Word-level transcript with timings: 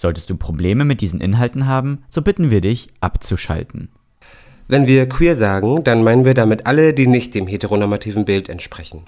Solltest 0.00 0.30
du 0.30 0.36
Probleme 0.38 0.86
mit 0.86 1.02
diesen 1.02 1.20
Inhalten 1.20 1.66
haben, 1.66 2.04
so 2.08 2.22
bitten 2.22 2.50
wir 2.50 2.62
dich 2.62 2.88
abzuschalten. 3.02 3.90
Wenn 4.66 4.86
wir 4.86 5.06
queer 5.06 5.36
sagen, 5.36 5.84
dann 5.84 6.02
meinen 6.02 6.24
wir 6.24 6.32
damit 6.32 6.64
alle, 6.64 6.94
die 6.94 7.06
nicht 7.06 7.34
dem 7.34 7.46
heteronormativen 7.46 8.24
Bild 8.24 8.48
entsprechen. 8.48 9.02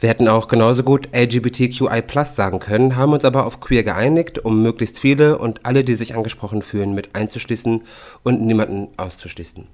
Wir 0.00 0.08
hätten 0.08 0.26
auch 0.26 0.48
genauso 0.48 0.82
gut 0.82 1.08
LGBTQI 1.14 2.02
sagen 2.24 2.58
können, 2.58 2.96
haben 2.96 3.12
uns 3.12 3.24
aber 3.24 3.46
auf 3.46 3.60
queer 3.60 3.84
geeinigt, 3.84 4.44
um 4.44 4.60
möglichst 4.60 4.98
viele 4.98 5.38
und 5.38 5.64
alle, 5.64 5.84
die 5.84 5.94
sich 5.94 6.16
angesprochen 6.16 6.62
fühlen, 6.62 6.96
mit 6.96 7.14
einzuschließen 7.14 7.82
und 8.24 8.42
niemanden 8.42 8.88
auszuschließen. 8.96 9.68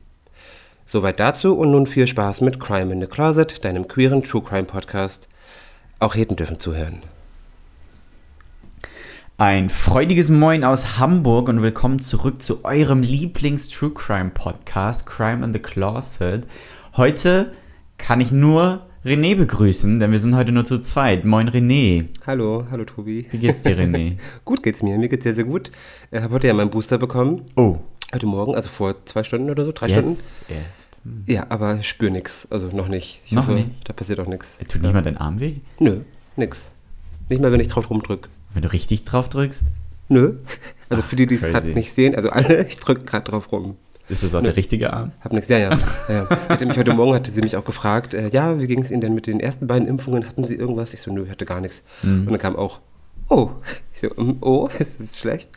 Soweit 0.85 1.21
dazu 1.21 1.57
und 1.57 1.71
nun 1.71 1.87
viel 1.87 2.07
Spaß 2.07 2.43
mit 2.43 2.61
Crime 2.61 2.93
in 2.93 3.01
the 3.01 3.07
Closet, 3.07 3.65
deinem 3.65 3.89
queeren 3.89 4.23
True 4.23 4.43
Crime 4.43 4.65
Podcast. 4.65 5.27
Auch 6.01 6.15
Heten 6.15 6.37
dürfen 6.37 6.61
zuhören. 6.61 7.01
Ein 9.41 9.71
freudiges 9.71 10.29
Moin 10.29 10.65
aus 10.65 10.99
Hamburg 10.99 11.49
und 11.49 11.63
willkommen 11.63 12.01
zurück 12.01 12.43
zu 12.43 12.63
eurem 12.63 13.01
Lieblings-True 13.01 13.91
Crime 13.95 14.33
Podcast, 14.35 15.07
Crime 15.07 15.43
in 15.43 15.55
the 15.55 15.59
Closet. 15.59 16.47
Heute 16.95 17.51
kann 17.97 18.21
ich 18.21 18.33
nur 18.33 18.85
René 19.03 19.35
begrüßen, 19.35 19.99
denn 19.99 20.13
wir 20.13 20.19
sind 20.19 20.37
heute 20.37 20.53
nur 20.53 20.67
zu 20.67 20.79
zweit. 20.79 21.25
Moin 21.25 21.49
René. 21.49 22.09
Hallo, 22.27 22.67
hallo 22.71 22.85
Tobi. 22.85 23.29
Wie 23.31 23.39
geht's 23.39 23.63
dir, 23.63 23.79
René? 23.79 24.19
gut 24.45 24.63
geht's 24.63 24.83
mir, 24.83 24.99
mir 24.99 25.09
geht's 25.09 25.25
sehr, 25.25 25.35
sehr 25.35 25.45
gut. 25.45 25.73
Ich 26.11 26.21
habe 26.21 26.35
heute 26.35 26.47
ja 26.47 26.53
meinen 26.53 26.69
Booster 26.69 26.99
bekommen. 26.99 27.41
Oh. 27.57 27.79
Heute 28.13 28.27
Morgen, 28.27 28.55
also 28.55 28.69
vor 28.69 29.07
zwei 29.07 29.23
Stunden 29.23 29.49
oder 29.49 29.65
so, 29.65 29.73
drei 29.73 29.87
Jetzt 29.87 30.01
Stunden. 30.45 30.61
erst. 30.67 30.99
Ja, 31.27 31.47
aber 31.49 31.77
ich 31.77 31.89
spüre 31.89 32.11
nichts. 32.11 32.47
Also 32.51 32.69
noch 32.77 32.89
nicht. 32.89 33.23
Ich 33.25 33.33
noch 33.33 33.45
hoffe, 33.45 33.55
nicht? 33.55 33.89
Da 33.89 33.95
passiert 33.95 34.21
auch 34.21 34.27
nichts. 34.27 34.59
Tut 34.71 34.83
nicht 34.83 34.93
mal 34.93 35.01
dein 35.01 35.17
Arm 35.17 35.41
weh? 35.41 35.55
Nö, 35.79 36.01
nix. 36.37 36.69
Nicht 37.31 37.41
mal, 37.41 37.51
wenn 37.51 37.61
ich 37.61 37.69
drauf 37.69 37.89
rumdrücke. 37.89 38.29
Wenn 38.55 38.63
du 38.63 38.73
richtig 38.73 39.05
drauf 39.05 39.29
drückst? 39.29 39.65
Nö. 40.09 40.35
Also 40.89 41.03
für 41.05 41.17
die, 41.17 41.27
die 41.27 41.37
es 41.37 41.43
gerade 41.43 41.69
nicht 41.69 41.93
sehen, 41.93 42.15
also 42.15 42.31
alle, 42.31 42.65
ich 42.67 42.79
drücke 42.79 43.05
gerade 43.05 43.31
drauf 43.31 43.53
rum. 43.53 43.77
Ist 44.09 44.25
das 44.25 44.35
auch 44.35 44.41
Nö. 44.41 44.47
der 44.47 44.57
richtige 44.57 44.93
Arm? 44.93 45.13
Hab 45.21 45.33
nix, 45.33 45.49
ja, 45.49 45.59
ja. 45.59 45.79
ja. 46.09 46.29
Hatte 46.49 46.67
mich 46.67 46.77
heute 46.77 46.93
Morgen 46.95 47.15
hatte 47.15 47.31
sie 47.31 47.43
mich 47.43 47.57
auch 47.57 47.65
gefragt, 47.65 48.13
äh, 48.13 48.29
ja, 48.29 48.59
wie 48.59 48.67
ging 48.67 48.83
es 48.83 48.91
Ihnen 48.91 49.01
denn 49.01 49.15
mit 49.15 49.29
den 49.29 49.39
ersten 49.39 49.69
beiden 49.69 49.87
Impfungen? 49.87 50.27
Hatten 50.27 50.43
Sie 50.43 50.57
irgendwas? 50.57 50.93
Ich 50.93 51.01
so, 51.01 51.13
nö, 51.13 51.25
ich 51.25 51.31
hatte 51.31 51.47
gar 51.47 51.61
nichts. 51.61 51.85
Mhm. 52.03 52.27
Und 52.27 52.31
dann 52.33 52.41
kam 52.41 52.57
auch, 52.57 52.81
oh. 53.29 53.51
Ich 53.95 54.01
so, 54.01 54.11
um, 54.11 54.39
oh, 54.41 54.69
ist 54.81 54.99
das 54.99 55.17
schlecht? 55.17 55.51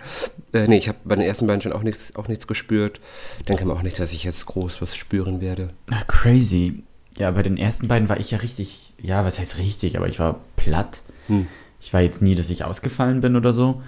Äh, 0.54 0.68
nee, 0.68 0.78
ich 0.78 0.88
habe 0.88 1.00
bei 1.04 1.16
den 1.16 1.26
ersten 1.26 1.48
beiden 1.48 1.62
schon 1.62 1.74
auch 1.74 1.82
nichts, 1.82 2.16
auch 2.16 2.28
nichts 2.28 2.46
gespürt. 2.46 3.02
Denke 3.48 3.66
mir 3.66 3.74
auch 3.74 3.82
nicht, 3.82 4.00
dass 4.00 4.14
ich 4.14 4.24
jetzt 4.24 4.46
groß 4.46 4.84
was 4.84 4.96
spüren 4.96 5.42
werde. 5.42 5.72
Ah, 5.90 6.04
crazy. 6.08 6.84
Ja, 7.18 7.32
bei 7.32 7.42
den 7.42 7.58
ersten 7.58 7.88
beiden 7.88 8.08
war 8.08 8.20
ich 8.20 8.30
ja 8.30 8.38
richtig, 8.38 8.94
ja, 9.02 9.26
was 9.26 9.40
heißt 9.40 9.58
richtig, 9.58 9.98
aber 9.98 10.08
ich 10.08 10.20
war 10.20 10.40
platt. 10.58 11.02
Hm. 11.28 11.48
Ich 11.84 11.94
war 11.94 12.00
jetzt 12.00 12.22
nie, 12.22 12.34
dass 12.34 12.50
ich 12.50 12.64
ausgefallen 12.64 13.20
bin 13.20 13.36
oder 13.36 13.54
so. 13.54 13.82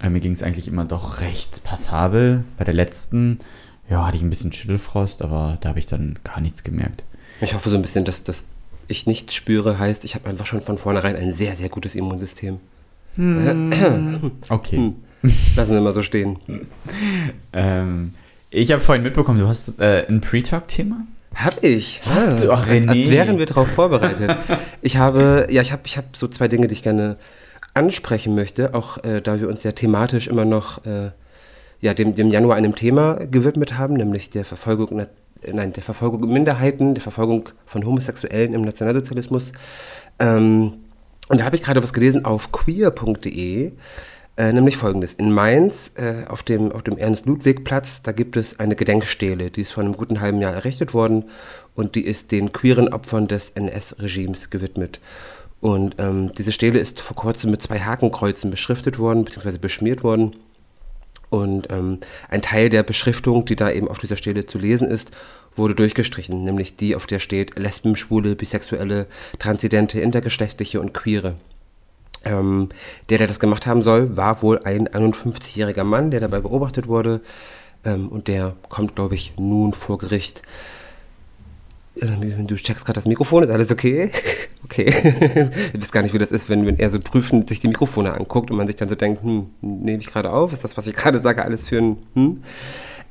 Aber 0.00 0.08
mir 0.08 0.20
ging 0.20 0.32
es 0.32 0.42
eigentlich 0.42 0.68
immer 0.68 0.86
doch 0.86 1.20
recht 1.20 1.62
passabel. 1.62 2.44
Bei 2.56 2.64
der 2.64 2.72
letzten, 2.72 3.40
ja, 3.90 4.06
hatte 4.06 4.16
ich 4.16 4.22
ein 4.22 4.30
bisschen 4.30 4.52
Schüttelfrost, 4.52 5.20
aber 5.20 5.58
da 5.60 5.68
habe 5.68 5.78
ich 5.78 5.84
dann 5.84 6.18
gar 6.24 6.40
nichts 6.40 6.64
gemerkt. 6.64 7.04
Ich 7.42 7.52
hoffe 7.52 7.68
so 7.68 7.76
ein 7.76 7.82
bisschen, 7.82 8.06
dass, 8.06 8.24
dass 8.24 8.46
ich 8.88 9.06
nichts 9.06 9.34
spüre, 9.34 9.78
heißt, 9.78 10.04
ich 10.04 10.14
habe 10.14 10.30
einfach 10.30 10.46
schon 10.46 10.62
von 10.62 10.78
vornherein 10.78 11.14
ein 11.14 11.32
sehr, 11.32 11.54
sehr 11.54 11.68
gutes 11.68 11.94
Immunsystem. 11.94 12.58
Hm. 13.16 14.32
Okay. 14.48 14.76
Hm. 14.76 14.94
Lassen 15.54 15.74
wir 15.74 15.82
mal 15.82 15.92
so 15.92 16.02
stehen. 16.02 16.38
ähm, 17.52 18.14
ich 18.48 18.72
habe 18.72 18.80
vorhin 18.80 19.02
mitbekommen, 19.02 19.38
du 19.38 19.46
hast 19.46 19.78
äh, 19.78 20.06
ein 20.08 20.22
Pre-Talk-Thema? 20.22 21.06
Hab 21.34 21.62
ich. 21.62 22.00
Hast 22.06 22.42
du? 22.42 22.50
Ach, 22.50 22.66
René. 22.66 22.88
Als, 22.88 22.98
als 22.98 23.10
wären 23.10 23.38
wir 23.38 23.46
darauf 23.46 23.68
vorbereitet. 23.68 24.38
ich 24.80 24.96
habe, 24.96 25.48
ja, 25.50 25.60
ich 25.60 25.72
habe 25.72 25.82
ich 25.84 25.98
hab 25.98 26.16
so 26.16 26.28
zwei 26.28 26.48
Dinge, 26.48 26.66
die 26.66 26.74
ich 26.74 26.82
gerne 26.82 27.16
ansprechen 27.74 28.34
möchte, 28.34 28.74
auch 28.74 29.02
äh, 29.04 29.20
da 29.20 29.40
wir 29.40 29.48
uns 29.48 29.62
ja 29.62 29.72
thematisch 29.72 30.26
immer 30.26 30.44
noch 30.44 30.84
äh, 30.84 31.10
ja, 31.80 31.94
dem, 31.94 32.14
dem 32.14 32.30
Januar 32.30 32.56
einem 32.56 32.74
Thema 32.74 33.14
gewidmet 33.14 33.76
haben, 33.76 33.94
nämlich 33.94 34.30
der 34.30 34.44
Verfolgung, 34.44 35.04
nein, 35.46 35.72
der 35.72 35.82
Verfolgung 35.82 36.32
Minderheiten, 36.32 36.94
der 36.94 37.02
Verfolgung 37.02 37.48
von 37.66 37.84
Homosexuellen 37.84 38.54
im 38.54 38.62
Nationalsozialismus. 38.62 39.52
Ähm, 40.18 40.74
und 41.28 41.40
da 41.40 41.44
habe 41.44 41.56
ich 41.56 41.62
gerade 41.62 41.82
was 41.82 41.92
gelesen 41.92 42.24
auf 42.24 42.52
queer.de, 42.52 43.72
äh, 44.36 44.52
nämlich 44.52 44.76
folgendes. 44.76 45.14
In 45.14 45.32
Mainz, 45.32 45.92
äh, 45.96 46.28
auf 46.28 46.42
dem, 46.42 46.72
auf 46.72 46.82
dem 46.82 46.98
Ernst-Ludwig-Platz, 46.98 48.02
da 48.02 48.12
gibt 48.12 48.36
es 48.36 48.60
eine 48.60 48.76
Gedenkstele, 48.76 49.50
die 49.50 49.62
ist 49.62 49.72
vor 49.72 49.82
einem 49.82 49.96
guten 49.96 50.20
halben 50.20 50.40
Jahr 50.40 50.52
errichtet 50.52 50.94
worden 50.94 51.24
und 51.74 51.96
die 51.96 52.04
ist 52.04 52.32
den 52.32 52.52
queeren 52.52 52.92
Opfern 52.92 53.28
des 53.28 53.50
NS-Regimes 53.50 54.50
gewidmet. 54.50 55.00
Und 55.62 55.94
ähm, 55.98 56.32
diese 56.32 56.50
Stele 56.50 56.80
ist 56.80 57.00
vor 57.00 57.14
kurzem 57.14 57.52
mit 57.52 57.62
zwei 57.62 57.78
Hakenkreuzen 57.78 58.50
beschriftet 58.50 58.98
worden, 58.98 59.24
beziehungsweise 59.24 59.60
beschmiert 59.60 60.02
worden. 60.02 60.34
Und 61.30 61.70
ähm, 61.70 61.98
ein 62.28 62.42
Teil 62.42 62.68
der 62.68 62.82
Beschriftung, 62.82 63.44
die 63.44 63.54
da 63.54 63.70
eben 63.70 63.86
auf 63.86 63.98
dieser 63.98 64.16
Stele 64.16 64.44
zu 64.44 64.58
lesen 64.58 64.90
ist, 64.90 65.12
wurde 65.54 65.76
durchgestrichen, 65.76 66.42
nämlich 66.42 66.76
die, 66.76 66.96
auf 66.96 67.06
der 67.06 67.20
steht 67.20 67.56
Lesben, 67.56 67.94
Schwule, 67.94 68.34
Bisexuelle, 68.34 69.06
Transidente, 69.38 70.00
Intergeschlechtliche 70.00 70.80
und 70.80 70.94
Queere. 70.94 71.36
Ähm, 72.24 72.70
der, 73.08 73.18
der 73.18 73.28
das 73.28 73.38
gemacht 73.38 73.64
haben 73.68 73.82
soll, 73.82 74.16
war 74.16 74.42
wohl 74.42 74.58
ein 74.64 74.88
51-jähriger 74.88 75.84
Mann, 75.84 76.10
der 76.10 76.18
dabei 76.18 76.40
beobachtet 76.40 76.88
wurde. 76.88 77.20
Ähm, 77.84 78.08
und 78.08 78.26
der 78.26 78.56
kommt, 78.68 78.96
glaube 78.96 79.14
ich, 79.14 79.32
nun 79.38 79.74
vor 79.74 79.98
Gericht. 79.98 80.42
Du 81.94 82.54
checkst 82.56 82.86
gerade 82.86 82.96
das 82.96 83.06
Mikrofon, 83.06 83.42
ist 83.42 83.50
alles 83.50 83.70
okay? 83.70 84.10
okay. 84.64 85.50
ich 85.74 85.80
weiß 85.80 85.92
gar 85.92 86.02
nicht, 86.02 86.14
wie 86.14 86.18
das 86.18 86.32
ist, 86.32 86.48
wenn, 86.48 86.64
wenn 86.66 86.78
er 86.78 86.88
so 86.88 86.98
prüfend 86.98 87.48
sich 87.48 87.60
die 87.60 87.68
Mikrofone 87.68 88.14
anguckt 88.14 88.50
und 88.50 88.56
man 88.56 88.66
sich 88.66 88.76
dann 88.76 88.88
so 88.88 88.94
denkt, 88.94 89.22
hm, 89.22 89.50
nehme 89.60 90.00
ich 90.00 90.06
gerade 90.06 90.30
auf? 90.30 90.52
Ist 90.52 90.64
das, 90.64 90.76
was 90.76 90.86
ich 90.86 90.94
gerade 90.94 91.18
sage, 91.18 91.44
alles 91.44 91.62
für 91.62 91.78
ein 91.78 91.96
hm? 92.14 92.42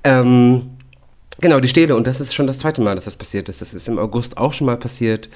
Ähm, 0.04 0.72
Genau, 1.42 1.60
die 1.60 1.68
Stele. 1.68 1.96
Und 1.96 2.08
das 2.08 2.22
ist 2.22 2.34
schon 2.34 2.48
das 2.48 2.60
zweite 2.60 2.82
Mal, 2.82 2.96
dass 2.96 3.06
das 3.06 3.16
passiert 3.18 3.50
ist. 3.50 3.62
Das 3.62 3.74
ist 3.74 3.88
im 3.88 3.98
August 3.98 4.38
auch 4.38 4.54
schon 4.54 4.68
mal 4.68 4.78
passiert, 4.78 5.28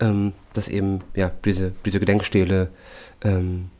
ähm, 0.00 0.32
dass 0.52 0.68
eben 0.68 1.02
ja, 1.14 1.30
diese, 1.44 1.72
diese 1.84 2.00
Gedenkstele 2.00 2.68
ähm, 3.22 3.70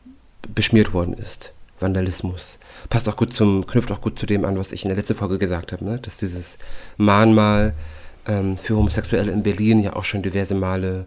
beschmiert 0.53 0.93
worden 0.93 1.13
ist. 1.13 1.51
Vandalismus. 1.81 2.59
Passt 2.89 3.09
auch 3.09 3.17
gut 3.17 3.33
zum, 3.33 3.67
knüpft 3.67 3.91
auch 3.91 3.99
gut 3.99 4.17
zu 4.17 4.25
dem 4.25 4.45
an, 4.45 4.57
was 4.57 4.71
ich 4.71 4.83
in 4.83 4.89
der 4.89 4.97
letzten 4.97 5.15
Folge 5.15 5.37
gesagt 5.37 5.73
habe, 5.73 5.83
ne? 5.83 5.99
dass 5.99 6.17
dieses 6.17 6.57
Mahnmal 6.95 7.73
ähm, 8.27 8.57
für 8.57 8.75
Homosexuelle 8.75 9.31
in 9.31 9.43
Berlin 9.43 9.81
ja 9.81 9.95
auch 9.95 10.03
schon 10.03 10.23
diverse 10.23 10.55
Male 10.55 11.05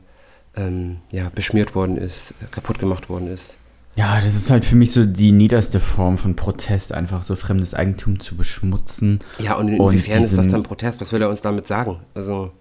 ähm, 0.57 0.99
ja, 1.11 1.31
beschmiert 1.35 1.75
worden 1.75 1.97
ist, 1.97 2.35
kaputt 2.51 2.79
gemacht 2.79 3.09
worden 3.09 3.29
ist. 3.29 3.57
Ja, 3.97 4.21
das 4.21 4.37
ist 4.37 4.51
halt 4.51 4.65
für 4.65 4.77
mich 4.77 4.93
so 4.93 5.05
die 5.05 5.33
niederste 5.33 5.81
Form 5.81 6.19
von 6.19 6.37
Protest, 6.37 6.93
einfach 6.93 7.25
so 7.25 7.35
fremdes 7.35 7.75
Eigentum 7.75 8.21
zu 8.21 8.37
beschmutzen. 8.37 9.19
Ja, 9.41 9.57
und 9.57 9.69
inwiefern 9.69 10.19
und 10.19 10.25
ist 10.25 10.39
das 10.39 10.49
dann 10.49 10.63
Protest? 10.63 11.01
Was 11.01 11.11
will 11.11 11.21
er 11.21 11.29
uns 11.29 11.41
damit 11.41 11.67
sagen? 11.67 11.97
Also 12.15 12.53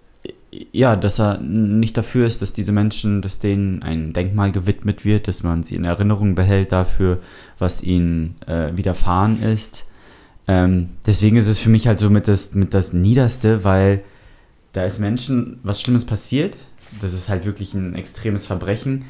ja, 0.50 0.96
dass 0.96 1.20
er 1.20 1.38
nicht 1.38 1.96
dafür 1.96 2.26
ist, 2.26 2.40
dass 2.42 2.52
diese 2.52 2.72
Menschen, 2.72 3.22
dass 3.22 3.38
denen 3.38 3.82
ein 3.82 4.12
Denkmal 4.12 4.50
gewidmet 4.50 5.04
wird, 5.04 5.28
dass 5.28 5.42
man 5.42 5.62
sie 5.62 5.76
in 5.76 5.84
Erinnerung 5.84 6.34
behält 6.34 6.72
dafür, 6.72 7.18
was 7.58 7.82
ihnen 7.82 8.36
äh, 8.46 8.76
widerfahren 8.76 9.42
ist. 9.42 9.86
Ähm, 10.46 10.90
deswegen 11.06 11.36
ist 11.36 11.48
es 11.48 11.58
für 11.58 11.68
mich 11.68 11.86
halt 11.86 11.98
so 11.98 12.08
mit 12.08 12.26
das, 12.26 12.54
mit 12.54 12.72
das 12.72 12.92
Niederste, 12.94 13.62
weil 13.62 14.02
da 14.72 14.84
ist 14.84 14.98
Menschen 14.98 15.60
was 15.62 15.80
Schlimmes 15.80 16.04
passiert. 16.04 16.56
Das 17.00 17.12
ist 17.12 17.28
halt 17.28 17.44
wirklich 17.44 17.74
ein 17.74 17.94
extremes 17.94 18.46
Verbrechen. 18.46 19.04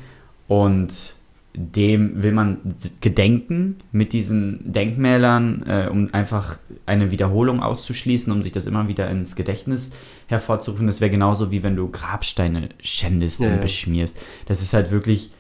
Und 0.47 1.17
dem 1.55 2.23
will 2.23 2.33
man 2.33 2.59
gedenken 3.01 3.77
mit 3.91 4.13
diesen 4.13 4.73
Denkmälern, 4.73 5.65
äh, 5.67 5.89
um 5.91 6.13
einfach 6.15 6.59
eine 6.87 7.11
Wiederholung 7.11 7.61
auszuschließen, 7.61 8.33
um 8.33 8.43
sich 8.43 8.53
das 8.53 8.67
immer 8.67 8.87
wieder 8.87 9.11
ins 9.11 9.35
Gedächtnis 9.35 9.91
hervorzurufen. 10.29 10.87
Das 10.87 11.01
wäre 11.01 11.11
genauso 11.11 11.51
wie 11.51 11.63
wenn 11.63 11.75
du 11.75 11.91
Grabsteine 11.91 12.69
schändest 12.81 13.41
ja, 13.41 13.53
und 13.53 13.61
beschmierst. 13.61 14.19
Das 14.47 14.63
ist 14.63 14.73
halt 14.73 14.93
wirklich, 14.93 15.33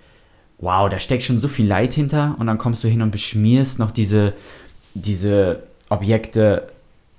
wow, 0.58 0.88
da 0.88 0.98
steckt 0.98 1.22
schon 1.22 1.38
so 1.38 1.46
viel 1.46 1.66
Leid 1.66 1.94
hinter 1.94 2.34
und 2.38 2.48
dann 2.48 2.58
kommst 2.58 2.82
du 2.82 2.88
hin 2.88 3.02
und 3.02 3.12
beschmierst 3.12 3.78
noch 3.78 3.92
diese, 3.92 4.32
diese 4.94 5.62
Objekte 5.88 6.68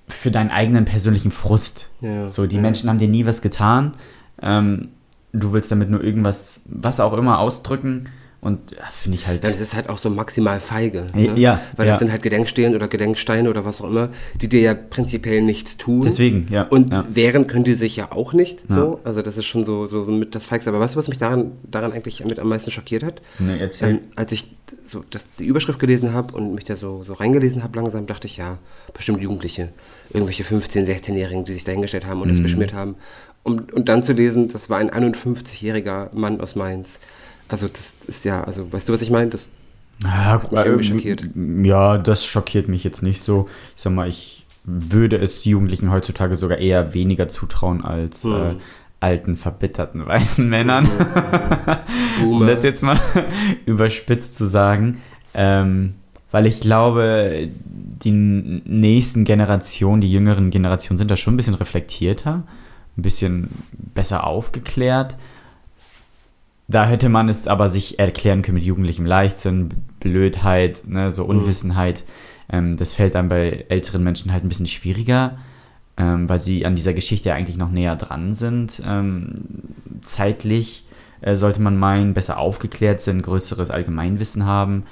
für 0.10 0.32
deinen 0.32 0.50
eigenen 0.50 0.86
persönlichen 0.86 1.32
Frust. 1.32 1.92
Ja, 2.02 2.28
so, 2.28 2.48
die 2.48 2.58
ja. 2.58 2.62
Menschen 2.62 2.90
haben 2.90 2.98
dir 2.98 3.08
nie 3.08 3.26
was 3.26 3.42
getan. 3.42 3.94
Ähm, 4.42 4.90
du 5.32 5.54
willst 5.54 5.72
damit 5.72 5.90
nur 5.90 6.04
irgendwas, 6.04 6.62
was 6.66 7.00
auch 7.00 7.14
immer, 7.14 7.40
ausdrücken 7.40 8.10
Und 8.42 8.72
ja, 8.72 8.86
finde 8.86 9.18
ich 9.18 9.28
halt. 9.28 9.44
Ja, 9.44 9.52
das 9.52 9.60
ist 9.60 9.76
halt 9.76 9.90
auch 9.90 9.98
so 9.98 10.10
maximal 10.10 10.62
feige. 10.62 11.08
Ne? 11.14 11.38
Ja. 11.38 11.62
Weil 11.76 11.88
ja. 11.88 11.94
das 11.94 12.00
sind 12.00 12.12
halt 12.12 12.22
Gedenkstelen 12.22 12.74
oder 12.74 12.88
Gedenksteine 12.88 13.50
oder 13.50 13.66
was 13.66 13.82
auch 13.82 13.90
immer, 13.90 14.10
die 14.42 14.48
dir 14.48 14.62
ja 14.62 14.74
prinzipiell 14.74 15.42
nichts 15.42 15.76
tun. 15.76 16.02
Deswegen, 16.02 16.48
ja. 16.50 16.64
Und 16.64 16.92
ja. 16.92 17.06
wehren 17.12 17.48
können 17.48 17.66
die 17.66 17.74
sich 17.76 17.98
ja 17.98 18.12
auch 18.14 18.32
nicht 18.32 18.64
so. 18.70 19.02
Also 19.04 19.22
das 19.22 19.38
ist 19.38 19.46
schon 19.46 19.66
so, 19.66 19.88
so 19.88 20.06
mit 20.06 20.36
das 20.36 20.46
Feigste. 20.46 20.70
Aber 20.70 20.80
weißt 20.80 20.96
du, 20.96 21.00
was 21.00 21.10
mich 21.10 21.18
daran, 21.18 21.52
daran 21.64 21.92
eigentlich 21.92 22.24
mit 22.24 22.40
am 22.40 22.48
meisten 22.48 22.72
schockiert 22.72 23.04
hat? 23.04 23.22
Nee, 23.40 23.58
erzähl. 23.60 23.90
Ähm, 23.90 24.00
als 24.16 24.32
ich 24.32 24.48
so 24.86 25.04
das, 25.10 25.28
die 25.38 25.46
Überschrift 25.46 25.80
gelesen 25.80 26.14
habe 26.14 26.34
und 26.34 26.56
mich 26.56 26.64
da 26.64 26.78
so, 26.78 27.04
so 27.04 27.14
reingelesen 27.14 27.64
habe 27.64 27.78
langsam, 27.78 28.08
dachte 28.08 28.28
ich, 28.28 28.38
ja, 28.38 28.58
bestimmt 28.94 29.22
Jugendliche. 29.22 29.70
Irgendwelche 30.12 30.44
15-, 30.44 30.86
16-Jährigen, 30.88 31.44
die 31.44 31.54
sich 31.54 31.66
da 31.66 31.74
hingestellt 31.74 32.08
haben 32.08 32.22
und 32.22 32.30
das 32.30 32.40
Mhm. 32.40 32.44
beschmiert 32.44 32.74
haben. 32.74 32.96
Und, 33.44 33.74
und 33.74 33.90
dann 33.90 34.04
zu 34.04 34.14
lesen, 34.14 34.50
das 34.50 34.70
war 34.70 34.78
ein 34.78 34.90
51-jähriger 34.90 36.14
Mann 36.14 36.40
aus 36.42 36.56
Mainz. 36.56 37.00
Also 37.50 37.68
das 37.68 37.96
ist 38.08 38.26
ja, 38.26 38.44
also 38.44 38.72
weißt 38.72 38.88
du, 38.88 38.94
was 38.94 39.02
ich 39.02 39.10
meine? 39.10 39.30
Das, 39.30 39.50
Ja, 40.04 40.42
mich 40.42 40.52
irgendwie 40.54 40.88
ähm, 40.88 40.94
schockiert. 40.94 41.24
Ja, 41.66 41.98
das 41.98 42.26
schockiert 42.26 42.68
mich 42.70 42.84
jetzt 42.84 43.02
nicht 43.04 43.24
so. 43.24 43.50
Ich 43.76 43.82
sag 43.82 43.92
mal, 43.94 44.08
ich 44.08 44.46
würde 44.64 45.18
es 45.18 45.44
Jugendlichen 45.46 45.92
heutzutage 45.92 46.38
sogar 46.38 46.60
eher 46.60 46.94
weniger 46.94 47.28
zutrauen 47.28 47.84
als 47.84 48.24
Hm. 48.24 48.34
äh, 48.34 48.56
alten, 49.02 49.36
verbitterten 49.38 50.06
weißen 50.06 50.48
Männern. 50.48 50.88
um 52.22 52.24
Boomer. 52.24 52.48
das 52.54 52.64
jetzt 52.64 52.84
mal 52.84 53.00
überspitzt 53.66 54.38
zu 54.38 54.48
sagen. 54.48 55.02
Ähm, 55.34 55.96
weil 56.32 56.46
ich 56.46 56.60
glaube, 56.60 57.50
die 58.04 58.12
nächsten 58.12 59.24
Generationen, 59.24 60.02
die 60.02 60.12
jüngeren 60.12 60.52
Generationen 60.52 60.98
sind 61.00 61.10
da 61.10 61.16
schon 61.16 61.34
ein 61.34 61.38
bisschen 61.38 61.56
reflektierter, 61.56 62.44
ein 62.98 63.02
bisschen 63.02 63.50
besser 63.72 64.28
aufgeklärt. 64.28 65.16
Da 66.70 66.86
hätte 66.86 67.10
man 67.10 67.30
es 67.30 67.48
aber 67.48 67.68
sich 67.68 67.98
erklären 67.98 68.44
können 68.44 68.56
mit 68.56 68.64
jugendlichem 68.64 69.06
Leichtsinn, 69.06 69.70
Blödheit, 70.00 70.84
ne, 70.88 71.12
so 71.12 71.26
Unwissenheit. 71.26 72.04
Ähm, 72.48 72.78
das 72.78 72.94
fällt 72.94 73.16
dann 73.16 73.28
bei 73.28 73.66
älteren 73.70 74.04
Menschen 74.04 74.32
halt 74.32 74.44
ein 74.46 74.50
bisschen 74.50 74.68
schwieriger, 74.68 75.40
ähm, 75.98 76.30
weil 76.30 76.40
sie 76.40 76.68
an 76.68 76.76
dieser 76.76 76.94
Geschichte 76.94 77.34
eigentlich 77.34 77.58
noch 77.58 77.72
näher 77.72 77.96
dran 77.96 78.36
sind. 78.36 78.84
Ähm, 78.86 79.34
zeitlich 80.02 80.86
äh, 81.22 81.36
sollte 81.36 81.60
man 81.60 81.76
meinen, 81.76 82.14
besser 82.14 82.38
aufgeklärt 82.38 83.02
sind, 83.02 83.24
größeres 83.24 83.72
Allgemeinwissen 83.72 84.46
haben 84.46 84.84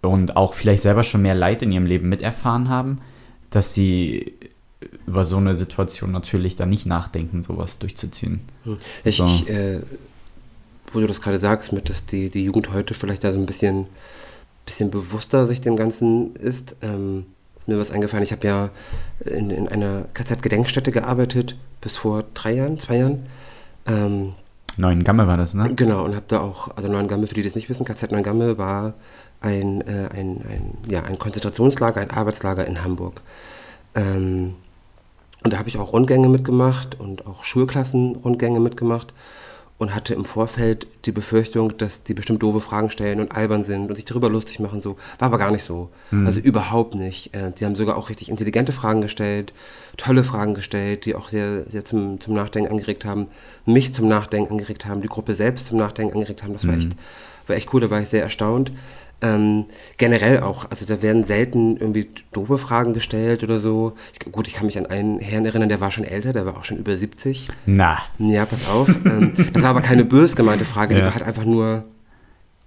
und 0.00 0.36
auch 0.36 0.54
vielleicht 0.54 0.82
selber 0.82 1.04
schon 1.04 1.22
mehr 1.22 1.36
Leid 1.36 1.62
in 1.62 1.70
ihrem 1.70 1.86
Leben 1.86 2.08
miterfahren 2.08 2.68
haben, 2.68 2.98
dass 3.50 3.74
sie 3.74 4.32
über 5.06 5.24
so 5.24 5.36
eine 5.36 5.56
Situation 5.56 6.10
natürlich 6.10 6.56
dann 6.56 6.70
nicht 6.70 6.86
nachdenken, 6.86 7.42
sowas 7.42 7.78
durchzuziehen. 7.78 8.40
Ich, 9.04 9.18
So. 9.18 9.26
ich 9.26 9.48
äh, 9.48 9.82
wo 10.92 11.00
du 11.00 11.06
das 11.06 11.20
gerade 11.20 11.38
sagst, 11.38 11.72
mit 11.72 11.88
dass 11.88 12.06
die, 12.06 12.30
die 12.30 12.44
Jugend 12.44 12.72
heute 12.72 12.94
vielleicht 12.94 13.24
da 13.24 13.32
so 13.32 13.38
ein 13.38 13.46
bisschen, 13.46 13.86
bisschen 14.66 14.90
bewusster 14.90 15.46
sich 15.46 15.60
dem 15.60 15.76
Ganzen 15.76 16.34
ist, 16.36 16.76
ähm, 16.82 17.26
ist 17.58 17.68
mir 17.68 17.78
was 17.78 17.90
eingefallen. 17.90 18.24
Ich 18.24 18.32
habe 18.32 18.46
ja 18.46 18.70
in, 19.24 19.50
in 19.50 19.68
einer 19.68 20.04
KZ-Gedenkstätte 20.14 20.92
gearbeitet, 20.92 21.56
bis 21.80 21.96
vor 21.96 22.24
drei 22.34 22.54
Jahren, 22.54 22.78
zwei 22.78 22.96
Jahren. 22.96 23.26
Ähm, 23.86 24.34
Neuen 24.76 25.04
Gamme 25.04 25.26
war 25.26 25.36
das, 25.36 25.54
ne? 25.54 25.74
Genau, 25.74 26.04
und 26.04 26.14
habe 26.14 26.24
da 26.28 26.40
auch, 26.40 26.76
also 26.76 26.88
Neuengamme, 26.88 27.26
für 27.26 27.34
die 27.34 27.42
das 27.42 27.54
nicht 27.54 27.68
wissen, 27.68 27.84
KZ 27.84 28.10
Neuengamme 28.10 28.56
war 28.56 28.94
ein, 29.40 29.82
äh, 29.82 30.08
ein, 30.12 30.40
ein, 30.48 30.78
ja, 30.88 31.02
ein 31.02 31.18
Konzentrationslager, 31.18 32.00
ein 32.00 32.10
Arbeitslager 32.10 32.66
in 32.66 32.82
Hamburg. 32.82 33.20
Ähm, 33.94 34.54
und 35.44 35.52
da 35.52 35.58
habe 35.58 35.68
ich 35.68 35.76
auch 35.76 35.92
Rundgänge 35.92 36.28
mitgemacht 36.28 36.98
und 36.98 37.26
auch 37.26 37.44
Schulklassen-Rundgänge 37.44 38.60
mitgemacht 38.60 39.12
und 39.82 39.96
hatte 39.96 40.14
im 40.14 40.24
Vorfeld 40.24 40.86
die 41.06 41.10
Befürchtung, 41.10 41.76
dass 41.76 42.04
die 42.04 42.14
bestimmt 42.14 42.40
doofe 42.40 42.60
Fragen 42.60 42.88
stellen 42.88 43.18
und 43.18 43.32
albern 43.32 43.64
sind 43.64 43.88
und 43.88 43.96
sich 43.96 44.04
darüber 44.04 44.30
lustig 44.30 44.60
machen. 44.60 44.80
So 44.80 44.96
war 45.18 45.26
aber 45.26 45.38
gar 45.38 45.50
nicht 45.50 45.64
so. 45.64 45.90
Also 46.24 46.38
überhaupt 46.38 46.94
nicht. 46.94 47.34
Äh, 47.34 47.50
die 47.50 47.64
haben 47.64 47.74
sogar 47.74 47.96
auch 47.96 48.08
richtig 48.08 48.28
intelligente 48.28 48.70
Fragen 48.70 49.00
gestellt, 49.00 49.52
tolle 49.96 50.22
Fragen 50.22 50.54
gestellt, 50.54 51.04
die 51.04 51.16
auch 51.16 51.28
sehr, 51.28 51.64
sehr 51.68 51.84
zum, 51.84 52.20
zum 52.20 52.32
Nachdenken 52.32 52.70
angeregt 52.70 53.04
haben, 53.04 53.26
mich 53.66 53.92
zum 53.92 54.06
Nachdenken 54.06 54.52
angeregt 54.52 54.86
haben, 54.86 55.02
die 55.02 55.08
Gruppe 55.08 55.34
selbst 55.34 55.66
zum 55.66 55.78
Nachdenken 55.78 56.14
angeregt 56.14 56.44
haben. 56.44 56.52
Das 56.52 56.64
war 56.64 56.74
echt, 56.74 56.92
war 57.48 57.56
echt 57.56 57.74
cool. 57.74 57.80
Da 57.80 57.90
war 57.90 58.00
ich 58.00 58.08
sehr 58.08 58.22
erstaunt. 58.22 58.70
Ähm, 59.22 59.66
generell 59.98 60.40
auch, 60.40 60.68
also 60.70 60.84
da 60.84 61.00
werden 61.00 61.24
selten 61.24 61.76
irgendwie 61.76 62.08
doofe 62.32 62.58
Fragen 62.58 62.92
gestellt 62.92 63.44
oder 63.44 63.60
so. 63.60 63.92
Ich, 64.12 64.32
gut, 64.32 64.48
ich 64.48 64.54
kann 64.54 64.66
mich 64.66 64.76
an 64.78 64.86
einen 64.86 65.20
Herrn 65.20 65.46
erinnern, 65.46 65.68
der 65.68 65.80
war 65.80 65.90
schon 65.92 66.04
älter, 66.04 66.32
der 66.32 66.44
war 66.44 66.56
auch 66.56 66.64
schon 66.64 66.78
über 66.78 66.96
70. 66.96 67.46
Na, 67.66 67.98
Ja, 68.18 68.44
pass 68.46 68.68
auf. 68.68 68.88
ähm, 69.04 69.32
das 69.52 69.62
war 69.62 69.70
aber 69.70 69.80
keine 69.80 70.04
bös 70.04 70.34
gemeinte 70.34 70.64
Frage, 70.64 70.94
die 70.94 71.00
Ja. 71.00 71.06
war 71.06 71.14
halt 71.14 71.24
einfach 71.24 71.44
nur, 71.44 71.84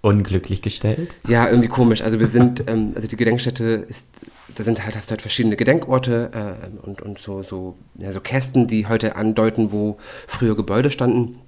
unglücklich 0.02 0.62
gestellt. 0.62 1.18
ja, 1.28 1.48
irgendwie 1.50 1.68
komisch. 1.68 2.02
Also 2.04 2.20
wir 2.20 2.28
sind, 2.28 2.64
ähm, 2.68 2.92
also 2.96 3.08
die 3.08 3.18
Gedenkstätte 3.18 3.86
ist, 3.90 4.08
da 4.56 4.64
sind 4.64 4.86
halt, 4.86 4.96
hast 4.96 5.08
du 5.10 5.12
halt 5.12 5.22
verschiedene 5.22 5.56
Gedenkorte 5.58 6.30
äh, 6.32 6.86
und, 6.88 7.02
und 7.02 7.20
so, 7.20 7.42
so, 7.44 7.76
ja, 7.98 8.12
so 8.12 8.20
Kästen, 8.22 8.68
die 8.68 8.88
heute 8.88 9.16
andeuten, 9.16 9.72
wo 9.72 9.98
früher 10.28 10.56
Gebäude 10.56 10.92
standen. 10.92 11.40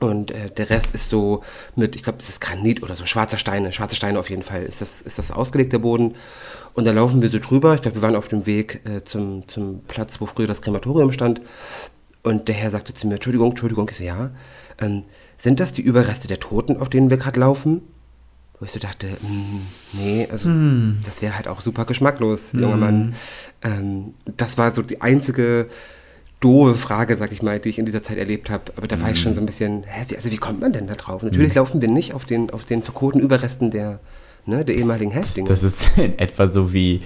Und 0.00 0.30
äh, 0.30 0.50
der 0.50 0.70
Rest 0.70 0.88
ist 0.92 1.10
so 1.10 1.42
mit, 1.76 1.94
ich 1.94 2.02
glaube, 2.02 2.18
das 2.18 2.30
ist 2.30 2.40
Granit 2.40 2.82
oder 2.82 2.96
so, 2.96 3.04
schwarzer 3.04 3.36
Steine, 3.36 3.70
schwarze 3.72 3.96
Steine 3.96 4.18
auf 4.18 4.30
jeden 4.30 4.42
Fall, 4.42 4.62
ist 4.62 4.80
das, 4.80 5.02
ist 5.02 5.18
das 5.18 5.30
ausgelegt, 5.30 5.74
der 5.74 5.78
Boden. 5.78 6.14
Und 6.72 6.86
da 6.86 6.92
laufen 6.92 7.20
wir 7.20 7.28
so 7.28 7.38
drüber. 7.38 7.74
Ich 7.74 7.82
glaube, 7.82 7.96
wir 7.96 8.02
waren 8.02 8.16
auf 8.16 8.28
dem 8.28 8.46
Weg 8.46 8.80
äh, 8.84 9.04
zum, 9.04 9.46
zum 9.46 9.82
Platz, 9.84 10.20
wo 10.20 10.26
früher 10.26 10.46
das 10.46 10.62
Krematorium 10.62 11.12
stand. 11.12 11.42
Und 12.22 12.48
der 12.48 12.54
Herr 12.54 12.70
sagte 12.70 12.94
zu 12.94 13.06
mir, 13.06 13.14
Entschuldigung, 13.14 13.50
Entschuldigung, 13.50 13.88
ich 13.90 13.98
so, 13.98 14.04
ja. 14.04 14.30
Ähm, 14.78 15.04
sind 15.36 15.60
das 15.60 15.72
die 15.72 15.82
Überreste 15.82 16.28
der 16.28 16.40
Toten, 16.40 16.78
auf 16.78 16.88
denen 16.88 17.10
wir 17.10 17.16
gerade 17.16 17.40
laufen? 17.40 17.82
Wo 18.58 18.66
ich 18.66 18.72
so 18.72 18.78
dachte, 18.78 19.06
mm, 19.06 19.66
nee, 19.94 20.28
also 20.30 20.48
das 21.04 21.22
wäre 21.22 21.34
halt 21.36 21.48
auch 21.48 21.62
super 21.62 21.86
geschmacklos, 21.86 22.52
junger 22.52 22.76
Mann. 22.76 23.14
Ähm, 23.62 24.14
das 24.36 24.58
war 24.58 24.72
so 24.72 24.82
die 24.82 25.00
einzige 25.00 25.68
doofe 26.40 26.74
Frage, 26.76 27.16
sag 27.16 27.32
ich 27.32 27.42
mal, 27.42 27.60
die 27.60 27.68
ich 27.68 27.78
in 27.78 27.86
dieser 27.86 28.02
Zeit 28.02 28.16
erlebt 28.16 28.50
habe. 28.50 28.64
Aber 28.76 28.88
da 28.88 29.00
war 29.00 29.10
ich 29.10 29.20
schon 29.20 29.34
so 29.34 29.40
ein 29.40 29.46
bisschen, 29.46 29.84
hä, 29.86 30.06
wie, 30.08 30.16
also 30.16 30.30
wie 30.30 30.38
kommt 30.38 30.60
man 30.60 30.72
denn 30.72 30.86
da 30.86 30.94
drauf? 30.94 31.22
Natürlich 31.22 31.54
laufen 31.54 31.80
wir 31.80 31.88
nicht 31.88 32.14
auf 32.14 32.24
den, 32.24 32.50
auf 32.50 32.64
den 32.64 32.82
verkohlten 32.82 33.20
Überresten 33.20 33.70
der, 33.70 34.00
ne, 34.46 34.64
der 34.64 34.74
ehemaligen 34.76 35.12
Das, 35.12 35.26
Häftlinge. 35.26 35.48
das 35.48 35.62
ist 35.62 35.98
in 35.98 36.18
etwa 36.18 36.48
so 36.48 36.72
wie 36.72 37.02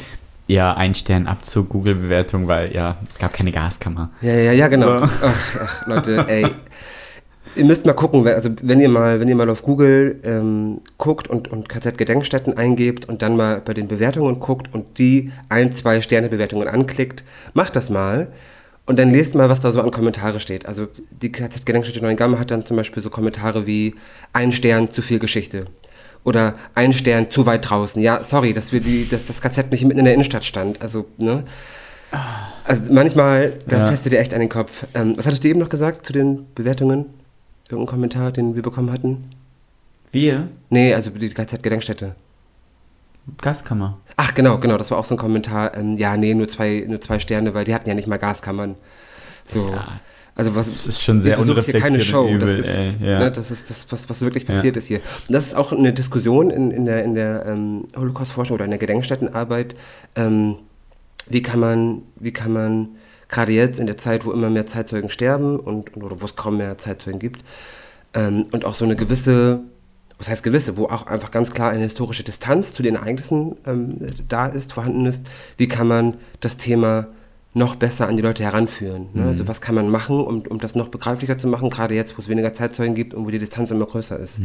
ja, 0.47 0.75
ein 0.75 0.95
Stern 0.95 1.27
Abzug 1.27 1.71
Google-Bewertung, 1.71 2.47
weil 2.49 2.73
ja, 2.73 2.99
es 3.09 3.19
gab 3.19 3.33
keine 3.33 3.51
Gaskammer. 3.51 4.11
Ja, 4.21 4.35
ja, 4.35 4.53
ja, 4.53 4.69
genau. 4.69 5.01
Ja. 5.01 5.11
Ach, 5.23 5.57
ach, 5.63 5.87
Leute, 5.87 6.27
ey. 6.29 6.47
Ihr 7.57 7.65
müsst 7.65 7.87
mal 7.87 7.93
gucken, 7.93 8.27
also 8.27 8.51
wenn 8.63 8.81
ihr 8.81 8.89
mal, 8.89 9.21
wenn 9.21 9.29
ihr 9.29 9.37
mal 9.37 9.49
auf 9.49 9.63
Google 9.63 10.21
ähm, 10.25 10.81
guckt 10.99 11.29
und, 11.29 11.49
und 11.49 11.69
KZ-Gedenkstätten 11.69 12.59
eingebt 12.59 13.09
und 13.09 13.23
dann 13.23 13.37
mal 13.37 13.63
bei 13.65 13.75
den 13.75 13.87
Bewertungen 13.87 14.41
guckt 14.41 14.75
und 14.75 14.99
die 14.99 15.31
ein, 15.49 15.73
zwei 15.73 16.01
Sterne-Bewertungen 16.01 16.67
anklickt, 16.67 17.23
macht 17.55 17.77
das 17.77 17.91
mal 17.91 18.29
und 18.87 18.99
dann 18.99 19.11
lest 19.11 19.35
mal, 19.35 19.49
was 19.49 19.61
da 19.61 19.73
so 19.73 19.81
an 19.81 19.91
Kommentare 19.91 20.41
steht. 20.41 20.67
Also 20.67 20.89
die 21.11 21.33
KZ-Gedenkstätte 21.33 22.01
Neuengamme 22.03 22.39
hat 22.39 22.51
dann 22.51 22.67
zum 22.67 22.77
Beispiel 22.77 23.03
so 23.03 23.11
Kommentare 23.11 23.67
wie 23.67 23.95
ein 24.33 24.53
Stern 24.53 24.91
zu 24.91 25.01
viel 25.03 25.19
Geschichte. 25.19 25.67
Oder 26.23 26.55
ein 26.75 26.93
Stern 26.93 27.31
zu 27.31 27.45
weit 27.47 27.69
draußen. 27.69 28.01
Ja, 28.01 28.25
sorry, 28.25 28.55
dass 28.55 28.73
wir 28.73 28.81
die, 28.81 29.09
dass 29.09 29.27
das 29.27 29.43
KZ 29.43 29.71
nicht 29.71 29.85
mitten 29.85 29.99
in 29.99 30.05
der 30.07 30.15
Innenstadt 30.15 30.45
stand. 30.45 30.81
Also, 30.81 31.07
ne? 31.19 31.45
Also 32.65 32.83
manchmal, 32.91 33.55
da 33.67 33.91
Ja. 33.91 33.97
du 33.97 34.11
dir 34.11 34.19
echt 34.19 34.33
an 34.33 34.41
den 34.41 34.49
Kopf. 34.49 34.87
Ähm, 34.95 35.17
was 35.17 35.27
hattest 35.27 35.45
du 35.45 35.49
eben 35.49 35.61
noch 35.61 35.69
gesagt 35.69 36.07
zu 36.07 36.13
den 36.13 36.47
Bewertungen? 36.55 37.07
Irgendein 37.71 37.91
Kommentar, 37.91 38.33
den 38.33 38.55
wir 38.55 38.63
bekommen 38.63 38.91
hatten? 38.93 39.25
Wir? 40.13 40.49
Nee, 40.71 40.95
also 40.95 41.11
die 41.11 41.29
KZ-Gedenkstätte. 41.29 42.15
Gaskammer. 43.41 43.99
Ach, 44.17 44.35
genau, 44.35 44.59
genau, 44.59 44.79
das 44.79 44.91
war 44.91 44.99
auch 44.99 45.05
so 45.05 45.15
ein 45.15 45.19
Kommentar. 45.19 45.77
Ähm, 45.77 45.97
ja, 45.97 46.17
nee, 46.17 46.35
nur 46.35 46.49
zwei, 46.49 46.85
nur 46.87 47.01
zwei 47.01 47.19
Sterne, 47.19 47.55
weil 47.55 47.65
die 47.65 47.75
hatten 47.75 47.89
ja 47.89 47.95
nicht 47.95 48.07
mal 48.09 48.19
Gaskammern. 48.19 48.77
So. 49.47 49.69
Ja. 49.69 50.01
Also 50.37 50.55
was 50.57 50.67
Das 50.67 50.87
ist 50.89 51.03
schon 51.05 51.21
sehr 51.21 51.37
besucht 51.37 51.65
hier 51.65 51.75
keine 51.75 51.95
unreflektiert 51.95 52.07
Show. 52.11 52.29
übel, 52.29 52.57
das, 52.59 52.67
ist, 52.67 52.75
ey, 52.75 52.97
ja. 53.01 53.19
ne, 53.21 53.31
das 53.31 53.51
ist 53.53 53.71
das, 53.71 53.87
was, 53.91 54.11
was 54.11 54.21
wirklich 54.21 54.49
Ja. 54.49 54.55
passiert 54.55 54.77
ist 54.77 54.87
hier. 54.87 55.01
Und 55.29 55.33
das 55.33 55.47
ist 55.47 55.55
auch 55.55 55.71
eine 55.73 55.93
Diskussion 55.93 56.51
in, 56.51 56.71
in 56.73 56.87
der, 56.87 57.05
in 57.05 57.15
der 57.15 57.47
ähm, 57.47 57.85
Holocaust-Forschung 57.97 58.55
oder 58.57 58.65
in 58.65 58.71
der 58.73 58.81
Gedenkstättenarbeit. 58.81 59.77
Ähm, 60.17 60.57
wie 61.29 61.41
kann 61.41 61.61
man, 61.61 62.03
wie 62.17 62.33
kann 62.33 62.53
man 62.53 62.89
gerade 63.29 63.53
jetzt 63.53 63.79
in 63.79 63.87
der 63.87 63.97
Zeit, 63.97 64.27
wo 64.27 64.33
immer 64.33 64.51
mehr 64.51 64.67
Zeitzeugen 64.67 65.09
sterben 65.09 65.59
und, 65.59 65.97
und 65.97 66.03
oder 66.03 66.21
wo 66.21 66.27
es 66.27 66.35
kaum 66.35 66.57
mehr 66.57 66.79
Zeitzeugen 66.79 67.21
gibt, 67.21 67.45
ähm, 68.13 68.47
und 68.51 68.65
auch 68.65 68.75
so 68.75 68.85
eine 68.85 68.97
gewisse, 68.97 69.61
was 70.19 70.29
heißt 70.29 70.43
gewisse, 70.43 70.77
wo 70.77 70.87
auch 70.87 71.07
einfach 71.07 71.31
ganz 71.31 71.53
klar 71.53 71.71
eine 71.71 71.83
historische 71.83 72.23
Distanz 72.23 72.73
zu 72.73 72.83
den 72.83 72.95
Ereignissen 72.95 73.57
ähm, 73.67 73.99
da 74.29 74.47
ist, 74.47 74.73
vorhanden 74.73 75.07
ist, 75.07 75.27
wie 75.57 75.69
kann 75.69 75.89
man 75.89 76.15
das 76.41 76.57
Thema 76.57 77.09
noch 77.53 77.77
besser 77.77 78.09
an 78.09 78.17
die 78.17 78.23
Leute 78.23 78.43
heranführen. 78.43 79.09
Ne? 79.15 79.27
Also 79.27 79.47
was 79.47 79.61
kann 79.61 79.77
man 79.77 79.89
machen, 79.89 80.21
um, 80.21 80.41
um 80.43 80.59
das 80.59 80.75
noch 80.75 80.89
begreiflicher 80.89 81.39
zu 81.39 81.47
machen, 81.47 81.71
gerade 81.71 81.95
jetzt, 81.95 82.17
wo 82.19 82.23
es 82.23 82.29
weniger 82.29 82.53
Zeitzeugen 82.53 82.97
gibt 82.97 83.15
und 83.15 83.25
wo 83.27 83.31
die 83.31 83.39
Distanz 83.39 83.71
immer 83.71 83.87
größer 83.87 84.19
ist. 84.19 84.41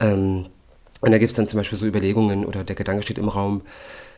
Ähm, 0.00 0.46
und 1.00 1.10
da 1.10 1.18
gibt 1.18 1.30
es 1.30 1.36
dann 1.36 1.48
zum 1.48 1.58
Beispiel 1.58 1.78
so 1.78 1.86
Überlegungen 1.86 2.44
oder 2.44 2.64
der 2.64 2.76
Gedanke 2.76 3.02
steht 3.02 3.18
im 3.18 3.28
Raum, 3.28 3.62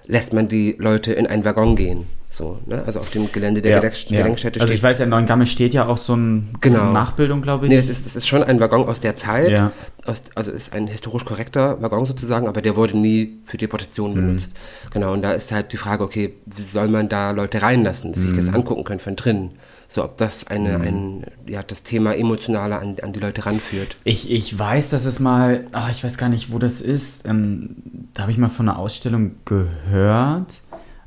lässt 0.09 0.33
man 0.33 0.49
die 0.49 0.75
Leute 0.79 1.13
in 1.13 1.27
einen 1.29 1.45
Waggon 1.45 1.77
gehen? 1.77 2.07
So, 2.31 2.59
ne? 2.67 2.83
Also 2.87 3.01
auf 3.01 3.11
dem 3.11 3.31
Gelände 3.33 3.61
der 3.63 3.73
Ja, 3.73 3.81
Gedenk 3.81 4.11
ja. 4.11 4.19
Gedenkstätte 4.19 4.61
Also 4.61 4.73
ich 4.73 4.81
weiß, 4.83 5.01
in 5.01 5.09
Neuengamme 5.09 5.45
steht 5.45 5.75
ja 5.75 5.87
auch 5.87 5.99
so 5.99 6.15
ein 6.15 6.51
Genau. 6.61 6.83
eine 6.85 6.93
Nachbildung, 6.93 7.43
glaube 7.43 7.67
ich. 7.67 7.71
Nee, 7.73 7.79
es 7.79 7.89
ist, 7.89 8.07
es 8.07 8.15
ist 8.15 8.29
schon 8.29 8.45
ein 8.45 8.61
Waggon 8.61 8.87
aus 8.87 9.01
der 9.01 9.17
Zeit. 9.17 9.51
Ja. 9.51 9.73
Aus, 10.07 10.23
also 10.37 10.53
ist 10.53 10.73
ein 10.73 10.87
historisch 10.87 11.25
korrekter 11.25 11.83
Waggon 11.83 12.07
sozusagen, 12.07 12.47
aber 12.47 12.63
der 12.63 12.77
wurde 12.77 12.97
nie 12.97 13.39
für 13.45 13.57
Deportation 13.59 14.11
Mhm. 14.13 14.15
benutzt. 14.15 14.53
Genau, 14.93 15.13
und 15.13 15.23
da 15.23 15.33
ist 15.33 15.51
halt 15.51 15.73
die 15.73 15.77
Frage, 15.79 16.05
okay, 16.05 16.35
wie 16.47 16.63
soll 16.63 16.87
man 16.89 17.09
da 17.09 17.33
Leute 17.33 17.61
reinlassen, 17.61 18.15
sich 18.15 18.31
Mhm. 18.31 18.37
das 18.37 18.49
angucken 18.55 18.85
können 18.85 19.01
von 19.01 19.17
drinnen? 19.17 19.51
So, 19.91 20.05
ob 20.05 20.19
das 20.19 20.47
eine, 20.47 20.79
ein, 20.81 21.25
ja, 21.47 21.63
das 21.63 21.83
Thema 21.83 22.15
emotionaler 22.15 22.79
an, 22.79 22.97
an 23.03 23.15
die 23.15 23.21
Leute 23.21 23.47
ranführt. 23.47 23.97
Ich, 24.05 24.31
ich 24.31 24.57
weiß, 24.57 24.91
dass 24.91 25.07
es 25.07 25.19
mal, 25.19 25.67
ah, 25.73 25.89
ich 25.91 26.05
weiß 26.05 26.19
gar 26.19 26.29
nicht, 26.29 26.53
wo 26.53 26.59
das 26.59 26.83
ist. 26.83 27.27
Ähm, 27.27 27.77
da 28.13 28.23
habe 28.23 28.33
ich 28.33 28.37
mal 28.37 28.51
von 28.51 28.69
einer 28.69 28.79
Ausstellung 28.79 29.37
gehört. 29.47 30.53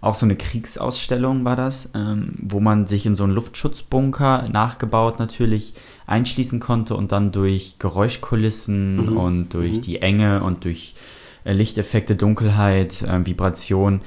Auch 0.02 0.16
so 0.16 0.26
eine 0.26 0.36
Kriegsausstellung 0.36 1.46
war 1.46 1.56
das, 1.56 1.92
ähm, 1.94 2.34
wo 2.42 2.60
man 2.60 2.88
sich 2.88 3.06
in 3.06 3.14
so 3.14 3.24
einen 3.24 3.34
Luftschutzbunker 3.34 4.48
nachgebaut 4.52 5.20
natürlich 5.20 5.76
einschließen 6.08 6.60
konnte 6.60 6.96
und 6.96 7.12
dann 7.12 7.32
durch 7.32 7.76
Geräuschkulissen 7.78 9.16
und 9.16 9.54
durch 9.54 9.80
die 9.80 10.02
Enge 10.02 10.44
und 10.44 10.64
durch 10.64 10.96
äh, 11.44 11.54
Lichteffekte, 11.54 12.16
Dunkelheit, 12.16 13.04
äh, 13.04 13.24
Vibration 13.24 14.02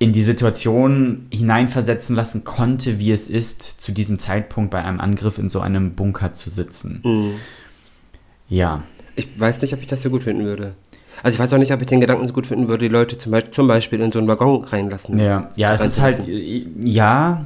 in 0.00 0.12
die 0.14 0.22
Situation 0.22 1.26
hineinversetzen 1.30 2.16
lassen 2.16 2.42
konnte, 2.42 2.98
wie 2.98 3.12
es 3.12 3.28
ist, 3.28 3.62
zu 3.62 3.92
diesem 3.92 4.18
Zeitpunkt 4.18 4.70
bei 4.70 4.82
einem 4.82 4.98
Angriff 4.98 5.38
in 5.38 5.50
so 5.50 5.60
einem 5.60 5.92
Bunker 5.94 6.32
zu 6.32 6.48
sitzen. 6.50 7.00
Mhm. 7.04 7.34
Ja, 8.48 8.82
Ich 9.14 9.28
weiß 9.38 9.60
nicht, 9.60 9.74
ob 9.74 9.80
ich 9.80 9.86
das 9.86 10.00
so 10.02 10.08
gut 10.10 10.24
finden 10.24 10.44
würde. 10.44 10.72
Also 11.22 11.36
ich 11.36 11.38
weiß 11.38 11.52
auch 11.52 11.58
nicht, 11.58 11.70
ob 11.72 11.80
ich 11.82 11.86
den 11.86 12.00
Gedanken 12.00 12.26
so 12.26 12.32
gut 12.32 12.46
finden 12.46 12.66
würde, 12.68 12.88
die 12.88 12.92
Leute 12.92 13.18
zum 13.18 13.32
Beispiel, 13.32 13.50
zum 13.52 13.68
Beispiel 13.68 14.00
in 14.00 14.10
so 14.10 14.18
einen 14.18 14.26
Waggon 14.26 14.64
reinlassen. 14.64 15.18
ja, 15.18 15.50
ja, 15.56 15.74
es 15.74 15.84
ist 15.84 16.00
halt, 16.00 16.26
äh, 16.26 16.64
ja, 16.82 17.44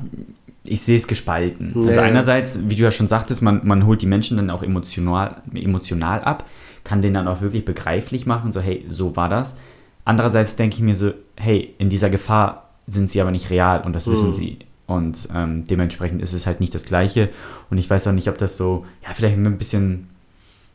ich 0.64 0.82
sehe 0.82 0.96
es 0.96 1.08
gespalten. 1.08 1.72
Also 1.76 1.98
Ja. 2.00 2.02
einerseits, 2.06 2.60
wie 2.68 2.76
du 2.76 2.84
ja 2.84 2.92
schon 2.92 3.08
sagtest, 3.08 3.42
man, 3.42 3.62
man 3.66 3.84
holt 3.84 4.00
die 4.00 4.06
Menschen 4.06 4.36
dann 4.36 4.50
auch 4.50 4.62
emotional, 4.62 5.42
emotional 5.52 6.20
ab, 6.20 6.46
kann 6.84 7.02
denen 7.02 7.14
dann 7.14 7.26
auch 7.26 7.40
wirklich 7.40 7.64
begreiflich 7.64 8.26
machen, 8.26 8.52
so 8.52 8.60
hey, 8.60 8.84
so 8.88 9.16
war 9.16 9.28
das. 9.28 9.56
Andererseits 10.04 10.56
denke 10.56 10.76
ich 10.76 10.82
mir 10.82 10.96
so, 10.96 11.12
hey, 11.36 11.74
in 11.78 11.88
dieser 11.88 12.10
Gefahr 12.10 12.70
sind 12.86 13.10
sie 13.10 13.20
aber 13.20 13.30
nicht 13.30 13.50
real 13.50 13.82
und 13.82 13.94
das 13.94 14.06
wissen 14.10 14.28
Mhm. 14.28 14.34
sie. 14.34 14.58
Und 14.86 15.28
ähm, 15.34 15.64
dementsprechend 15.64 16.20
ist 16.20 16.34
es 16.34 16.46
halt 16.46 16.60
nicht 16.60 16.74
das 16.74 16.84
Gleiche. 16.84 17.30
Und 17.70 17.78
ich 17.78 17.88
weiß 17.88 18.06
auch 18.06 18.12
nicht, 18.12 18.28
ob 18.28 18.36
das 18.36 18.56
so, 18.58 18.84
ja, 19.02 19.14
vielleicht 19.14 19.38
mit 19.38 19.46
ein 19.46 19.56
bisschen, 19.56 20.08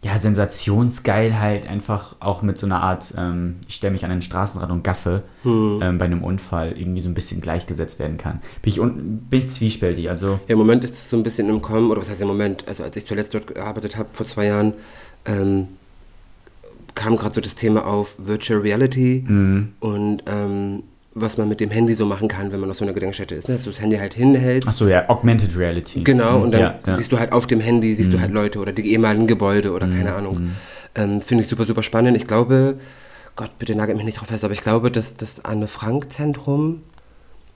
ja, 0.01 0.17
Sensationsgeilheit 0.17 1.67
einfach 1.69 2.15
auch 2.19 2.41
mit 2.41 2.57
so 2.57 2.65
einer 2.65 2.81
Art, 2.81 3.13
ähm, 3.17 3.57
ich 3.67 3.75
stelle 3.75 3.93
mich 3.93 4.03
an 4.05 4.09
den 4.11 4.21
Straßenrand 4.21 4.71
und 4.71 4.83
gaffe 4.83 5.23
Hm. 5.43 5.79
ähm, 5.83 5.97
bei 5.97 6.05
einem 6.05 6.23
Unfall 6.23 6.71
irgendwie 6.77 7.01
so 7.01 7.09
ein 7.09 7.13
bisschen 7.13 7.41
gleichgesetzt 7.41 7.99
werden 7.99 8.17
kann. 8.17 8.41
Bin 8.61 8.71
ich, 8.73 8.79
un 8.79 9.27
bin 9.29 9.39
ich 9.39 9.49
zwiespältig, 9.49 10.09
also 10.09 10.39
Ja, 10.47 10.53
Im 10.53 10.57
Moment 10.57 10.83
ist 10.83 10.93
es 10.95 11.09
so 11.09 11.17
ein 11.17 11.23
bisschen 11.23 11.49
im 11.49 11.61
Kommen, 11.61 11.91
oder 11.91 12.01
was 12.01 12.09
heißt 12.09 12.21
im 12.21 12.27
Moment, 12.27 12.67
also 12.67 12.83
als 12.83 12.95
ich 12.95 13.05
zuletzt 13.05 13.33
dort 13.33 13.47
gearbeitet 13.53 13.97
habe, 13.97 14.09
vor 14.13 14.25
zwei 14.25 14.45
Jahren, 14.47 14.73
ähm, 15.25 15.67
kam 16.99 17.15
gerade 17.15 17.33
so 17.35 17.41
das 17.41 17.55
Thema 17.55 17.85
auf 17.85 18.13
Virtual 18.17 18.59
Reality 18.59 19.23
Mhm. 19.27 19.69
und 19.79 20.23
ähm, 20.27 20.83
was 21.15 21.37
man 21.37 21.49
mit 21.49 21.59
dem 21.59 21.71
Handy 21.71 21.95
so 21.95 22.05
machen 22.05 22.27
kann, 22.27 22.51
wenn 22.51 22.59
man 22.59 22.69
auf 22.69 22.77
so 22.77 22.85
einer 22.85 22.93
Gedenkstätte 22.93 23.33
ist. 23.35 23.49
Ne? 23.49 23.55
Dass 23.55 23.63
du 23.63 23.71
das 23.71 23.81
Handy 23.81 23.97
halt 23.97 24.13
hinhältst. 24.13 24.69
Achso, 24.69 24.87
ja, 24.87 25.09
Augmented 25.09 25.57
Reality. 25.57 26.03
Genau, 26.03 26.37
Mhm, 26.37 26.43
und 26.43 26.51
dann 26.53 26.61
ja, 26.61 26.79
ja. 26.85 26.95
siehst 26.97 27.11
du 27.11 27.17
halt 27.19 27.31
auf 27.31 27.47
dem 27.47 27.59
Handy, 27.59 27.95
siehst 27.95 28.13
du 28.13 28.19
halt 28.21 28.31
Leute 28.31 28.59
oder 28.59 28.71
die 28.71 28.89
ehemaligen 28.91 29.27
Gebäude 29.27 29.71
oder 29.73 29.87
keine 29.87 30.13
Ahnung. 30.13 30.51
Ähm, 30.95 31.19
Finde 31.21 31.43
ich 31.43 31.49
super, 31.49 31.65
super 31.65 31.83
spannend. 31.83 32.15
Ich 32.15 32.25
glaube, 32.27 32.75
Gott, 33.35 33.51
bitte 33.59 33.73
nagelt 33.75 33.97
mich 33.97 34.05
nicht 34.05 34.19
drauf 34.19 34.27
fest, 34.27 34.43
aber 34.43 34.53
ich 34.53 34.61
glaube, 34.61 34.91
dass 34.91 35.15
das 35.17 35.43
Anne-Frank-Zentrum 35.45 36.81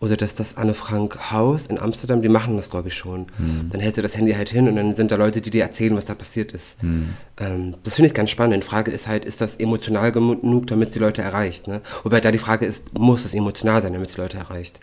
oder 0.04 0.18
dass 0.18 0.36
das 0.36 0.58
Anne-Frank-Haus 0.58 1.68
in 1.68 1.80
Amsterdam, 1.80 2.22
die 2.22 2.28
machen 2.28 2.58
das, 2.58 2.70
glaube 2.70 2.90
ich, 2.90 2.94
schon. 2.94 3.28
Dann 3.72 3.80
hältst 3.80 3.98
du 3.98 4.02
das 4.02 4.18
Handy 4.18 4.34
halt 4.34 4.50
hin 4.50 4.68
und 4.68 4.76
dann 4.76 4.98
sind 4.98 5.14
da 5.14 5.16
Leute, 5.16 5.40
die 5.40 5.50
dir 5.50 5.64
erzählen, 5.64 5.96
was 5.96 6.04
da 6.04 6.14
passiert 6.14 6.52
ist. 6.52 6.76
Ähm, 6.84 7.74
das 7.86 7.96
finde 7.96 8.08
ich 8.08 8.14
ganz 8.14 8.30
spannend. 8.30 8.62
Die 8.62 8.68
Frage 8.68 8.92
ist 8.92 9.08
halt, 9.08 9.24
ist 9.24 9.40
das 9.40 9.56
emotional 9.56 10.12
genug, 10.12 10.68
damit 10.68 10.90
es 10.90 10.94
die 10.94 11.00
Leute 11.00 11.22
erreicht? 11.22 11.70
Ne? 11.70 11.80
Wobei 12.04 12.20
da 12.20 12.34
die 12.34 12.38
Frage 12.38 12.66
ist, 12.66 12.94
muss 13.00 13.24
es 13.24 13.34
emotional 13.34 13.82
sein, 13.82 13.94
damit 13.94 14.10
es 14.10 14.16
die 14.16 14.22
Leute 14.22 14.38
erreicht? 14.38 14.82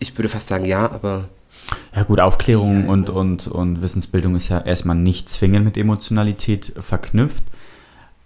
Ich 0.00 0.18
würde 0.18 0.28
fast 0.28 0.48
sagen, 0.48 0.64
ja, 0.64 0.90
aber 0.90 1.28
Ja 1.94 2.02
gut, 2.02 2.18
Aufklärung 2.18 2.88
und, 2.88 3.08
und, 3.08 3.46
und 3.46 3.82
Wissensbildung 3.82 4.34
ist 4.34 4.48
ja 4.48 4.60
erstmal 4.60 4.96
nicht 4.96 5.28
zwingend 5.28 5.64
mit 5.64 5.76
Emotionalität 5.76 6.72
verknüpft, 6.80 7.44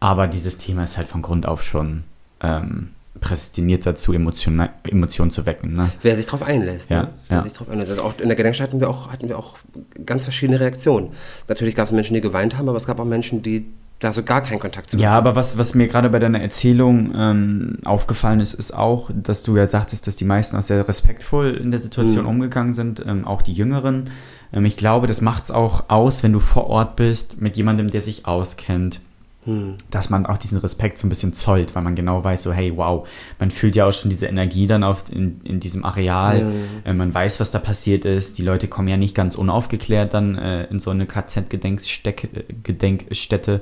aber 0.01 0.27
dieses 0.27 0.57
Thema 0.57 0.85
ist 0.85 0.97
halt 0.97 1.09
von 1.09 1.21
Grund 1.21 1.45
auf 1.45 1.63
schon 1.63 2.05
ähm, 2.41 2.94
prädestiniert 3.25 3.87
dazu, 3.87 4.13
Emotionen 4.13 4.69
Emotionen 4.85 5.31
zu 5.31 5.47
wecken. 5.47 5.75
Ne? 5.75 5.91
Wer 6.03 6.17
sich 6.17 6.27
darauf 6.27 6.43
einlässt. 6.43 6.91
Ja, 6.91 7.05
ne? 7.05 7.09
Wer 7.29 7.39
ja. 7.39 7.43
sich 7.45 7.53
drauf 7.55 7.69
einlässt. 7.71 7.91
Also 7.91 8.03
auch 8.03 8.19
in 8.21 8.29
der 8.29 8.37
Gedenkstätte 8.37 8.71
hatten 8.71 8.81
wir 8.81 8.89
auch, 8.91 9.11
hatten 9.11 9.29
wir 9.29 9.39
auch 9.39 9.57
ganz 10.05 10.25
verschiedene 10.25 10.61
Reaktionen. 10.61 11.11
Natürlich 11.49 11.75
gab 11.75 11.87
es 11.87 11.93
Menschen, 11.93 12.15
die 12.15 12.21
geweint 12.21 12.57
haben, 12.59 12.69
aber 12.69 12.77
es 12.77 12.87
gab 12.87 13.01
auch 13.01 13.05
Menschen, 13.05 13.43
die 13.43 13.67
da 14.01 14.13
so 14.13 14.23
gar 14.23 14.43
keinen 14.43 14.59
Kontakt 14.59 14.91
zu 14.91 14.97
Ja, 14.99 15.11
hatten. 15.13 15.27
aber 15.27 15.37
was, 15.37 15.57
was 15.57 15.75
mir 15.75 15.87
gerade 15.87 16.11
bei 16.11 16.19
deiner 16.19 16.41
Erzählung 16.41 17.13
ähm, 17.17 17.79
aufgefallen 17.85 18.41
ist, 18.41 18.53
ist 18.53 18.73
auch, 18.77 19.11
dass 19.15 19.43
du 19.43 19.57
ja 19.57 19.67
sagtest, 19.67 20.07
dass 20.07 20.17
die 20.17 20.25
meisten 20.27 20.57
auch 20.57 20.63
sehr 20.63 20.87
respektvoll 20.87 21.55
in 21.55 21.71
der 21.71 21.81
Situation 21.81 22.25
Mhm. 22.25 22.29
umgegangen 22.31 22.75
sind, 22.75 23.03
ähm, 23.07 23.25
auch 23.27 23.41
die 23.41 23.53
Jüngeren. 23.55 24.11
Ähm, 24.53 24.65
ich 24.67 24.77
glaube, 24.77 25.07
das 25.07 25.21
macht 25.21 25.45
es 25.45 25.51
auch 25.51 25.85
aus, 25.89 26.23
wenn 26.23 26.33
du 26.33 26.41
vor 26.41 26.67
Ort 26.67 26.97
bist 26.97 27.41
mit 27.41 27.57
jemandem, 27.57 27.89
der 27.91 28.03
sich 28.03 28.27
auskennt, 28.27 29.01
Hm. 29.45 29.75
dass 29.91 30.09
man 30.11 30.25
auch 30.27 30.39
diesen 30.39 30.59
Respekt 30.59 30.97
so 30.97 31.07
ein 31.07 31.11
bisschen 31.11 31.35
zollt, 31.35 31.75
weil 31.75 31.83
man 31.83 31.95
genau 31.95 32.25
weiß, 32.25 32.45
so 32.45 32.53
hey, 32.53 32.75
wow, 32.77 33.07
man 33.39 33.51
fühlt 33.51 33.77
ja 33.77 33.87
auch 33.87 33.93
schon 33.93 34.11
diese 34.11 34.25
Energie 34.27 34.67
dann 34.67 34.83
auf 34.83 35.05
in, 35.11 35.41
in 35.45 35.61
diesem 35.61 35.85
Areal, 35.85 36.55
Ja. 36.85 36.91
äh, 36.91 36.95
man 36.95 37.13
weiß, 37.13 37.41
was 37.41 37.51
da 37.51 37.59
passiert 37.59 38.07
ist, 38.07 38.39
die 38.39 38.43
Leute 38.43 38.69
kommen 38.69 38.89
ja 38.89 38.97
nicht 38.97 39.15
ganz 39.15 39.35
unaufgeklärt 39.35 40.15
dann 40.15 40.39
äh, 40.39 40.65
in 40.65 40.81
so 40.81 40.91
eine 40.91 41.05
KZ-Gedenkstätte. 41.07 43.61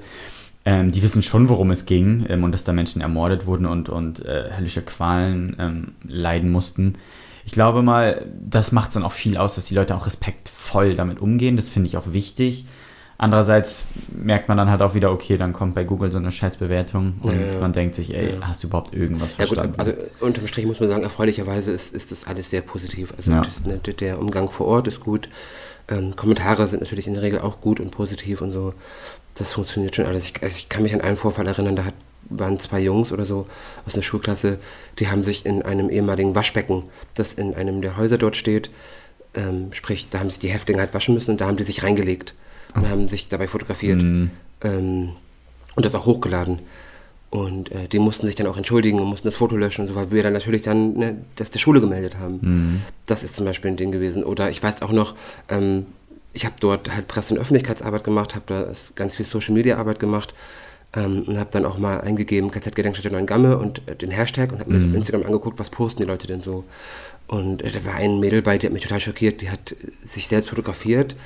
Ähm, 0.64 0.92
die 0.92 1.02
wissen 1.02 1.24
schon, 1.24 1.48
worum 1.48 1.72
es 1.72 1.86
ging 1.86 2.24
ähm, 2.28 2.44
und 2.44 2.52
dass 2.52 2.62
da 2.62 2.72
Menschen 2.72 3.02
ermordet 3.02 3.46
wurden 3.46 3.66
und, 3.66 3.88
und 3.88 4.24
äh, 4.24 4.50
höllische 4.56 4.82
Qualen 4.82 5.56
ähm, 5.58 5.88
leiden 6.06 6.52
mussten. 6.52 6.94
Ich 7.44 7.50
glaube 7.50 7.82
mal, 7.82 8.24
das 8.48 8.70
macht 8.70 8.86
es 8.88 8.94
dann 8.94 9.02
auch 9.02 9.10
viel 9.10 9.36
aus, 9.36 9.56
dass 9.56 9.64
die 9.64 9.74
Leute 9.74 9.96
auch 9.96 10.06
respektvoll 10.06 10.94
damit 10.94 11.18
umgehen. 11.18 11.56
Das 11.56 11.68
finde 11.68 11.88
ich 11.88 11.96
auch 11.96 12.12
wichtig. 12.12 12.66
Andererseits 13.22 13.76
merkt 14.12 14.48
man 14.48 14.56
dann 14.58 14.68
halt 14.68 14.82
auch 14.82 14.94
wieder, 14.94 15.12
okay, 15.12 15.38
dann 15.38 15.52
kommt 15.52 15.76
bei 15.76 15.84
Google 15.84 16.10
so 16.10 16.18
eine 16.18 16.32
Scheißbewertung 16.32 17.14
und 17.22 17.32
Ja, 17.40 17.52
ja. 17.52 17.60
man 17.60 17.72
denkt 17.72 17.94
sich, 17.94 18.12
ey, 18.12 18.32
Ja. 18.40 18.48
hast 18.48 18.64
du 18.64 18.66
überhaupt 18.66 18.92
irgendwas 18.92 19.36
Ja 19.36 19.44
gut, 19.44 19.54
verstanden? 19.54 19.78
also 19.78 19.92
unterm 20.18 20.48
Strich 20.48 20.66
muss 20.66 20.80
man 20.80 20.88
sagen, 20.88 21.04
erfreulicherweise 21.04 21.70
ist, 21.70 21.94
ist 21.94 22.10
das 22.10 22.26
alles 22.26 22.50
sehr 22.50 22.62
positiv. 22.62 23.14
Also 23.16 23.30
das, 23.30 23.64
ne, 23.64 23.78
der- 23.78 23.94
der 23.94 24.18
Umgang 24.18 24.50
vor 24.50 24.66
Ort 24.66 24.88
ist 24.88 24.98
gut. 24.98 25.28
Ähm, 25.88 26.16
Kommentare 26.16 26.66
sind 26.66 26.80
natürlich 26.82 27.06
in 27.06 27.14
der 27.14 27.22
Regel 27.22 27.38
auch 27.38 27.60
gut 27.60 27.78
und 27.78 27.92
positiv 27.92 28.40
und 28.40 28.50
so. 28.50 28.74
Das 29.36 29.52
funktioniert 29.52 29.94
schon 29.94 30.06
alles. 30.06 30.24
Ich, 30.24 30.42
also 30.42 30.56
ich 30.56 30.68
kann 30.68 30.82
mich 30.82 30.92
an 30.92 31.00
einen 31.00 31.16
Vorfall 31.16 31.46
erinnern, 31.46 31.76
da 31.76 31.84
hat, 31.84 31.94
waren 32.28 32.58
zwei 32.58 32.80
Jungs 32.80 33.12
oder 33.12 33.24
so 33.24 33.46
aus 33.86 33.94
einer 33.94 34.02
Schulklasse, 34.02 34.58
die 34.98 35.06
haben 35.06 35.22
sich 35.22 35.46
in 35.46 35.62
einem 35.62 35.90
ehemaligen 35.90 36.34
Waschbecken, 36.34 36.82
das 37.14 37.34
in 37.34 37.54
einem 37.54 37.82
der 37.82 37.96
Häuser 37.96 38.18
dort 38.18 38.34
steht, 38.36 38.68
ähm, 39.34 39.68
sprich, 39.72 40.08
da 40.10 40.18
haben 40.18 40.28
sich 40.28 40.40
die 40.40 40.48
Häftlinge 40.48 40.80
halt 40.80 40.92
waschen 40.92 41.14
müssen 41.14 41.30
und 41.30 41.40
da 41.40 41.46
haben 41.46 41.56
die 41.56 41.62
sich 41.62 41.84
reingelegt 41.84 42.34
und 42.74 42.88
haben 42.88 43.08
sich 43.08 43.28
dabei 43.28 43.48
fotografiert 43.48 44.02
Mhm. 44.02 44.30
ähm, 44.62 45.08
und 45.74 45.84
das 45.84 45.94
auch 45.94 46.06
hochgeladen. 46.06 46.60
Und 47.30 47.72
äh, 47.72 47.88
die 47.88 47.98
mussten 47.98 48.26
sich 48.26 48.36
dann 48.36 48.46
auch 48.46 48.58
entschuldigen 48.58 49.00
und 49.00 49.06
mussten 49.08 49.28
das 49.28 49.36
Foto 49.36 49.56
löschen 49.56 49.82
und 49.82 49.88
so, 49.88 49.94
weil 49.94 50.10
wir 50.10 50.22
dann 50.22 50.34
natürlich 50.34 50.62
dann 50.62 50.92
ne, 50.94 51.16
das 51.36 51.50
der 51.50 51.60
Schule 51.60 51.80
gemeldet 51.80 52.18
haben. 52.18 52.38
Mhm. 52.42 52.82
Das 53.06 53.24
ist 53.24 53.36
zum 53.36 53.46
Beispiel 53.46 53.70
ein 53.70 53.78
Ding 53.78 53.90
gewesen. 53.90 54.22
Oder 54.22 54.50
ich 54.50 54.62
weiß 54.62 54.82
auch 54.82 54.92
noch, 54.92 55.14
ähm, 55.48 55.86
ich 56.34 56.44
habe 56.44 56.56
dort 56.60 56.94
halt 56.94 57.08
Presse- 57.08 57.32
und 57.34 57.40
Öffentlichkeitsarbeit 57.40 58.04
gemacht, 58.04 58.34
habe 58.34 58.44
da 58.46 58.66
ganz 58.96 59.16
viel 59.16 59.24
Social-Media-Arbeit 59.24 59.98
gemacht 59.98 60.34
ähm, 60.94 61.22
und 61.26 61.38
habe 61.38 61.48
dann 61.50 61.64
auch 61.64 61.78
mal 61.78 62.02
eingegeben, 62.02 62.50
KZ-Gedenkstätte 62.50 63.10
Neuengamme 63.14 63.56
und 63.56 63.80
äh, 63.88 63.96
den 63.96 64.10
Hashtag 64.10 64.52
und 64.52 64.60
habe 64.60 64.70
mir 64.70 64.86
auf 64.90 64.94
Instagram 64.94 65.24
angeguckt, 65.24 65.58
was 65.58 65.70
posten 65.70 66.02
die 66.02 66.08
Leute 66.08 66.26
denn 66.26 66.42
so. 66.42 66.64
Und 67.28 67.62
äh, 67.62 67.70
da 67.70 67.82
war 67.86 67.94
ein 67.94 68.20
Mädel 68.20 68.42
bei, 68.42 68.58
die 68.58 68.66
hat 68.66 68.74
mich 68.74 68.82
total 68.82 69.00
schockiert, 69.00 69.40
die 69.40 69.50
hat 69.50 69.72
äh, 69.72 69.76
sich 70.06 70.28
selbst 70.28 70.50
fotografiert 70.50 71.16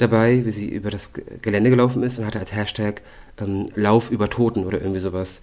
dabei, 0.00 0.44
wie 0.44 0.50
sie 0.50 0.68
über 0.68 0.90
das 0.90 1.12
Ge- 1.12 1.24
Gelände 1.42 1.70
gelaufen 1.70 2.02
ist 2.02 2.18
und 2.18 2.26
hatte 2.26 2.38
als 2.40 2.52
Hashtag 2.52 3.02
ähm, 3.40 3.66
Lauf 3.74 4.10
über 4.10 4.28
Toten 4.28 4.64
oder 4.64 4.80
irgendwie 4.80 5.00
sowas. 5.00 5.40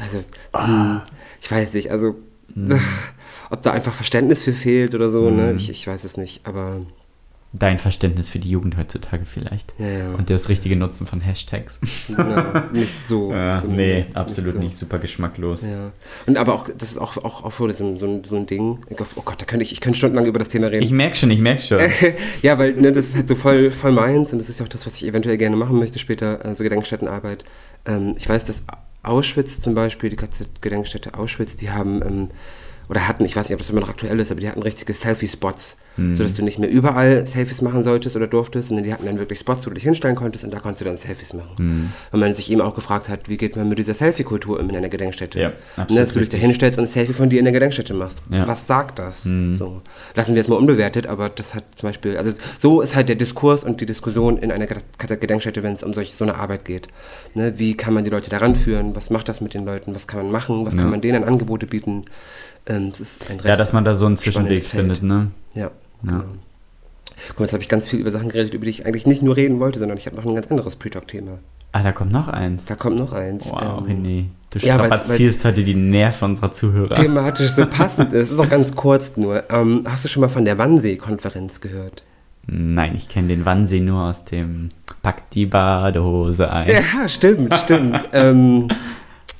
Also, 0.00 0.20
hm, 0.54 1.02
ich 1.40 1.50
weiß 1.50 1.74
nicht, 1.74 1.90
also 1.90 2.16
ob 3.50 3.62
da 3.62 3.72
einfach 3.72 3.94
Verständnis 3.94 4.42
für 4.42 4.52
fehlt 4.52 4.94
oder 4.94 5.10
so, 5.10 5.30
ne? 5.30 5.52
Ich, 5.54 5.70
ich 5.70 5.86
weiß 5.86 6.04
es 6.04 6.16
nicht, 6.16 6.46
aber 6.46 6.80
Dein 7.52 7.80
Verständnis 7.80 8.28
für 8.28 8.38
die 8.38 8.48
Jugend 8.48 8.76
heutzutage 8.76 9.24
vielleicht. 9.24 9.74
ja, 9.78 9.86
ja. 9.86 10.14
Und 10.14 10.30
das 10.30 10.48
richtige 10.48 10.76
Nutzen 10.76 11.06
von 11.06 11.20
Hashtags. 11.20 11.80
genau, 12.06 12.62
nicht 12.72 12.94
so. 13.08 13.32
Ja, 13.40 13.62
nee, 13.66 14.04
absolut 14.14 14.54
so. 14.54 14.58
nicht, 14.60 14.76
super 14.76 14.98
geschmacklos. 14.98 15.64
Ja. 15.64 15.90
Und 16.26 16.36
aber 16.36 16.54
auch, 16.54 16.68
das 16.76 16.92
ist 16.92 16.98
auch, 16.98 17.16
auch, 17.16 17.44
auch 17.44 17.52
so, 17.52 17.72
so, 17.72 17.84
ein, 18.06 18.24
so 18.24 18.36
ein 18.36 18.46
Ding. 18.46 18.78
Oh 19.16 19.22
Gott, 19.24 19.40
da 19.40 19.46
könnte 19.46 19.64
ich, 19.64 19.72
ich 19.72 19.80
könnte 19.80 19.98
stundenlang 19.98 20.26
über 20.26 20.38
das 20.38 20.48
Thema 20.48 20.68
reden. 20.68 20.84
Ich 20.84 20.92
merke 20.92 21.16
schon, 21.16 21.30
ich 21.30 21.40
merke 21.40 21.62
schon. 21.62 21.80
ja, 22.42 22.58
weil 22.58 22.74
ne, 22.74 22.92
das 22.92 23.08
ist 23.08 23.16
halt 23.16 23.26
so 23.26 23.34
voll, 23.34 23.70
voll 23.70 23.92
meins 23.92 24.32
und 24.32 24.38
das 24.38 24.48
ist 24.48 24.60
ja 24.60 24.66
auch 24.66 24.70
das, 24.70 24.86
was 24.86 24.94
ich 24.96 25.06
eventuell 25.06 25.36
gerne 25.36 25.56
machen 25.56 25.78
möchte 25.78 25.98
später, 25.98 26.44
also 26.44 26.62
Gedenkstättenarbeit. 26.62 27.44
Ähm, 27.84 28.14
ich 28.16 28.28
weiß, 28.28 28.44
dass 28.44 28.62
Auschwitz 29.02 29.60
zum 29.60 29.74
Beispiel, 29.74 30.10
die 30.10 30.16
KZ-Gedenkstätte 30.16 31.14
Auschwitz, 31.14 31.56
die 31.56 31.70
haben, 31.70 32.02
ähm, 32.02 32.28
oder 32.90 33.06
hatten, 33.06 33.24
ich 33.24 33.36
weiß 33.36 33.48
nicht, 33.48 33.54
ob 33.54 33.60
das 33.60 33.70
immer 33.70 33.80
noch 33.80 33.88
aktuell 33.88 34.18
ist, 34.18 34.32
aber 34.32 34.40
die 34.40 34.48
hatten 34.48 34.62
richtige 34.62 34.92
Selfie-Spots, 34.92 35.76
mhm. 35.96 36.16
sodass 36.16 36.34
du 36.34 36.42
nicht 36.42 36.58
mehr 36.58 36.68
überall 36.68 37.24
Selfies 37.24 37.62
machen 37.62 37.84
solltest 37.84 38.16
oder 38.16 38.26
durftest, 38.26 38.68
sondern 38.68 38.84
die 38.84 38.92
hatten 38.92 39.06
dann 39.06 39.20
wirklich 39.20 39.38
Spots, 39.38 39.64
wo 39.64 39.70
du 39.70 39.74
dich 39.74 39.84
hinstellen 39.84 40.16
konntest 40.16 40.42
und 40.44 40.52
da 40.52 40.58
konntest 40.58 40.80
du 40.80 40.86
dann 40.86 40.96
Selfies 40.96 41.32
machen. 41.32 41.54
Mhm. 41.58 41.92
Und 42.10 42.18
man 42.18 42.34
sich 42.34 42.50
eben 42.50 42.60
auch 42.60 42.74
gefragt 42.74 43.08
hat, 43.08 43.28
wie 43.28 43.36
geht 43.36 43.54
man 43.54 43.68
mit 43.68 43.78
dieser 43.78 43.94
Selfie-Kultur 43.94 44.58
in 44.58 44.74
einer 44.74 44.88
Gedenkstätte? 44.88 45.38
Ja, 45.38 45.52
absolut. 45.76 45.90
Und 45.90 45.96
dass 45.98 46.12
du 46.14 46.18
dich 46.18 46.30
da 46.30 46.36
hinstellst 46.36 46.80
und 46.80 46.84
ein 46.86 46.88
Selfie 46.88 47.12
von 47.12 47.30
dir 47.30 47.38
in 47.38 47.44
der 47.44 47.52
Gedenkstätte 47.52 47.94
machst. 47.94 48.22
Ja. 48.28 48.48
Was 48.48 48.66
sagt 48.66 48.98
das? 48.98 49.24
Mhm. 49.24 49.54
So. 49.54 49.82
Lassen 50.16 50.34
wir 50.34 50.42
es 50.42 50.48
mal 50.48 50.56
unbewertet, 50.56 51.06
aber 51.06 51.28
das 51.28 51.54
hat 51.54 51.62
zum 51.76 51.90
Beispiel, 51.90 52.16
also 52.16 52.32
so 52.58 52.80
ist 52.80 52.96
halt 52.96 53.08
der 53.08 53.14
Diskurs 53.14 53.62
und 53.62 53.80
die 53.80 53.86
Diskussion 53.86 54.36
in 54.36 54.50
einer 54.50 54.66
Gedenkstätte, 54.66 55.62
wenn 55.62 55.74
es 55.74 55.84
um 55.84 55.94
solch, 55.94 56.16
so 56.16 56.24
eine 56.24 56.34
Arbeit 56.34 56.64
geht. 56.64 56.88
Ne? 57.34 57.54
Wie 57.56 57.76
kann 57.76 57.94
man 57.94 58.02
die 58.02 58.10
Leute 58.10 58.30
daran 58.30 58.56
führen? 58.56 58.96
Was 58.96 59.10
macht 59.10 59.28
das 59.28 59.40
mit 59.40 59.54
den 59.54 59.64
Leuten? 59.64 59.94
Was 59.94 60.08
kann 60.08 60.22
man 60.22 60.32
machen? 60.32 60.66
Was 60.66 60.74
ja. 60.74 60.80
kann 60.80 60.90
man 60.90 61.00
denen 61.00 61.22
an 61.22 61.28
Angebote 61.28 61.66
bieten? 61.68 62.06
Ähm, 62.66 62.92
ja, 63.44 63.56
dass 63.56 63.72
man 63.72 63.84
da 63.84 63.94
so 63.94 64.06
einen 64.06 64.16
Zwischenweg 64.16 64.62
findet, 64.62 65.02
ne? 65.02 65.30
Ja. 65.54 65.62
ja. 65.62 65.70
Genau. 66.02 66.24
Guck 67.28 67.38
mal, 67.38 67.44
jetzt 67.44 67.52
habe 67.52 67.62
ich 67.62 67.68
ganz 67.68 67.88
viel 67.88 67.98
über 67.98 68.10
Sachen 68.10 68.28
geredet, 68.28 68.54
über 68.54 68.64
die 68.64 68.70
ich 68.70 68.86
eigentlich 68.86 69.06
nicht 69.06 69.22
nur 69.22 69.36
reden 69.36 69.60
wollte, 69.60 69.78
sondern 69.78 69.98
ich 69.98 70.06
habe 70.06 70.16
noch 70.16 70.24
ein 70.24 70.34
ganz 70.34 70.50
anderes 70.50 70.76
Pre-Talk-Thema. 70.76 71.38
Ah, 71.72 71.82
da 71.82 71.92
kommt 71.92 72.12
noch 72.12 72.28
eins. 72.28 72.64
Da 72.64 72.74
kommt 72.74 72.96
noch 72.96 73.12
eins. 73.12 73.46
Wow, 73.46 73.84
ähm, 73.86 74.04
René. 74.04 74.24
Du 74.52 74.58
strapazierst 74.58 75.44
ja, 75.44 75.50
heute 75.50 75.62
die 75.62 75.74
Nerven 75.74 76.30
unserer 76.30 76.50
Zuhörer. 76.50 76.94
Thematisch 76.94 77.52
so 77.52 77.66
passend 77.70 78.12
ist. 78.12 78.24
Es 78.24 78.32
ist 78.32 78.38
auch 78.38 78.48
ganz 78.48 78.74
kurz 78.74 79.16
nur. 79.16 79.44
Ähm, 79.50 79.84
hast 79.88 80.04
du 80.04 80.08
schon 80.08 80.22
mal 80.22 80.28
von 80.28 80.44
der 80.44 80.58
Wannsee-Konferenz 80.58 81.60
gehört? 81.60 82.02
Nein, 82.46 82.96
ich 82.96 83.08
kenne 83.08 83.28
den 83.28 83.44
Wannsee 83.44 83.80
nur 83.80 84.02
aus 84.02 84.24
dem 84.24 84.70
Pack 85.02 85.30
die 85.30 85.46
Badehose 85.46 86.50
ein. 86.50 86.68
Ja, 86.68 87.08
stimmt, 87.08 87.54
stimmt. 87.54 88.08
ähm, 88.12 88.68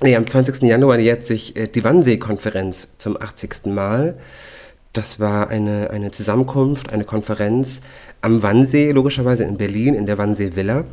nee, 0.03 0.17
am 0.17 0.27
20. 0.27 0.63
Januar 0.63 0.99
jährt 0.99 1.27
sich 1.27 1.57
äh, 1.57 1.67
die 1.67 1.85
Wannsee-Konferenz 1.85 2.89
zum 2.99 3.21
80. 3.21 3.67
Mal. 3.67 4.15
Das 4.93 5.21
war 5.21 5.49
eine, 5.49 5.91
eine 5.91 6.11
Zusammenkunft, 6.11 6.93
eine 6.93 7.05
Konferenz 7.05 7.81
am 8.23 8.43
Wannsee, 8.43 8.91
logischerweise 8.91 9.45
in 9.45 9.57
Berlin, 9.57 9.95
in 9.95 10.07
der 10.07 10.19
Wannsee 10.19 10.57
Villa. 10.57 10.85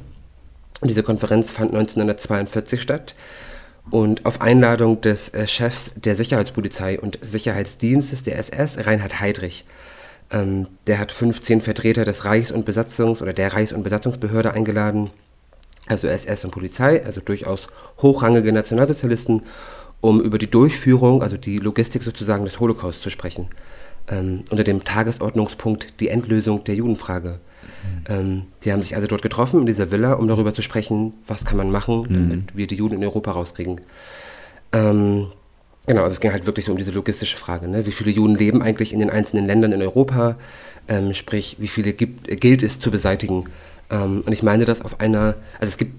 Und 0.81 0.89
diese 0.89 1.03
Konferenz 1.03 1.49
fand 1.49 1.73
1942 1.73 2.81
statt. 2.81 3.15
Und 3.89 4.25
auf 4.25 4.41
Einladung 4.41 5.01
des 5.01 5.33
äh, 5.33 5.47
Chefs 5.47 5.91
der 5.95 6.15
Sicherheitspolizei 6.15 6.99
und 6.99 7.17
Sicherheitsdienstes 7.21 8.23
der 8.23 8.37
SS, 8.37 8.85
Reinhard 8.85 9.19
Heydrich. 9.21 9.65
Ähm, 10.29 10.67
der 10.87 10.99
hat 10.99 11.11
15 11.11 11.61
Vertreter 11.61 12.03
des 12.03 12.25
Reichs- 12.25 12.51
und 12.51 12.67
Besatzungs- 12.67 13.21
oder 13.21 13.33
der 13.33 13.53
Reichs- 13.53 13.71
und 13.71 13.83
Besatzungsbehörde 13.83 14.53
eingeladen, 14.53 15.09
also 15.87 16.07
SS 16.07 16.45
und 16.45 16.51
Polizei, 16.51 17.03
also 17.05 17.21
durchaus 17.21 17.67
hochrangige 18.01 18.51
Nationalsozialisten, 18.51 19.43
um 20.01 20.21
über 20.21 20.37
die 20.37 20.49
Durchführung, 20.49 21.23
also 21.23 21.37
die 21.37 21.57
Logistik 21.57 22.03
sozusagen 22.03 22.45
des 22.45 22.59
Holocaust 22.59 23.01
zu 23.01 23.09
sprechen 23.09 23.49
ähm, 24.09 24.43
unter 24.49 24.63
dem 24.63 24.83
Tagesordnungspunkt 24.83 25.99
die 25.99 26.09
Endlösung 26.09 26.63
der 26.63 26.75
Judenfrage. 26.75 27.39
Mhm. 27.83 28.05
Ähm, 28.09 28.41
die 28.63 28.71
haben 28.71 28.81
sich 28.81 28.95
also 28.95 29.07
dort 29.07 29.21
getroffen 29.21 29.61
in 29.61 29.65
dieser 29.65 29.91
Villa, 29.91 30.13
um 30.13 30.27
darüber 30.27 30.53
zu 30.53 30.61
sprechen, 30.61 31.13
was 31.27 31.45
kann 31.45 31.57
man 31.57 31.71
machen, 31.71 32.01
mhm. 32.01 32.29
damit 32.29 32.55
wir 32.55 32.67
die 32.67 32.75
Juden 32.75 32.95
in 32.95 33.03
Europa 33.03 33.31
rauskriegen. 33.31 33.81
Ähm, 34.71 35.27
genau, 35.85 36.03
also 36.03 36.13
es 36.13 36.19
ging 36.19 36.31
halt 36.31 36.45
wirklich 36.45 36.65
so 36.65 36.71
um 36.71 36.77
diese 36.77 36.91
logistische 36.91 37.37
Frage. 37.37 37.67
Ne? 37.67 37.85
Wie 37.85 37.91
viele 37.91 38.11
Juden 38.11 38.35
leben 38.35 38.61
eigentlich 38.61 38.93
in 38.93 38.99
den 38.99 39.09
einzelnen 39.09 39.45
Ländern 39.45 39.71
in 39.73 39.81
Europa? 39.81 40.37
Ähm, 40.87 41.13
sprich, 41.13 41.57
wie 41.59 41.67
viele 41.67 41.93
gibt, 41.93 42.39
gilt 42.39 42.63
es 42.63 42.79
zu 42.79 42.91
beseitigen? 42.91 43.45
Ähm, 43.89 44.23
und 44.25 44.31
ich 44.31 44.43
meine 44.43 44.65
das 44.65 44.81
auf 44.81 44.99
einer, 44.99 45.35
also 45.59 45.69
es 45.69 45.77
gibt 45.77 45.93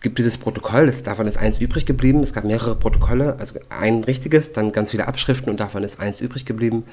gibt 0.00 0.18
dieses 0.18 0.36
Protokoll, 0.36 0.84
das, 0.84 1.02
davon 1.02 1.26
ist 1.26 1.38
eins 1.38 1.58
übrig 1.58 1.86
geblieben. 1.86 2.22
Es 2.22 2.34
gab 2.34 2.44
mehrere 2.44 2.76
Protokolle, 2.76 3.36
also 3.38 3.54
ein 3.70 4.04
richtiges, 4.04 4.52
dann 4.52 4.70
ganz 4.70 4.90
viele 4.90 5.08
Abschriften 5.08 5.48
und 5.48 5.60
davon 5.60 5.82
ist 5.82 5.98
eins 5.98 6.20
übrig 6.20 6.44
geblieben 6.44 6.84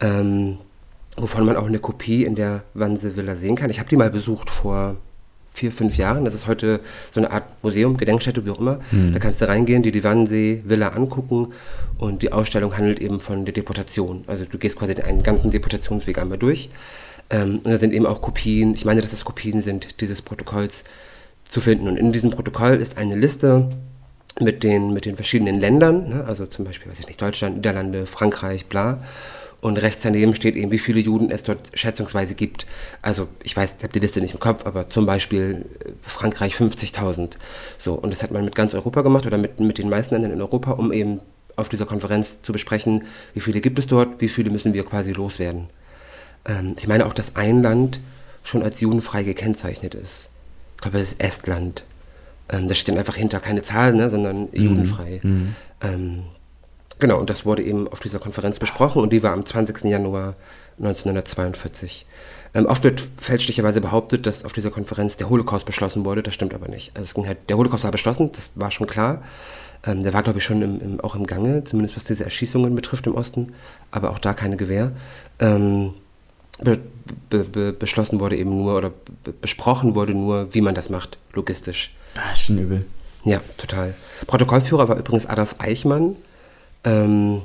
ähm, 0.00 0.58
wovon 1.16 1.46
man 1.46 1.56
auch 1.56 1.66
eine 1.66 1.78
Kopie 1.78 2.24
in 2.24 2.34
der 2.34 2.62
Wannsee 2.74 3.16
Villa 3.16 3.36
sehen 3.36 3.56
kann. 3.56 3.70
Ich 3.70 3.78
habe 3.78 3.88
die 3.88 3.96
mal 3.96 4.10
besucht 4.10 4.50
vor 4.50 4.96
vier, 5.52 5.70
fünf 5.70 5.96
Jahren. 5.96 6.24
Das 6.24 6.34
ist 6.34 6.48
heute 6.48 6.80
so 7.12 7.20
eine 7.20 7.30
Art 7.30 7.44
Museum, 7.62 7.96
Gedenkstätte, 7.96 8.44
wie 8.44 8.50
auch 8.50 8.58
immer. 8.58 8.80
Mhm. 8.90 9.12
Da 9.12 9.20
kannst 9.20 9.40
du 9.40 9.46
reingehen, 9.46 9.82
dir 9.82 9.92
die 9.92 10.02
Wannsee 10.02 10.62
Villa 10.64 10.88
angucken 10.88 11.52
und 11.96 12.22
die 12.22 12.32
Ausstellung 12.32 12.76
handelt 12.76 12.98
eben 12.98 13.20
von 13.20 13.44
der 13.44 13.54
Deportation. 13.54 14.24
Also 14.26 14.44
du 14.44 14.58
gehst 14.58 14.76
quasi 14.76 14.94
einen 14.94 15.22
ganzen 15.22 15.52
Deportationsweg 15.52 16.18
einmal 16.18 16.38
durch. 16.38 16.70
Ähm, 17.30 17.60
und 17.62 17.66
da 17.66 17.78
sind 17.78 17.92
eben 17.92 18.06
auch 18.06 18.20
Kopien, 18.20 18.74
ich 18.74 18.84
meine, 18.84 19.00
dass 19.00 19.10
das 19.10 19.24
Kopien 19.24 19.60
sind 19.60 20.00
dieses 20.00 20.22
Protokolls 20.22 20.84
zu 21.48 21.60
finden. 21.60 21.88
Und 21.88 21.96
in 21.96 22.12
diesem 22.12 22.30
Protokoll 22.30 22.76
ist 22.76 22.98
eine 22.98 23.16
Liste 23.16 23.68
mit 24.40 24.62
den, 24.64 24.92
mit 24.92 25.04
den 25.04 25.16
verschiedenen 25.16 25.60
Ländern, 25.60 26.08
ne? 26.08 26.24
also 26.26 26.46
zum 26.46 26.64
Beispiel, 26.64 26.90
weiß 26.90 27.00
ich 27.00 27.06
nicht, 27.06 27.22
Deutschland, 27.22 27.56
Niederlande, 27.56 28.06
Frankreich, 28.06 28.66
bla. 28.66 28.98
Und 29.60 29.78
rechts 29.78 30.02
daneben 30.02 30.34
steht 30.34 30.56
eben, 30.56 30.70
wie 30.70 30.78
viele 30.78 31.00
Juden 31.00 31.30
es 31.30 31.42
dort 31.42 31.70
schätzungsweise 31.72 32.34
gibt. 32.34 32.66
Also 33.00 33.28
ich 33.42 33.56
weiß, 33.56 33.76
ich 33.78 33.82
habe 33.82 33.94
die 33.94 34.00
Liste 34.00 34.20
nicht 34.20 34.34
im 34.34 34.40
Kopf, 34.40 34.66
aber 34.66 34.90
zum 34.90 35.06
Beispiel 35.06 35.64
äh, 35.80 35.92
Frankreich 36.02 36.54
50.000. 36.54 37.30
So, 37.78 37.94
und 37.94 38.12
das 38.12 38.22
hat 38.22 38.30
man 38.30 38.44
mit 38.44 38.54
ganz 38.54 38.74
Europa 38.74 39.00
gemacht 39.00 39.24
oder 39.24 39.38
mit, 39.38 39.60
mit 39.60 39.78
den 39.78 39.88
meisten 39.88 40.14
Ländern 40.14 40.32
in 40.32 40.42
Europa, 40.42 40.72
um 40.72 40.92
eben 40.92 41.20
auf 41.56 41.68
dieser 41.68 41.86
Konferenz 41.86 42.42
zu 42.42 42.52
besprechen, 42.52 43.04
wie 43.32 43.40
viele 43.40 43.60
gibt 43.60 43.78
es 43.78 43.86
dort, 43.86 44.20
wie 44.20 44.28
viele 44.28 44.50
müssen 44.50 44.74
wir 44.74 44.84
quasi 44.84 45.12
loswerden. 45.12 45.68
Ähm, 46.46 46.74
ich 46.78 46.86
meine 46.86 47.06
auch, 47.06 47.12
dass 47.12 47.36
ein 47.36 47.62
Land 47.62 48.00
schon 48.42 48.62
als 48.62 48.80
judenfrei 48.80 49.22
gekennzeichnet 49.22 49.94
ist. 49.94 50.28
Ich 50.76 50.82
glaube, 50.82 50.98
das 50.98 51.12
ist 51.12 51.20
Estland. 51.20 51.84
Ähm, 52.48 52.68
da 52.68 52.74
steht 52.74 52.96
einfach 52.96 53.16
hinter 53.16 53.40
keine 53.40 53.62
Zahlen, 53.62 53.96
ne, 53.96 54.10
sondern 54.10 54.42
mhm. 54.42 54.48
judenfrei. 54.52 55.20
Mhm. 55.22 55.56
Ähm, 55.80 56.24
Genau, 56.98 57.18
und 57.18 57.28
das 57.28 57.44
wurde 57.44 57.62
eben 57.62 57.88
auf 57.88 58.00
dieser 58.00 58.18
Konferenz 58.18 58.58
besprochen 58.58 59.02
und 59.02 59.12
die 59.12 59.22
war 59.22 59.32
am 59.32 59.44
20. 59.44 59.84
Januar 59.84 60.34
1942. 60.78 62.06
Ähm, 62.54 62.66
oft 62.66 62.84
wird 62.84 63.02
fälschlicherweise 63.18 63.80
behauptet, 63.80 64.26
dass 64.26 64.44
auf 64.44 64.52
dieser 64.52 64.70
Konferenz 64.70 65.16
der 65.16 65.28
Holocaust 65.28 65.66
beschlossen 65.66 66.04
wurde. 66.04 66.22
Das 66.22 66.34
stimmt 66.34 66.54
aber 66.54 66.68
nicht. 66.68 66.92
Also 66.94 67.04
es 67.04 67.14
ging 67.14 67.26
halt, 67.26 67.38
der 67.48 67.56
Holocaust 67.56 67.84
war 67.84 67.90
beschlossen, 67.90 68.30
das 68.32 68.52
war 68.54 68.70
schon 68.70 68.86
klar. 68.86 69.22
Ähm, 69.84 70.04
der 70.04 70.12
war, 70.12 70.22
glaube 70.22 70.38
ich, 70.38 70.44
schon 70.44 70.62
im, 70.62 70.80
im, 70.80 71.00
auch 71.00 71.16
im 71.16 71.26
Gange, 71.26 71.64
zumindest 71.64 71.96
was 71.96 72.04
diese 72.04 72.24
Erschießungen 72.24 72.74
betrifft 72.74 73.06
im 73.06 73.16
Osten, 73.16 73.54
aber 73.90 74.10
auch 74.10 74.18
da 74.18 74.32
keine 74.32 74.56
Gewähr. 74.56 74.92
Ähm, 75.40 75.94
be, 76.62 76.78
be, 77.30 77.44
be, 77.44 77.72
beschlossen 77.72 78.20
wurde 78.20 78.36
eben 78.36 78.50
nur 78.50 78.76
oder 78.76 78.92
besprochen 79.40 79.94
wurde 79.94 80.12
nur, 80.12 80.54
wie 80.54 80.60
man 80.60 80.74
das 80.74 80.90
macht, 80.90 81.18
logistisch. 81.32 81.94
Das 82.14 82.34
ist 82.34 82.46
schon 82.46 82.58
übel. 82.58 82.84
Ja, 83.24 83.40
total. 83.56 83.94
Protokollführer 84.26 84.88
war 84.88 84.96
übrigens 84.96 85.26
Adolf 85.26 85.56
Eichmann 85.58 86.16
ähm, 86.84 87.42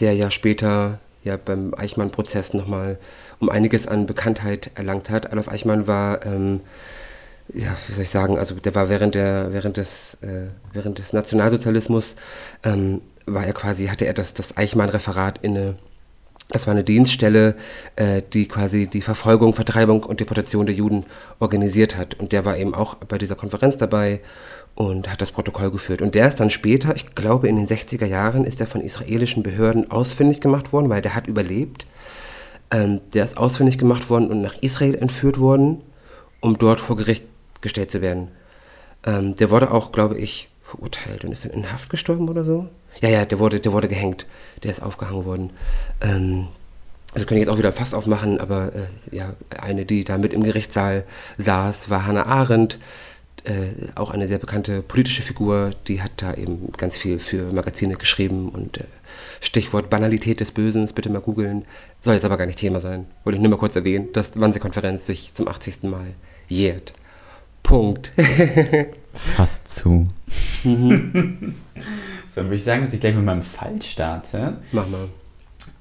der 0.00 0.14
ja 0.14 0.30
später 0.30 0.98
ja 1.24 1.36
beim 1.36 1.74
Eichmann-Prozess 1.74 2.52
nochmal 2.54 2.98
um 3.40 3.48
einiges 3.48 3.88
an 3.88 4.06
Bekanntheit 4.06 4.70
erlangt 4.74 5.10
hat. 5.10 5.26
Adolf 5.32 5.48
Eichmann 5.48 5.86
war, 5.86 6.24
ähm, 6.26 6.60
ja, 7.52 7.76
wie 7.86 7.94
soll 7.94 8.04
ich 8.04 8.10
sagen, 8.10 8.38
also 8.38 8.54
der 8.54 8.74
war 8.74 8.88
während, 8.88 9.14
der, 9.14 9.52
während, 9.52 9.76
des, 9.76 10.14
äh, 10.22 10.48
während 10.72 10.98
des 10.98 11.12
Nationalsozialismus, 11.12 12.16
ähm, 12.62 13.00
war 13.26 13.46
er 13.46 13.54
quasi, 13.54 13.86
hatte 13.86 14.06
er 14.06 14.12
das, 14.12 14.34
das 14.34 14.56
Eichmann-Referat 14.56 15.38
inne. 15.42 15.76
Das 16.48 16.66
war 16.66 16.72
eine 16.72 16.84
Dienststelle, 16.84 17.56
äh, 17.96 18.22
die 18.32 18.46
quasi 18.46 18.86
die 18.86 19.00
Verfolgung, 19.00 19.54
Vertreibung 19.54 20.02
und 20.02 20.20
Deportation 20.20 20.66
der 20.66 20.74
Juden 20.74 21.06
organisiert 21.40 21.96
hat. 21.96 22.14
Und 22.14 22.32
der 22.32 22.44
war 22.44 22.58
eben 22.58 22.74
auch 22.74 22.94
bei 22.96 23.18
dieser 23.18 23.34
Konferenz 23.34 23.78
dabei 23.78 24.20
und 24.74 25.10
hat 25.10 25.22
das 25.22 25.30
Protokoll 25.30 25.70
geführt. 25.70 26.02
Und 26.02 26.14
der 26.14 26.28
ist 26.28 26.40
dann 26.40 26.50
später, 26.50 26.94
ich 26.96 27.14
glaube 27.14 27.48
in 27.48 27.56
den 27.56 27.66
60er 27.66 28.06
Jahren, 28.06 28.44
ist 28.44 28.60
er 28.60 28.66
von 28.66 28.80
israelischen 28.80 29.42
Behörden 29.42 29.90
ausfindig 29.90 30.40
gemacht 30.40 30.72
worden, 30.72 30.90
weil 30.90 31.02
der 31.02 31.14
hat 31.14 31.26
überlebt. 31.26 31.86
Ähm, 32.70 33.00
der 33.12 33.24
ist 33.24 33.36
ausfindig 33.36 33.78
gemacht 33.78 34.10
worden 34.10 34.30
und 34.30 34.42
nach 34.42 34.56
Israel 34.60 34.96
entführt 34.96 35.38
worden, 35.38 35.80
um 36.40 36.58
dort 36.58 36.80
vor 36.80 36.96
Gericht 36.96 37.24
gestellt 37.60 37.90
zu 37.90 38.02
werden. 38.02 38.28
Ähm, 39.06 39.36
der 39.36 39.50
wurde 39.50 39.70
auch, 39.70 39.92
glaube 39.92 40.18
ich, 40.18 40.48
verurteilt 40.62 41.24
und 41.24 41.32
ist 41.32 41.44
dann 41.44 41.52
in 41.52 41.72
Haft 41.72 41.88
gestorben 41.88 42.28
oder 42.28 42.44
so. 42.44 42.68
Ja, 43.00 43.08
ja, 43.08 43.24
der 43.24 43.38
wurde, 43.38 43.60
der 43.60 43.72
wurde 43.72 43.88
gehängt. 43.88 44.26
Der 44.62 44.70
ist 44.70 44.82
aufgehangen 44.82 45.24
worden. 45.24 45.50
Ähm, 46.00 46.48
also 47.12 47.26
können 47.26 47.38
ich 47.38 47.46
jetzt 47.46 47.54
auch 47.54 47.58
wieder 47.58 47.72
Fass 47.72 47.94
aufmachen, 47.94 48.40
aber 48.40 48.72
äh, 48.74 49.16
ja, 49.16 49.34
eine, 49.60 49.84
die 49.84 50.04
da 50.04 50.18
mit 50.18 50.32
im 50.32 50.42
Gerichtssaal 50.42 51.04
saß, 51.38 51.88
war 51.88 52.06
Hannah 52.06 52.26
Arendt 52.26 52.78
äh, 53.44 53.90
auch 53.94 54.10
eine 54.10 54.26
sehr 54.26 54.38
bekannte 54.38 54.82
politische 54.82 55.22
Figur, 55.22 55.70
die 55.86 56.02
hat 56.02 56.12
da 56.16 56.34
eben 56.34 56.72
ganz 56.76 56.96
viel 56.96 57.18
für 57.18 57.52
Magazine 57.52 57.94
geschrieben 57.94 58.48
und 58.48 58.78
äh, 58.78 58.84
Stichwort 59.40 59.90
Banalität 59.90 60.40
des 60.40 60.50
Bösen, 60.50 60.88
bitte 60.94 61.10
mal 61.10 61.20
googeln. 61.20 61.64
Soll 62.02 62.14
jetzt 62.14 62.24
aber 62.24 62.36
gar 62.36 62.46
nicht 62.46 62.58
Thema 62.58 62.80
sein. 62.80 63.06
Wollte 63.22 63.36
ich 63.36 63.42
nur 63.42 63.50
mal 63.50 63.58
kurz 63.58 63.76
erwähnen, 63.76 64.08
dass 64.12 64.40
Wannsee-Konferenz 64.40 65.06
sich 65.06 65.34
zum 65.34 65.46
80. 65.46 65.84
Mal 65.84 66.14
jährt. 66.48 66.94
Punkt. 67.62 68.12
Fast 69.14 69.68
zu. 69.68 70.08
So, 72.34 72.40
dann 72.40 72.46
würde 72.48 72.56
ich 72.56 72.64
sagen, 72.64 72.82
dass 72.82 72.92
ich 72.92 73.00
gleich 73.00 73.14
mit 73.14 73.24
meinem 73.24 73.42
Fall 73.42 73.80
starte. 73.80 74.56
Mach 74.72 74.88
mal. 74.88 75.08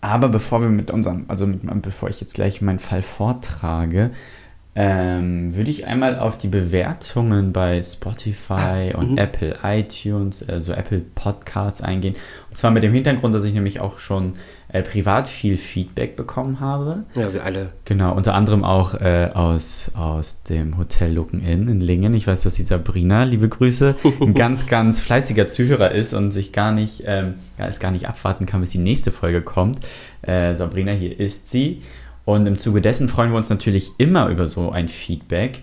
Aber 0.01 0.29
bevor 0.29 0.61
wir 0.61 0.69
mit 0.69 0.91
unserem, 0.91 1.25
also 1.27 1.47
mit, 1.47 1.61
bevor 1.81 2.09
ich 2.09 2.21
jetzt 2.21 2.35
gleich 2.35 2.61
meinen 2.61 2.77
Fall 2.77 3.01
vortrage, 3.01 4.11
ähm, 4.75 5.55
würde 5.55 5.71
ich 5.71 5.87
einmal 5.87 6.19
auf 6.19 6.37
die 6.37 6.47
Bewertungen 6.47 7.53
bei 7.53 7.81
Spotify 7.81 8.91
Ah, 8.93 8.97
und 8.99 9.13
mhm. 9.13 9.17
Apple 9.17 9.57
iTunes, 9.63 10.47
also 10.47 10.73
Apple 10.73 10.99
Podcasts 10.99 11.81
eingehen. 11.81 12.15
Und 12.49 12.55
zwar 12.55 12.69
mit 12.69 12.83
dem 12.83 12.93
Hintergrund, 12.93 13.33
dass 13.33 13.45
ich 13.45 13.55
nämlich 13.55 13.79
auch 13.79 13.97
schon 13.97 14.33
äh, 14.73 14.81
privat 14.81 15.27
viel 15.27 15.57
Feedback 15.57 16.15
bekommen 16.15 16.59
habe. 16.59 17.03
Ja, 17.15 17.31
wir 17.31 17.45
alle. 17.45 17.69
Genau, 17.85 18.13
unter 18.15 18.33
anderem 18.33 18.63
auch 18.63 18.95
äh, 18.95 19.29
aus, 19.33 19.91
aus 19.93 20.41
dem 20.43 20.77
Hotel 20.79 21.13
Looken 21.13 21.45
Inn 21.45 21.67
in 21.67 21.79
Lingen. 21.79 22.15
Ich 22.15 22.25
weiß, 22.25 22.41
dass 22.41 22.55
die 22.55 22.63
Sabrina, 22.63 23.23
liebe 23.23 23.47
Grüße, 23.47 23.95
ein 24.19 24.33
ganz, 24.33 24.65
ganz 24.65 24.99
fleißiger 24.99 25.47
Zuhörer 25.47 25.91
ist 25.91 26.13
und 26.13 26.31
sich 26.31 26.51
gar 26.51 26.71
nicht, 26.71 27.03
ähm, 27.05 27.35
ja, 27.59 27.67
es 27.67 27.79
gar 27.79 27.91
nicht 27.91 28.09
abwarten 28.09 28.47
kann, 28.47 28.61
bis 28.61 28.71
die 28.71 28.79
nächste 28.79 29.11
Folge 29.11 29.43
kommt. 29.43 29.85
Äh, 30.23 30.55
Sabrina, 30.55 30.91
hier 30.91 31.19
ist 31.19 31.51
sie. 31.51 31.83
Und 32.25 32.47
im 32.47 32.57
Zuge 32.57 32.81
dessen 32.81 33.09
freuen 33.09 33.29
wir 33.29 33.37
uns 33.37 33.49
natürlich 33.49 33.91
immer 33.99 34.29
über 34.29 34.47
so 34.47 34.71
ein 34.71 34.87
Feedback. 34.89 35.61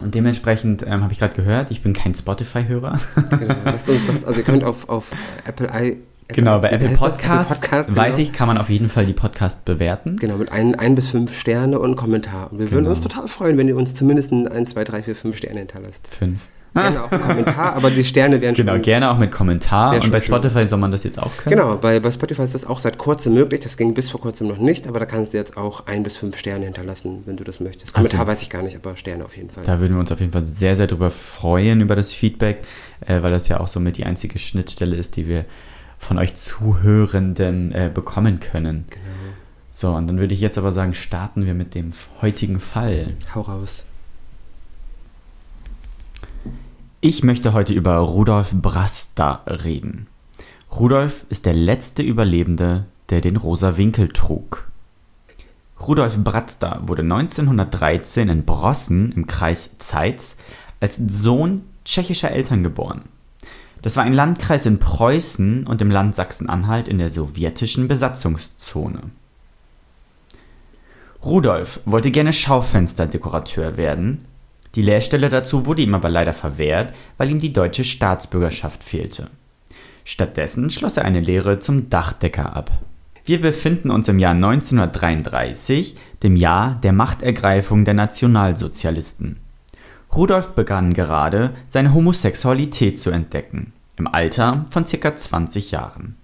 Und 0.00 0.14
dementsprechend 0.14 0.82
ähm, 0.82 1.02
habe 1.02 1.12
ich 1.12 1.18
gerade 1.18 1.34
gehört, 1.34 1.70
ich 1.70 1.82
bin 1.82 1.92
kein 1.92 2.14
Spotify-Hörer. 2.14 2.98
Genau. 3.38 3.70
Uns 3.70 3.84
das, 3.84 4.24
also 4.24 4.40
ihr 4.40 4.44
könnt 4.44 4.64
auf, 4.64 4.88
auf 4.88 5.10
Apple 5.46 5.68
i. 5.74 5.98
Genau, 6.28 6.58
bei 6.60 6.70
Apple? 6.70 6.88
Podcast, 6.90 7.24
Apple 7.24 7.38
Podcast 7.68 7.96
weiß 7.96 8.16
genau. 8.16 8.28
ich, 8.28 8.32
kann 8.32 8.48
man 8.48 8.58
auf 8.58 8.70
jeden 8.70 8.88
Fall 8.88 9.04
die 9.06 9.12
Podcast 9.12 9.64
bewerten. 9.64 10.16
Genau, 10.16 10.36
mit 10.36 10.50
ein, 10.52 10.74
ein 10.74 10.94
bis 10.94 11.08
fünf 11.08 11.38
Sterne 11.38 11.78
und 11.78 11.96
Kommentar. 11.96 12.50
Und 12.50 12.58
wir 12.58 12.70
würden 12.70 12.84
Genau. 12.84 12.90
uns 12.96 13.00
total 13.00 13.28
freuen, 13.28 13.58
wenn 13.58 13.68
ihr 13.68 13.76
uns 13.76 13.94
zumindest 13.94 14.32
ein 14.32 14.48
1, 14.48 14.70
2, 14.70 14.84
3, 14.84 15.02
4, 15.02 15.16
5 15.16 15.36
Sterne 15.36 15.58
hinterlasst. 15.60 16.08
Fünf. 16.08 16.40
Gerne 16.74 17.04
auch 17.04 17.10
Kommentar, 17.10 17.74
aber 17.76 17.88
die 17.90 18.02
Sterne 18.02 18.40
wären 18.40 18.54
Genau, 18.56 18.72
schon. 18.72 18.82
gerne 18.82 19.10
auch 19.12 19.18
mit 19.18 19.30
Kommentar. 19.30 19.94
Und 19.94 20.10
bei 20.10 20.18
schön. 20.18 20.34
Spotify 20.34 20.66
soll 20.66 20.80
man 20.80 20.90
das 20.90 21.04
jetzt 21.04 21.20
auch 21.22 21.30
können. 21.36 21.54
Genau, 21.56 21.76
bei, 21.76 22.00
bei 22.00 22.10
Spotify 22.10 22.42
ist 22.42 22.54
das 22.54 22.66
auch 22.66 22.80
seit 22.80 22.98
kurzem 22.98 23.34
möglich. 23.34 23.60
Das 23.60 23.76
ging 23.76 23.94
bis 23.94 24.10
vor 24.10 24.20
kurzem 24.20 24.48
noch 24.48 24.58
nicht, 24.58 24.88
aber 24.88 24.98
da 24.98 25.06
kannst 25.06 25.34
du 25.34 25.36
jetzt 25.36 25.56
auch 25.56 25.86
ein 25.86 26.02
bis 26.02 26.16
fünf 26.16 26.36
Sterne 26.36 26.64
hinterlassen, 26.64 27.22
wenn 27.26 27.36
du 27.36 27.44
das 27.44 27.60
möchtest. 27.60 27.94
Kommentar 27.94 28.22
Okay. 28.22 28.30
weiß 28.32 28.42
ich 28.42 28.50
gar 28.50 28.62
nicht, 28.62 28.74
aber 28.74 28.96
Sterne 28.96 29.24
auf 29.24 29.36
jeden 29.36 29.50
Fall. 29.50 29.62
Da 29.62 29.78
würden 29.78 29.92
wir 29.92 30.00
uns 30.00 30.10
auf 30.10 30.18
jeden 30.18 30.32
Fall 30.32 30.42
sehr, 30.42 30.74
sehr 30.74 30.88
drüber 30.88 31.10
freuen, 31.10 31.80
über 31.80 31.94
das 31.94 32.10
Feedback, 32.12 32.62
äh, 33.06 33.22
weil 33.22 33.30
das 33.30 33.46
ja 33.46 33.60
auch 33.60 33.68
somit 33.68 33.96
die 33.98 34.04
einzige 34.04 34.40
Schnittstelle 34.40 34.96
ist, 34.96 35.16
die 35.16 35.28
wir 35.28 35.44
von 36.04 36.18
euch 36.18 36.36
Zuhörenden 36.36 37.72
äh, 37.72 37.90
bekommen 37.92 38.40
können. 38.40 38.84
Genau. 38.90 39.04
So, 39.70 39.92
und 39.92 40.06
dann 40.06 40.18
würde 40.18 40.34
ich 40.34 40.40
jetzt 40.40 40.58
aber 40.58 40.70
sagen, 40.70 40.94
starten 40.94 41.46
wir 41.46 41.54
mit 41.54 41.74
dem 41.74 41.92
heutigen 42.20 42.60
Fall. 42.60 43.14
Hau 43.34 43.40
raus. 43.40 43.84
Ich 47.00 47.22
möchte 47.22 47.52
heute 47.52 47.74
über 47.74 47.96
Rudolf 47.96 48.52
Brasta 48.52 49.42
reden. 49.46 50.06
Rudolf 50.70 51.26
ist 51.28 51.44
der 51.44 51.54
letzte 51.54 52.02
Überlebende, 52.02 52.86
der 53.10 53.20
den 53.20 53.36
rosa 53.36 53.76
Winkel 53.76 54.08
trug. 54.08 54.68
Rudolf 55.80 56.16
Bratzda 56.16 56.82
wurde 56.86 57.02
1913 57.02 58.28
in 58.28 58.44
Brossen 58.44 59.12
im 59.12 59.26
Kreis 59.26 59.76
Zeitz 59.78 60.38
als 60.80 60.96
Sohn 60.96 61.62
tschechischer 61.84 62.30
Eltern 62.30 62.62
geboren. 62.62 63.02
Das 63.84 63.98
war 63.98 64.04
ein 64.04 64.14
Landkreis 64.14 64.64
in 64.64 64.78
Preußen 64.78 65.66
und 65.66 65.82
im 65.82 65.90
Land 65.90 66.14
Sachsen-Anhalt 66.14 66.88
in 66.88 66.96
der 66.96 67.10
sowjetischen 67.10 67.86
Besatzungszone. 67.86 69.10
Rudolf 71.22 71.80
wollte 71.84 72.10
gerne 72.10 72.32
Schaufensterdekorateur 72.32 73.76
werden. 73.76 74.24
Die 74.74 74.80
Lehrstelle 74.80 75.28
dazu 75.28 75.66
wurde 75.66 75.82
ihm 75.82 75.94
aber 75.94 76.08
leider 76.08 76.32
verwehrt, 76.32 76.94
weil 77.18 77.28
ihm 77.28 77.40
die 77.40 77.52
deutsche 77.52 77.84
Staatsbürgerschaft 77.84 78.82
fehlte. 78.82 79.28
Stattdessen 80.02 80.70
schloss 80.70 80.96
er 80.96 81.04
eine 81.04 81.20
Lehre 81.20 81.58
zum 81.58 81.90
Dachdecker 81.90 82.56
ab. 82.56 82.70
Wir 83.26 83.42
befinden 83.42 83.90
uns 83.90 84.08
im 84.08 84.18
Jahr 84.18 84.32
1933, 84.32 85.94
dem 86.22 86.36
Jahr 86.36 86.80
der 86.82 86.94
Machtergreifung 86.94 87.84
der 87.84 87.92
Nationalsozialisten. 87.92 89.36
Rudolf 90.14 90.52
begann 90.54 90.94
gerade, 90.94 91.50
seine 91.66 91.92
Homosexualität 91.92 92.98
zu 92.98 93.10
entdecken, 93.10 93.73
im 93.96 94.06
Alter 94.06 94.66
von 94.70 94.84
ca. 94.84 95.16
20 95.16 95.70
Jahren. 95.70 96.16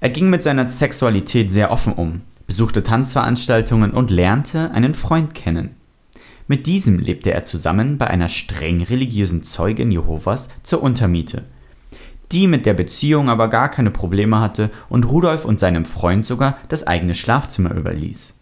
Er 0.00 0.10
ging 0.10 0.30
mit 0.30 0.42
seiner 0.42 0.70
Sexualität 0.70 1.50
sehr 1.50 1.70
offen 1.70 1.92
um, 1.92 2.22
besuchte 2.46 2.82
Tanzveranstaltungen 2.82 3.90
und 3.90 4.10
lernte 4.10 4.70
einen 4.70 4.94
Freund 4.94 5.34
kennen. 5.34 5.74
Mit 6.46 6.66
diesem 6.66 6.98
lebte 6.98 7.32
er 7.32 7.44
zusammen 7.44 7.98
bei 7.98 8.06
einer 8.06 8.28
streng 8.28 8.82
religiösen 8.82 9.42
Zeugin 9.42 9.90
Jehovas 9.90 10.48
zur 10.62 10.82
Untermiete, 10.82 11.44
die 12.32 12.46
mit 12.46 12.64
der 12.64 12.74
Beziehung 12.74 13.28
aber 13.28 13.48
gar 13.48 13.70
keine 13.70 13.90
Probleme 13.90 14.40
hatte 14.40 14.70
und 14.88 15.04
Rudolf 15.04 15.44
und 15.44 15.60
seinem 15.60 15.84
Freund 15.84 16.24
sogar 16.24 16.58
das 16.68 16.86
eigene 16.86 17.14
Schlafzimmer 17.14 17.74
überließ. 17.74 18.37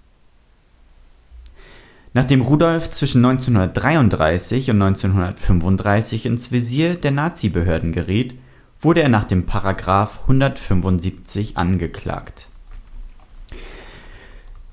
Nachdem 2.16 2.40
Rudolf 2.40 2.88
zwischen 2.88 3.22
1933 3.22 4.70
und 4.70 4.80
1935 4.80 6.24
ins 6.24 6.50
Visier 6.50 6.94
der 6.94 7.10
Nazi-Behörden 7.10 7.92
geriet, 7.92 8.36
wurde 8.80 9.02
er 9.02 9.10
nach 9.10 9.24
dem 9.24 9.44
Paragraph 9.44 10.20
175 10.22 11.58
angeklagt. 11.58 12.48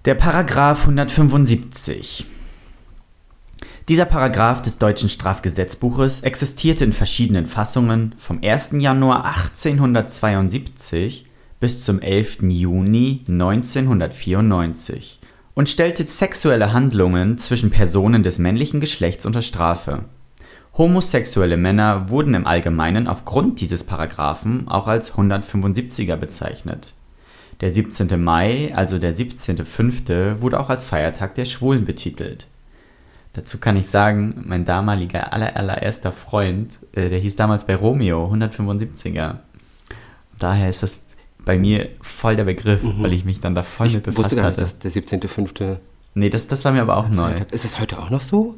Der 0.05 0.15
Paragraph 0.15 0.83
175 0.83 2.25
dieser 3.89 4.05
Paragraph 4.05 4.61
des 4.61 4.77
deutschen 4.77 5.09
Strafgesetzbuches 5.09 6.21
existierte 6.21 6.85
in 6.85 6.93
verschiedenen 6.93 7.45
Fassungen 7.45 8.15
vom 8.19 8.39
1. 8.41 8.69
Januar 8.77 9.25
1872 9.25 11.25
bis 11.59 11.83
zum 11.83 11.99
11. 11.99 12.43
Juni 12.43 13.25
1994 13.27 15.19
und 15.55 15.69
stellte 15.69 16.05
sexuelle 16.05 16.73
Handlungen 16.73 17.37
zwischen 17.37 17.69
Personen 17.69 18.23
des 18.23 18.39
männlichen 18.39 18.79
Geschlechts 18.79 19.25
unter 19.25 19.41
Strafe. 19.41 20.05
Homosexuelle 20.75 21.57
Männer 21.57 22.09
wurden 22.09 22.33
im 22.33 22.47
Allgemeinen 22.47 23.07
aufgrund 23.07 23.61
dieses 23.61 23.83
Paragraphen 23.83 24.67
auch 24.67 24.87
als 24.87 25.13
175er 25.13 26.15
bezeichnet. 26.15 26.93
Der 27.61 27.71
17. 27.71 28.21
Mai, 28.21 28.73
also 28.73 28.97
der 28.97 29.15
17.05., 29.15 30.41
wurde 30.41 30.59
auch 30.59 30.69
als 30.69 30.85
Feiertag 30.85 31.35
der 31.35 31.45
Schwulen 31.45 31.85
betitelt. 31.85 32.47
Dazu 33.33 33.59
kann 33.59 33.77
ich 33.77 33.87
sagen, 33.87 34.43
mein 34.45 34.65
damaliger 34.65 35.33
aller, 35.33 35.55
allererster 35.55 36.11
Freund, 36.11 36.71
äh, 36.93 37.09
der 37.09 37.19
hieß 37.19 37.35
damals 37.35 37.65
bei 37.65 37.75
Romeo, 37.75 38.31
175er. 38.31 39.37
Daher 40.39 40.69
ist 40.69 40.83
das 40.83 41.02
bei 41.45 41.57
mir 41.57 41.89
voll 42.01 42.35
der 42.35 42.43
Begriff, 42.45 42.83
Mhm. 42.83 43.03
weil 43.03 43.13
ich 43.13 43.25
mich 43.25 43.39
dann 43.39 43.55
da 43.55 43.63
voll 43.63 43.87
Ich 43.87 43.93
mit 43.95 44.05
wusste 44.07 44.21
befasst 44.21 44.35
gar 44.35 44.43
nicht, 44.45 44.51
hatte. 44.53 44.61
dass 44.61 44.79
der 44.79 44.91
17.05. 44.91 45.79
Nee, 46.15 46.29
das, 46.29 46.47
das 46.47 46.63
war 46.65 46.71
mir 46.71 46.81
aber 46.81 46.97
auch 46.97 47.09
neu. 47.09 47.33
Ist 47.51 47.65
das 47.65 47.79
heute 47.79 47.99
auch 47.99 48.09
noch 48.09 48.21
so? 48.21 48.55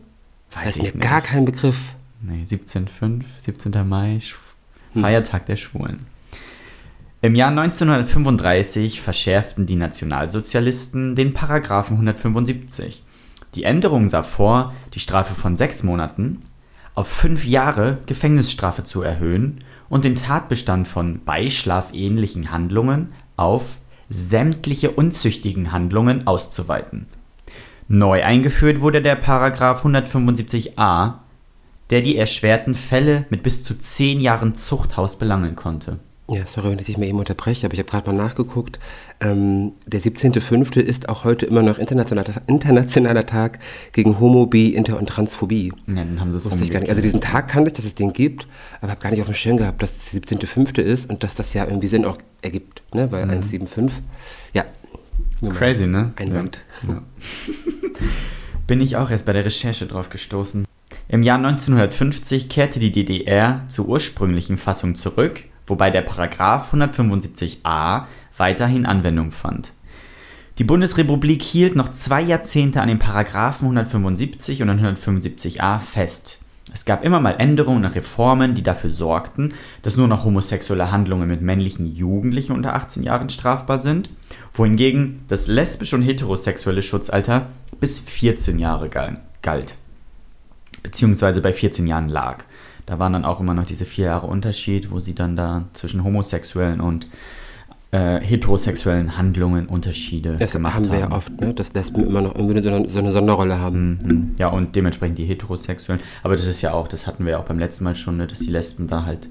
Weiß 0.52 0.64
das 0.66 0.78
ist 0.78 0.78
ich 0.78 0.94
mir 0.94 1.00
nicht. 1.00 1.10
gar 1.10 1.22
kein 1.22 1.46
Begriff. 1.46 1.78
Nee, 2.22 2.44
17.5, 2.46 3.24
17. 3.40 3.88
Mai, 3.88 4.20
Hm. 4.94 5.02
Feiertag 5.02 5.46
der 5.46 5.56
Schwulen. 5.56 6.06
Im 7.22 7.36
Jahr 7.36 7.50
1935 7.50 9.02
verschärften 9.02 9.66
die 9.66 9.76
Nationalsozialisten 9.76 11.16
den 11.16 11.34
Paragraphen 11.34 11.96
175. 11.96 13.04
Die 13.56 13.64
Änderung 13.64 14.10
sah 14.10 14.24
vor, 14.24 14.74
die 14.94 15.00
Strafe 15.00 15.34
von 15.34 15.56
sechs 15.58 15.82
Monaten 15.84 16.42
auf 16.94 17.08
fünf 17.08 17.46
Jahre 17.46 17.98
Gefängnisstrafe 18.06 18.84
zu 18.84 19.02
erhöhen 19.02 19.60
und 19.90 20.06
den 20.06 20.16
Tatbestand 20.16 20.88
von 20.88 21.24
beischlafähnlichen 21.24 22.52
Handlungen 22.52 23.14
auf 23.38 23.78
sämtliche 24.10 24.92
unzüchtigen 24.92 25.72
Handlungen 25.72 26.28
auszuweiten. 26.28 27.08
Neu 27.88 28.24
eingeführt 28.24 28.82
wurde 28.82 29.02
der 29.02 29.16
Paragraph 29.16 29.86
175a, 29.86 31.14
der 31.90 32.02
die 32.02 32.18
erschwerten 32.18 32.74
Fälle 32.74 33.26
mit 33.30 33.44
bis 33.44 33.64
zu 33.64 33.78
zehn 33.78 34.20
Jahren 34.20 34.56
Zuchthaus 34.56 35.18
belangen 35.18 35.56
konnte. 35.56 36.00
Ja, 36.28 36.42
sorry, 36.48 36.72
wenn 36.72 36.80
ich 36.80 36.98
mal 36.98 37.06
eben 37.06 37.20
unterbreche, 37.20 37.68
aber 37.68 37.74
ich 37.74 37.80
habe 37.80 37.90
gerade 37.90 38.10
mal 38.10 38.16
nachgeguckt. 38.16 38.80
Ähm, 39.20 39.74
der 39.86 40.02
17.05. 40.02 40.80
ist 40.80 41.08
auch 41.08 41.24
heute 41.24 41.46
immer 41.46 41.62
noch 41.62 41.78
internationaler, 41.78 42.42
internationaler 42.48 43.28
Tag 43.28 43.60
gegen 43.92 44.20
Homo, 44.20 44.48
Bi, 44.48 44.74
Inter- 44.74 44.98
und 44.98 45.08
Transphobie. 45.08 45.72
Ja, 45.86 45.96
dann 45.96 46.20
haben 46.20 46.32
sie 46.32 46.38
es 46.38 46.62
ich 46.62 46.72
gar 46.72 46.80
nicht. 46.80 46.90
Also 46.90 47.04
diesen 47.04 47.22
Tag 47.22 47.48
kannte 47.48 47.70
ich, 47.70 47.74
dass 47.74 47.86
es 47.86 47.94
den 47.94 48.12
gibt, 48.12 48.48
aber 48.82 48.92
habe 48.92 49.02
gar 49.02 49.12
nicht 49.12 49.22
auf 49.22 49.28
dem 49.28 49.36
Schirm 49.36 49.58
gehabt, 49.58 49.84
dass 49.84 49.92
es 49.92 50.20
der 50.20 50.40
17.05. 50.40 50.82
ist 50.82 51.10
und 51.12 51.24
dass 51.24 51.36
das 51.36 51.54
ja 51.54 51.66
irgendwie 51.66 51.88
Sinn 51.88 52.06
auch 52.06 52.18
ergibt, 52.42 52.82
ne? 52.94 53.12
weil 53.12 53.24
175. 53.24 54.02
Ja. 54.54 54.66
Crazy, 55.54 55.86
ne? 55.86 56.14
Einwand. 56.16 56.62
Ja. 56.88 56.94
Ja. 56.96 57.02
Bin 58.68 58.82
ich 58.82 58.98
auch 58.98 59.12
erst 59.12 59.28
bei 59.28 59.34
der 59.34 59.46
Recherche 59.46 59.86
drauf 59.86 60.10
gestoßen. 60.10 60.66
Im 61.08 61.22
Jahr 61.22 61.38
1950 61.38 62.50
kehrte 62.50 62.80
die 62.80 62.92
DDR 62.92 63.64
zur 63.68 63.88
ursprünglichen 63.88 64.58
Fassung 64.58 64.96
zurück, 64.96 65.44
wobei 65.68 65.92
der 65.92 66.02
Paragraph 66.02 66.74
175a 66.74 68.06
weiterhin 68.38 68.86
Anwendung 68.86 69.32
fand. 69.32 69.72
Die 70.58 70.64
Bundesrepublik 70.64 71.42
hielt 71.42 71.76
noch 71.76 71.92
zwei 71.92 72.22
Jahrzehnte 72.22 72.82
an 72.82 72.88
den 72.88 73.00
Paragraphen 73.00 73.66
175 73.66 74.62
und 74.62 74.70
175a 74.70 75.80
fest. 75.80 76.40
Es 76.74 76.86
gab 76.86 77.04
immer 77.04 77.20
mal 77.20 77.36
Änderungen 77.38 77.86
und 77.86 77.96
Reformen, 77.96 78.54
die 78.54 78.64
dafür 78.64 78.90
sorgten, 78.90 79.54
dass 79.82 79.98
nur 79.98 80.08
noch 80.08 80.26
homosexuelle 80.26 80.92
Handlungen 80.92 81.28
mit 81.28 81.42
männlichen 81.42 81.86
Jugendlichen 81.86 82.54
unter 82.54 82.74
18 82.74 83.04
Jahren 83.04 83.30
strafbar 83.30 83.80
sind, 83.80 84.10
wohingegen 84.54 85.24
das 85.28 85.48
lesbische 85.48 85.96
und 85.96 86.02
heterosexuelle 86.02 86.82
Schutzalter 86.82 87.48
bis 87.80 88.00
14 88.00 88.58
Jahre 88.58 88.90
galt, 88.90 89.76
beziehungsweise 90.84 91.42
bei 91.42 91.54
14 91.54 91.86
Jahren 91.86 92.10
lag. 92.10 92.44
Da 92.86 93.00
waren 93.00 93.14
dann 93.14 93.26
auch 93.26 93.40
immer 93.40 93.54
noch 93.54 93.66
diese 93.66 93.86
vier 93.86 94.06
Jahre 94.06 94.28
Unterschied, 94.28 94.92
wo 94.92 95.00
sie 95.00 95.16
dann 95.16 95.36
da 95.36 95.66
zwischen 95.74 96.04
homosexuellen 96.04 96.80
und 96.80 97.08
äh, 97.92 98.20
heterosexuellen 98.20 99.18
Handlungen 99.18 99.68
Unterschiede 99.68 100.36
das 100.38 100.52
gemacht 100.52 100.76
haben. 100.76 100.86
haben 100.86 100.92
wir 100.92 101.00
ja 101.00 101.12
oft, 101.12 101.40
ne? 101.40 101.54
dass 101.54 101.74
Lesben 101.74 102.06
immer 102.06 102.22
noch 102.22 102.36
irgendwie 102.36 102.62
so 102.62 102.70
eine, 102.70 102.90
so 102.90 103.00
eine 103.00 103.12
Sonderrolle 103.12 103.60
haben. 103.60 104.00
Mhm. 104.04 104.36
Ja, 104.38 104.50
und 104.50 104.76
dementsprechend 104.76 105.18
die 105.18 105.26
Heterosexuellen. 105.26 106.02
Aber 106.22 106.36
das 106.36 106.46
ist 106.46 106.62
ja 106.62 106.74
auch, 106.74 106.88
das 106.88 107.08
hatten 107.08 107.26
wir 107.26 107.34
ja 107.34 107.40
auch 107.40 107.46
beim 107.46 107.60
letzten 107.60 107.86
Mal 107.86 107.96
schon, 107.96 108.18
ne, 108.18 108.28
dass 108.28 108.40
die 108.40 108.52
Lesben 108.52 108.88
da 108.88 109.06
halt 109.06 109.30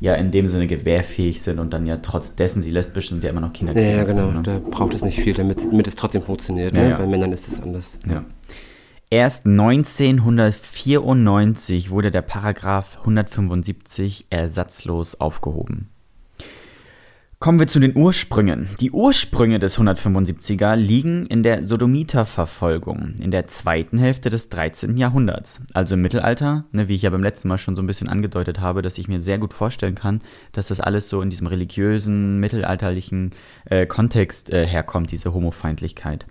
ja 0.00 0.14
in 0.14 0.30
dem 0.30 0.46
Sinne 0.48 0.66
gewährfähig 0.66 1.42
sind 1.42 1.58
und 1.58 1.72
dann 1.72 1.86
ja 1.86 1.98
trotz 1.98 2.34
dessen 2.34 2.62
sie 2.62 2.70
lesbisch 2.70 3.08
sind, 3.08 3.22
ja 3.24 3.30
immer 3.30 3.40
noch 3.40 3.52
Kinder 3.52 3.74
Ja, 3.74 3.98
ja, 3.98 4.04
genau. 4.04 4.30
ne? 4.30 4.42
Da 4.42 4.58
braucht 4.58 4.94
es 4.94 5.02
nicht 5.02 5.18
viel, 5.18 5.34
damit, 5.34 5.60
damit 5.70 5.86
es 5.88 5.94
trotzdem 5.94 6.22
funktioniert. 6.22 6.74
Ja, 6.76 6.82
ne? 6.82 6.90
ja. 6.90 6.96
Bei 6.96 7.06
Männern 7.06 7.32
ist 7.32 7.48
es 7.48 7.62
anders. 7.62 7.98
Ja. 8.08 8.24
Erst 9.16 9.46
1994 9.46 11.88
wurde 11.88 12.10
der 12.10 12.20
Paragraph 12.20 12.98
175 12.98 14.26
ersatzlos 14.28 15.18
aufgehoben. 15.18 15.88
Kommen 17.38 17.58
wir 17.58 17.66
zu 17.66 17.80
den 17.80 17.96
Ursprüngen. 17.96 18.68
Die 18.78 18.90
Ursprünge 18.90 19.58
des 19.58 19.78
175er 19.78 20.76
liegen 20.76 21.24
in 21.28 21.42
der 21.42 21.64
Sodomiterverfolgung 21.64 23.14
in 23.18 23.30
der 23.30 23.46
zweiten 23.46 23.96
Hälfte 23.96 24.28
des 24.28 24.50
13. 24.50 24.98
Jahrhunderts, 24.98 25.62
also 25.72 25.94
im 25.94 26.02
Mittelalter, 26.02 26.66
ne, 26.72 26.88
wie 26.88 26.94
ich 26.94 27.00
ja 27.00 27.08
beim 27.08 27.22
letzten 27.22 27.48
Mal 27.48 27.56
schon 27.56 27.74
so 27.74 27.80
ein 27.80 27.86
bisschen 27.86 28.10
angedeutet 28.10 28.60
habe, 28.60 28.82
dass 28.82 28.98
ich 28.98 29.08
mir 29.08 29.22
sehr 29.22 29.38
gut 29.38 29.54
vorstellen 29.54 29.94
kann, 29.94 30.20
dass 30.52 30.68
das 30.68 30.80
alles 30.80 31.08
so 31.08 31.22
in 31.22 31.30
diesem 31.30 31.46
religiösen, 31.46 32.38
mittelalterlichen 32.38 33.30
äh, 33.64 33.86
Kontext 33.86 34.50
äh, 34.50 34.66
herkommt, 34.66 35.10
diese 35.10 35.32
Homofeindlichkeit. 35.32 36.26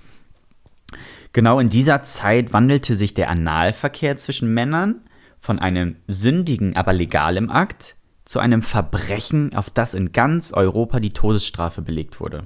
Genau 1.35 1.59
in 1.59 1.67
dieser 1.67 2.01
Zeit 2.01 2.53
wandelte 2.53 2.95
sich 2.95 3.13
der 3.13 3.29
Analverkehr 3.29 4.15
zwischen 4.15 4.53
Männern 4.53 5.01
von 5.41 5.59
einem 5.59 5.97
sündigen, 6.07 6.77
aber 6.77 6.93
legalem 6.93 7.49
Akt 7.49 7.97
zu 8.23 8.39
einem 8.39 8.61
Verbrechen, 8.61 9.53
auf 9.53 9.69
das 9.69 9.95
in 9.95 10.13
ganz 10.13 10.53
Europa 10.53 11.01
die 11.01 11.09
Todesstrafe 11.09 11.81
belegt 11.81 12.21
wurde. 12.21 12.43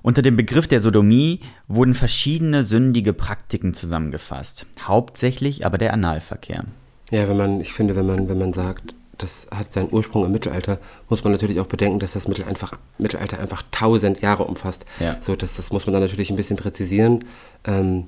Unter 0.00 0.22
dem 0.22 0.34
Begriff 0.38 0.66
der 0.66 0.80
Sodomie 0.80 1.40
wurden 1.68 1.92
verschiedene 1.92 2.62
sündige 2.62 3.12
Praktiken 3.12 3.74
zusammengefasst, 3.74 4.64
hauptsächlich 4.80 5.66
aber 5.66 5.76
der 5.76 5.92
Analverkehr. 5.92 6.64
Ja, 7.10 7.28
wenn 7.28 7.36
man, 7.36 7.60
ich 7.60 7.74
finde, 7.74 7.96
wenn 7.96 8.06
man, 8.06 8.30
wenn 8.30 8.38
man 8.38 8.54
sagt, 8.54 8.94
das 9.22 9.46
hat 9.54 9.72
seinen 9.72 9.92
Ursprung 9.92 10.24
im 10.24 10.32
Mittelalter, 10.32 10.78
muss 11.08 11.22
man 11.24 11.32
natürlich 11.32 11.60
auch 11.60 11.66
bedenken, 11.66 11.98
dass 12.00 12.12
das 12.12 12.26
Mittel 12.28 12.44
einfach, 12.44 12.72
Mittelalter 12.98 13.38
einfach 13.38 13.62
tausend 13.70 14.20
Jahre 14.20 14.44
umfasst. 14.44 14.84
Ja. 14.98 15.16
So, 15.20 15.36
das, 15.36 15.56
das 15.56 15.70
muss 15.72 15.86
man 15.86 15.92
dann 15.92 16.02
natürlich 16.02 16.30
ein 16.30 16.36
bisschen 16.36 16.56
präzisieren. 16.56 17.24
Ähm, 17.64 18.04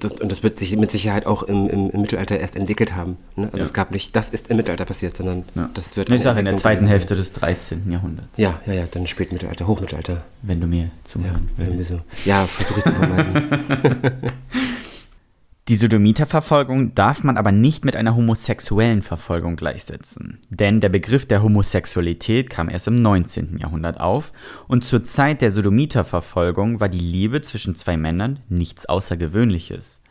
das, 0.00 0.12
und 0.14 0.32
das 0.32 0.42
wird 0.42 0.58
sich 0.58 0.76
mit 0.76 0.90
Sicherheit 0.90 1.26
auch 1.26 1.44
im, 1.44 1.68
im, 1.68 1.90
im 1.90 2.00
Mittelalter 2.00 2.36
erst 2.40 2.56
entwickelt 2.56 2.96
haben. 2.96 3.18
Ne? 3.36 3.44
Also 3.46 3.58
Ja. 3.58 3.62
es 3.64 3.72
gab 3.72 3.92
nicht, 3.92 4.16
das 4.16 4.30
ist 4.30 4.48
im 4.50 4.56
Mittelalter 4.56 4.84
passiert, 4.84 5.16
sondern 5.16 5.44
Ja. 5.54 5.70
das 5.74 5.96
wird. 5.96 6.10
Ich 6.10 6.22
sage 6.22 6.40
in 6.40 6.44
der 6.46 6.56
zweiten 6.56 6.80
gewesen 6.80 6.90
Hälfte 6.90 7.14
des 7.14 7.32
13. 7.34 7.92
Jahrhunderts. 7.92 8.36
Ja, 8.36 8.60
ja, 8.66 8.72
ja, 8.72 8.84
dann 8.90 9.06
Spätmittelalter, 9.06 9.68
Hochmittelalter. 9.68 10.24
wenn 10.42 10.60
du 10.60 10.66
mir 10.66 10.84
Ja, 10.84 10.90
zuhören 11.04 11.48
irgendwie 11.56 11.78
willst. 11.78 11.90
so. 11.90 12.00
Ja, 12.28 12.46
versuche 12.46 12.80
ich 12.80 12.84
zu 12.84 12.92
vermeiden. 12.94 14.12
Die 15.68 15.74
Sodomiterverfolgung 15.74 16.94
darf 16.94 17.24
man 17.24 17.36
aber 17.36 17.50
nicht 17.50 17.84
mit 17.84 17.96
einer 17.96 18.14
homosexuellen 18.14 19.02
Verfolgung 19.02 19.56
gleichsetzen. 19.56 20.38
Denn 20.48 20.80
der 20.80 20.90
Begriff 20.90 21.26
der 21.26 21.42
Homosexualität 21.42 22.50
kam 22.50 22.68
erst 22.68 22.86
im 22.86 22.94
19. 22.94 23.58
Jahrhundert 23.58 23.98
auf 23.98 24.32
und 24.68 24.84
zur 24.84 25.02
Zeit 25.02 25.40
der 25.40 25.50
Sodomiterverfolgung 25.50 26.78
war 26.78 26.88
die 26.88 27.00
Liebe 27.00 27.40
zwischen 27.40 27.74
zwei 27.74 27.96
Männern 27.96 28.38
nichts 28.48 28.86
Außergewöhnliches. 28.86 30.02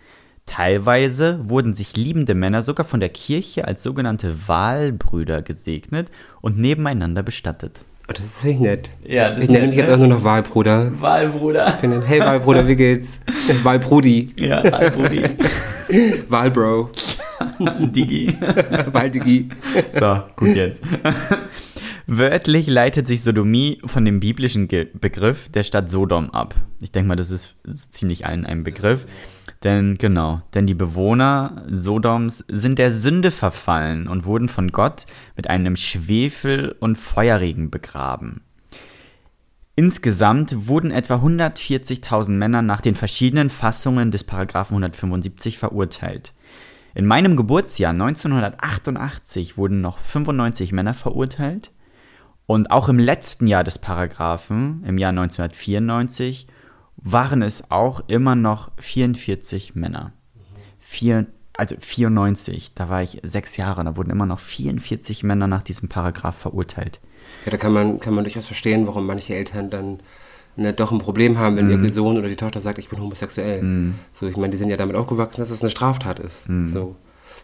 Teilweise 0.46 1.40
wurden 1.50 1.74
sich 1.74 1.96
liebende 1.96 2.36
Männer 2.36 2.62
sogar 2.62 2.86
von 2.86 3.00
der 3.00 3.08
Kirche 3.08 3.66
als 3.66 3.82
sogenannte 3.82 4.50
Wahlbrüder 4.50 5.42
gesegnet 5.42 6.12
und 6.42 6.58
nebeneinander 6.58 7.24
bestattet. 7.24 7.80
Oh, 8.08 8.14
das 8.14 8.26
ist 8.26 8.44
wirklich 8.44 8.60
nett. 8.60 8.90
Ja, 9.04 9.32
das 9.32 9.46
ich 9.46 9.50
nenne 9.50 9.68
mich 9.68 9.76
jetzt 9.76 9.90
auch 9.90 9.98
nur 9.98 10.08
noch 10.08 10.24
Wahlbruder. 10.24 10.92
Wahlbruder. 11.02 11.80
Hey 12.06 12.20
Wahlbruder, 12.20 12.68
wie 12.68 12.76
geht's? 12.76 13.20
Wahlbrudi. 13.64 14.30
Ja, 14.40 14.64
Wahlbrudi. 14.64 15.24
Wahlbro. 16.30 16.90
Digi. 17.60 18.36
Waldigi. 18.92 19.50
So, 20.00 20.20
gut 20.36 20.56
jetzt. 20.56 20.82
Wörtlich 22.08 22.68
leitet 22.68 23.08
sich 23.08 23.24
Sodomie 23.24 23.82
von 23.84 24.06
dem 24.06 24.20
biblischen 24.20 24.68
Ge 24.68 24.88
Begriff 24.94 25.50
der 25.50 25.64
Stadt 25.64 25.90
Sodom 25.90 26.30
ab. 26.30 26.54
Ich 26.80 26.92
denke 26.92 27.08
mal, 27.08 27.16
das 27.16 27.32
ist 27.32 27.56
ziemlich 27.96 28.28
allen 28.28 28.46
ein 28.46 28.64
Begriff. 28.64 29.06
Denn 29.64 29.98
genau, 29.98 30.42
denn 30.54 30.68
die 30.68 30.76
Bewohner 30.76 31.66
Sodoms 31.68 32.46
sind 32.48 32.78
der 32.78 32.94
Sünde 32.94 33.32
verfallen 33.32 34.08
und 34.08 34.26
wurden 34.26 34.50
von 34.50 34.72
Gott 34.72 35.08
mit 35.36 35.50
einem 35.50 35.76
Schwefel- 35.76 36.76
und 36.80 36.98
Feuerregen 36.98 37.72
begraben. 37.72 38.42
Insgesamt 39.76 40.68
wurden 40.68 40.92
etwa 40.92 41.16
140.000 41.16 42.30
Männer 42.30 42.62
nach 42.62 42.82
den 42.82 42.94
verschiedenen 42.94 43.50
Fassungen 43.50 44.12
des 44.12 44.24
Paragraphen 44.24 44.76
175 44.76 45.58
verurteilt. 45.58 46.34
In 46.94 47.08
meinem 47.08 47.36
Geburtsjahr 47.36 47.92
1988 47.92 49.58
wurden 49.58 49.82
noch 49.82 49.98
95 49.98 50.72
Männer 50.72 50.94
verurteilt 50.94 51.72
und 52.48 52.72
auch 52.72 52.90
im 52.90 53.00
letzten 53.00 53.48
Jahr 53.48 53.64
des 53.64 53.80
Paragraphen, 53.80 54.84
im 54.86 54.98
Jahr 54.98 55.10
1994, 55.10 56.48
waren 56.98 57.42
es 57.42 57.70
auch 57.72 58.04
immer 58.08 58.36
noch 58.36 58.72
44 58.78 59.76
Männer. 59.76 60.12
Vier, 60.80 61.26
also 61.54 61.76
94, 61.80 62.74
da 62.74 62.90
war 62.90 63.02
ich 63.04 63.20
sechs 63.24 63.58
Jahre, 63.58 63.84
da 63.84 63.96
wurden 63.98 64.12
immer 64.12 64.26
noch 64.26 64.40
44 64.40 65.24
Männer 65.24 65.48
nach 65.48 65.64
diesem 65.64 65.90
Paragraph 65.90 66.36
verurteilt. 66.36 67.00
Ja, 67.46 67.52
da 67.52 67.58
kann 67.58 67.74
man, 67.74 68.00
kann 68.00 68.14
man 68.14 68.24
durchaus 68.24 68.46
verstehen, 68.48 68.88
warum 68.88 69.06
manche 69.06 69.36
Eltern 69.36 69.70
dann 69.70 70.00
ne, 70.56 70.74
doch 70.74 70.92
ein 70.92 71.00
Problem 71.00 71.38
haben, 71.38 71.58
wenn 71.58 71.68
Mhm. 71.68 71.84
ihr 71.84 71.92
Sohn 71.94 72.18
oder 72.18 72.28
die 72.28 72.36
Tochter 72.36 72.62
sagt, 72.62 72.78
ich 72.78 72.90
bin 72.90 73.00
homosexuell. 73.00 73.94
So, 74.14 74.28
ich 74.28 74.38
meine, 74.38 74.52
die 74.52 74.58
sind 74.58 74.70
ja 74.70 74.78
damit 74.78 74.96
aufgewachsen, 74.96 75.42
dass 75.42 75.50
es 75.50 75.62
eine 75.62 75.70
Straftat 75.72 76.20
ist. 76.20 76.48
Mhm. 76.50 76.68
So. 76.68 76.96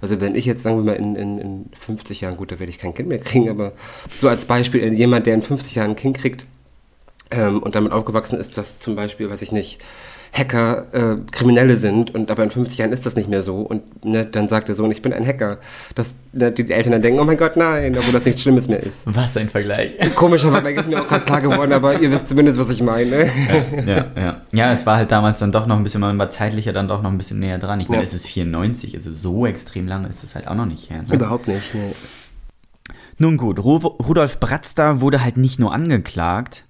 Also 0.02 0.20
wenn 0.20 0.36
ich 0.36 0.46
jetzt, 0.46 0.64
sagen 0.64 0.78
wir 0.78 0.84
mal, 0.84 0.96
in, 1.00 1.16
in, 1.16 1.38
in 1.38 1.66
50 1.80 2.22
Jahren, 2.22 2.38
gut, 2.38 2.52
da 2.52 2.60
werde 2.60 2.72
ich 2.72 2.80
kein 2.80 2.94
Kind 2.94 3.08
mehr 3.08 3.20
kriegen, 3.20 3.50
aber 3.50 3.74
so 4.20 4.28
als 4.28 4.46
Beispiel, 4.46 4.94
jemand, 4.94 5.28
der 5.28 5.36
in 5.36 5.42
50 5.42 5.76
Jahren 5.76 5.92
ein 5.92 5.96
Kind 5.96 6.18
kriegt 6.18 6.46
ähm, 7.30 7.62
und 7.62 7.76
damit 7.76 7.92
aufgewachsen 7.92 8.40
ist, 8.40 8.58
dass 8.58 8.80
zum 8.80 8.96
Beispiel, 8.96 9.30
weiß 9.30 9.42
ich 9.42 9.52
nicht, 9.52 9.80
Hacker 10.34 10.86
äh, 10.94 11.18
Kriminelle 11.32 11.76
sind 11.76 12.16
und 12.16 12.32
aber 12.32 12.44
in 12.44 12.52
50 12.52 12.78
Jahren 12.78 12.94
ist 12.94 13.06
das 13.06 13.16
nicht 13.18 13.28
mehr 13.28 13.44
so 13.44 13.58
und 13.58 14.06
ne, 14.06 14.26
dann 14.26 14.48
sagt 14.48 14.70
der 14.70 14.76
Sohn, 14.76 14.90
ich 14.90 15.02
bin 15.02 15.12
ein 15.12 15.26
Hacker, 15.28 15.58
dass 15.94 16.14
ne, 16.32 16.52
die 16.54 16.72
Eltern 16.72 16.94
dann 16.94 17.02
denken, 17.02 17.20
oh 17.20 17.26
mein 17.26 17.36
Gott, 17.38 17.58
nein, 17.58 17.98
obwohl 17.98 18.14
das 18.14 18.24
nichts 18.24 18.42
Schlimmes 18.42 18.70
mehr 18.70 18.82
ist. 18.82 19.04
Was 19.06 19.36
ein 19.36 19.50
Vergleich. 19.50 19.96
Komischer 20.16 20.50
Vergleich 20.52 20.78
ist 20.78 20.88
mir 20.88 21.02
auch 21.02 21.08
gerade 21.08 21.26
klar 21.26 21.42
geworden, 21.42 21.74
aber 21.74 22.00
ihr 22.00 22.10
wisst 22.12 22.30
zumindest, 22.30 22.58
was 22.58 22.70
ich 22.70 22.82
meine. 22.82 23.30
ja, 23.86 24.06
ja. 24.16 24.42
ja, 24.54 24.72
es 24.72 24.86
war 24.86 24.96
halt 24.98 25.12
damals 25.12 25.40
dann 25.40 25.52
doch 25.52 25.68
noch 25.68 25.76
ein 25.76 25.84
bisschen, 25.84 26.00
man 26.00 26.18
war 26.18 26.30
zeitlicher 26.30 26.72
dann 26.72 26.88
doch 26.88 27.02
noch 27.02 27.12
ein 27.12 27.18
bisschen 27.18 27.40
näher 27.40 27.58
dran. 27.58 27.82
Ich 27.82 27.90
meine, 27.90 28.02
Ja. 28.02 28.04
es 28.04 28.14
ist 28.14 28.26
94, 28.28 28.96
also 28.96 29.12
so 29.12 29.46
extrem 29.46 29.86
lange 29.88 30.08
ist 30.08 30.24
es 30.24 30.36
halt 30.36 30.48
auch 30.48 30.56
noch 30.56 30.66
nicht 30.66 30.90
her. 30.90 31.04
Ne? 31.08 31.14
Überhaupt 31.16 31.50
nicht. 31.50 31.76
Ne. 31.76 31.92
Nun 33.18 33.36
gut, 33.38 33.60
Ru 33.60 33.76
Rudolf 33.78 34.40
Bratzter 34.40 35.02
wurde 35.02 35.24
halt 35.24 35.36
nicht 35.38 35.60
nur 35.60 35.74
angeklagt, 35.74 36.64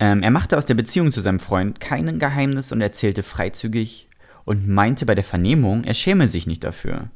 ähm, 0.00 0.22
er 0.22 0.30
machte 0.30 0.56
aus 0.56 0.64
der 0.64 0.74
Beziehung 0.74 1.12
zu 1.12 1.20
seinem 1.20 1.38
Freund 1.38 1.78
kein 1.78 2.18
Geheimnis 2.18 2.72
und 2.72 2.80
erzählte 2.80 3.22
freizügig 3.22 4.08
und 4.46 4.66
meinte 4.66 5.04
bei 5.04 5.14
der 5.14 5.24
Vernehmung, 5.24 5.84
er 5.84 5.94
schäme 5.94 6.26
sich 6.26 6.46
nicht 6.46 6.64
dafür. 6.64 7.10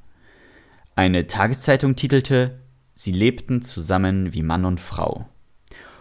Eine 0.95 1.27
Tageszeitung 1.27 1.97
titelte, 1.97 2.61
sie 2.93 3.13
lebten 3.13 3.63
zusammen 3.63 4.35
wie 4.35 4.43
Mann 4.43 4.67
und 4.67 4.81
Frau. 4.81 5.27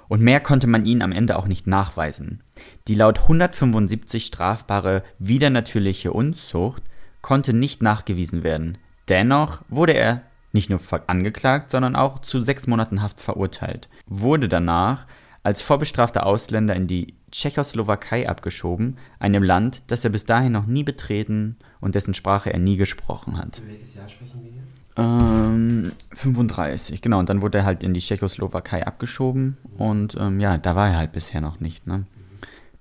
Und 0.09 0.21
mehr 0.21 0.41
konnte 0.41 0.67
man 0.67 0.85
ihnen 0.85 1.01
am 1.01 1.13
Ende 1.13 1.37
auch 1.37 1.47
nicht 1.47 1.65
nachweisen. 1.65 2.43
Die 2.89 2.95
laut 2.95 3.21
175 3.21 4.25
strafbare 4.25 5.03
widernatürliche 5.17 6.11
Unzucht 6.11 6.83
konnte 7.21 7.53
nicht 7.53 7.81
nachgewiesen 7.81 8.43
werden. 8.43 8.77
Dennoch 9.07 9.61
wurde 9.69 9.93
er 9.93 10.21
nicht 10.51 10.69
nur 10.69 10.81
angeklagt, 11.07 11.71
sondern 11.71 11.95
auch 11.95 12.19
zu 12.21 12.41
sechs 12.41 12.67
Monaten 12.67 13.01
Haft 13.01 13.21
verurteilt, 13.21 13.87
wurde 14.05 14.49
danach 14.49 15.07
als 15.43 15.61
vorbestrafter 15.61 16.25
Ausländer 16.25 16.75
in 16.75 16.87
die 16.87 17.15
Tschechoslowakei 17.31 18.27
abgeschoben, 18.29 18.97
einem 19.19 19.43
Land, 19.43 19.83
das 19.87 20.03
er 20.03 20.09
bis 20.09 20.25
dahin 20.25 20.53
noch 20.53 20.65
nie 20.65 20.83
betreten 20.83 21.57
und 21.81 21.95
dessen 21.95 22.13
Sprache 22.13 22.51
er 22.51 22.59
nie 22.59 22.77
gesprochen 22.77 23.37
hat. 23.37 23.61
Welches 23.65 23.95
Jahr 23.95 24.07
sprechen 24.07 24.41
wir 24.41 24.51
hier? 24.51 24.63
Ähm, 24.95 25.91
35, 26.11 27.01
genau. 27.01 27.19
Und 27.19 27.29
dann 27.29 27.41
wurde 27.41 27.59
er 27.59 27.65
halt 27.65 27.83
in 27.83 27.93
die 27.93 27.99
Tschechoslowakei 27.99 28.85
abgeschoben. 28.85 29.57
Und 29.77 30.15
ähm, 30.19 30.39
ja, 30.39 30.57
da 30.57 30.75
war 30.75 30.89
er 30.89 30.97
halt 30.97 31.11
bisher 31.11 31.41
noch 31.41 31.59
nicht. 31.59 31.87
Ne? 31.87 32.05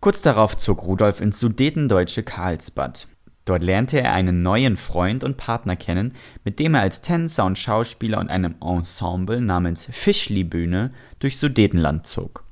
Kurz 0.01 0.20
darauf 0.20 0.57
zog 0.59 0.85
Rudolf 0.85 1.20
ins 1.20 1.40
sudetendeutsche 1.40 2.22
Karlsbad. 2.22 3.07
Dort 3.44 3.64
lernte 3.64 4.01
er 4.01 4.12
einen 4.12 4.42
neuen 4.42 4.77
Freund 4.77 5.25
und 5.25 5.37
Partner 5.37 5.75
kennen, 5.75 6.14
mit 6.44 6.59
dem 6.59 6.75
er 6.75 6.83
als 6.83 7.01
Tänzer 7.01 7.44
und 7.44 7.59
Schauspieler 7.59 8.20
und 8.20 8.31
einem 8.31 8.55
Ensemble 8.61 9.40
namens 9.40 9.88
Fischli-Bühne 9.90 10.92
durch 11.18 11.38
Sudetenland 11.38 12.07
zog. 12.07 12.44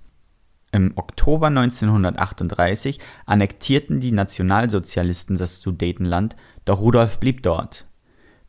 Im 0.73 0.93
Oktober 0.97 1.49
1938 1.49 3.01
annektierten 3.27 4.01
die 4.01 4.13
Nationalsozialisten 4.13 5.37
das 5.37 5.61
Sudetenland, 5.61 6.37
doch 6.65 6.81
Rudolf 6.81 7.19
blieb 7.19 7.43
dort. 7.43 7.85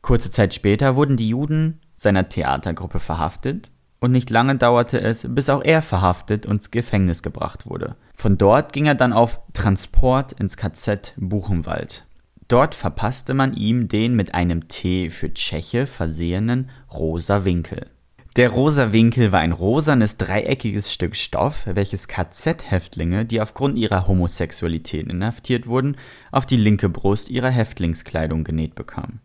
Kurze 0.02 0.32
Zeit 0.32 0.54
später 0.54 0.96
wurden 0.96 1.18
die 1.18 1.30
Juden 1.30 1.80
seiner 1.98 2.30
Theatergruppe 2.30 3.00
verhaftet 3.00 3.72
und 4.00 4.12
nicht 4.12 4.30
lange 4.30 4.56
dauerte 4.56 5.00
es, 5.00 5.26
bis 5.30 5.50
auch 5.50 5.64
er 5.64 5.82
verhaftet 5.82 6.46
und 6.46 6.58
ins 6.58 6.72
Gefängnis 6.72 7.24
gebracht 7.24 7.70
wurde. 7.70 7.94
Von 8.16 8.38
dort 8.38 8.74
ging 8.74 8.86
er 8.86 8.96
dann 8.96 9.14
auf 9.14 9.40
Transport 9.54 10.34
ins 10.34 10.58
KZ 10.58 11.14
Buchenwald. 11.18 12.04
Dort 12.48 12.76
verpasste 12.76 13.34
man 13.34 13.54
ihm 13.54 13.88
den 13.88 14.16
mit 14.16 14.34
einem 14.34 14.68
T 14.68 15.10
für 15.10 15.34
Tscheche 15.34 15.88
versehenen 15.88 16.70
rosa 16.92 17.46
Winkel. 17.46 17.88
Der 18.38 18.50
rosa 18.50 18.94
Winkel 18.94 19.34
war 19.34 19.42
ein 19.42 19.52
rosanes 19.52 20.16
dreieckiges 20.16 20.94
Stück 20.94 21.18
Stoff, 21.18 21.64
welches 21.66 22.08
KZ-Häftlinge, 22.08 23.26
die 23.26 23.42
aufgrund 23.42 23.78
ihrer 23.78 24.08
Homosexualität 24.08 25.08
inhaftiert 25.08 25.68
wurden, 25.68 25.98
auf 26.32 26.46
die 26.46 26.56
linke 26.56 26.88
Brust 26.88 27.30
ihrer 27.30 27.50
Häftlingskleidung 27.50 28.46
genäht 28.46 28.74
bekamen. 28.74 29.20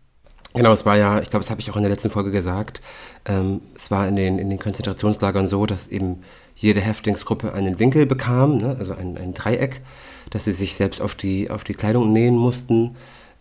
Genau, 0.55 0.73
es 0.73 0.85
war 0.85 0.97
ja, 0.97 1.21
ich 1.21 1.31
glaube, 1.31 1.45
das 1.45 1.51
habe 1.51 1.61
ich 1.61 1.71
auch 1.71 1.77
in 1.77 1.83
der 1.83 1.91
letzten 1.91 2.11
Folge 2.11 2.33
gesagt, 2.33 2.83
ähm, 3.27 3.61
es 3.77 3.93
war 3.93 4.09
in 4.09 4.17
den, 4.17 4.41
in 4.41 4.51
den 4.51 4.59
Konzentrationslagern 4.59 5.47
so, 5.47 5.67
dass 5.67 5.87
eben 5.87 6.23
jede 6.57 6.81
Häftlingsgruppe 6.81 7.53
einen 7.53 7.79
Winkel 7.79 8.07
bekam, 8.07 8.57
ne, 8.57 8.75
also 8.77 8.93
ein, 8.93 9.17
ein 9.19 9.35
Dreieck, 9.35 9.83
dass 10.31 10.47
sie 10.47 10.53
sich 10.53 10.75
selbst 10.75 11.01
auf 11.01 11.15
die, 11.15 11.49
auf 11.49 11.63
die 11.63 11.75
Kleidung 11.75 12.13
nähen 12.13 12.35
mussten. 12.35 12.97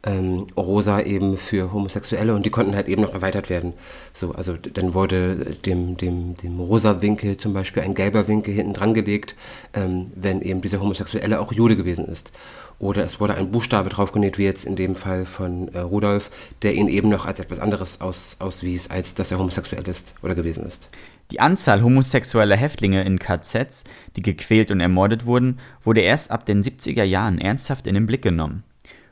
Ähm, 0.06 0.46
rosa 0.56 1.02
eben 1.02 1.36
für 1.36 1.74
Homosexuelle 1.74 2.36
und 2.36 2.46
die 2.46 2.52
konnten 2.52 2.76
halt 2.76 2.88
eben 2.88 3.02
noch 3.02 3.14
erweitert 3.14 3.50
werden. 3.50 3.74
So, 4.14 4.34
also 4.34 4.54
dann 4.56 4.94
wurde 4.94 5.56
dem, 5.66 5.98
dem, 5.98 6.38
dem 6.38 6.60
rosa 6.60 7.02
Winkel 7.02 7.38
zum 7.38 7.54
Beispiel 7.54 7.82
ein 7.82 7.96
gelber 7.96 8.28
Winkel 8.28 8.54
hinten 8.54 8.74
dran 8.74 8.94
gelegt, 8.94 9.36
ähm, 9.74 10.06
wenn 10.16 10.42
eben 10.42 10.62
dieser 10.62 10.80
Homosexuelle 10.80 11.40
auch 11.40 11.52
Jude 11.52 11.76
gewesen 11.76 12.06
ist. 12.06 12.32
Oder 12.78 13.06
es 13.06 13.20
wurde 13.20 13.36
ein 13.36 13.52
Buchstabe 13.52 13.90
draufgenäht, 13.90 14.38
wie 14.38 14.44
jetzt 14.44 14.66
in 14.66 14.76
dem 14.76 14.96
Fall 14.96 15.26
von 15.26 15.70
äh, 15.70 15.80
Rudolf, 15.80 16.30
der 16.62 16.76
ihn 16.76 16.90
eben 16.90 17.10
noch 17.10 17.26
als 17.26 17.40
etwas 17.40 17.60
anderes 17.60 18.02
aus, 18.02 18.36
auswies, 18.40 18.90
als 18.90 19.16
dass 19.16 19.32
er 19.32 19.40
homosexuell 19.40 19.88
ist 19.88 20.14
oder 20.22 20.36
gewesen 20.36 20.66
ist. 20.66 20.90
Die 21.32 21.40
Anzahl 21.40 21.82
homosexueller 21.82 22.56
Häftlinge 22.56 23.04
in 23.04 23.18
KZs, 23.18 23.86
die 24.16 24.22
gequält 24.22 24.72
und 24.72 24.82
ermordet 24.82 25.26
wurden, 25.26 25.60
wurde 25.84 26.02
erst 26.02 26.30
ab 26.30 26.46
den 26.46 26.64
70er 26.64 27.04
Jahren 27.04 27.40
ernsthaft 27.40 27.88
in 27.88 27.96
den 27.96 28.06
Blick 28.06 28.22
genommen. 28.22 28.64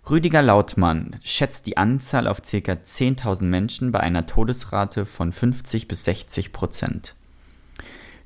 Rüdiger 0.09 0.41
Lautmann 0.41 1.15
schätzt 1.23 1.65
die 1.65 1.77
Anzahl 1.77 2.27
auf 2.27 2.41
ca. 2.41 2.73
10.000 2.73 3.43
Menschen 3.43 3.93
bei 3.93 4.01
einer 4.01 4.25
Todesrate 4.25 5.05
von 5.05 5.31
50 5.31 5.87
bis 5.87 6.03
60 6.03 6.51
Prozent. 6.51 7.15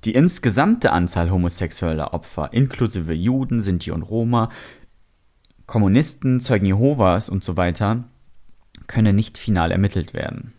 Die 0.03 0.15
insgesamte 0.15 0.91
Anzahl 0.91 1.29
homosexueller 1.29 2.15
Opfer, 2.15 2.51
inklusive 2.51 3.13
Juden, 3.13 3.61
Sinti 3.61 3.91
und 3.91 4.01
Roma, 4.01 4.49
Kommunisten, 5.67 6.41
Zeugen 6.41 6.65
Jehovas 6.65 7.29
und 7.29 7.43
so 7.43 7.57
weiter 7.57 8.05
könne 8.87 9.13
nicht 9.13 9.37
final 9.37 9.71
ermittelt 9.71 10.15
werden. 10.15 10.53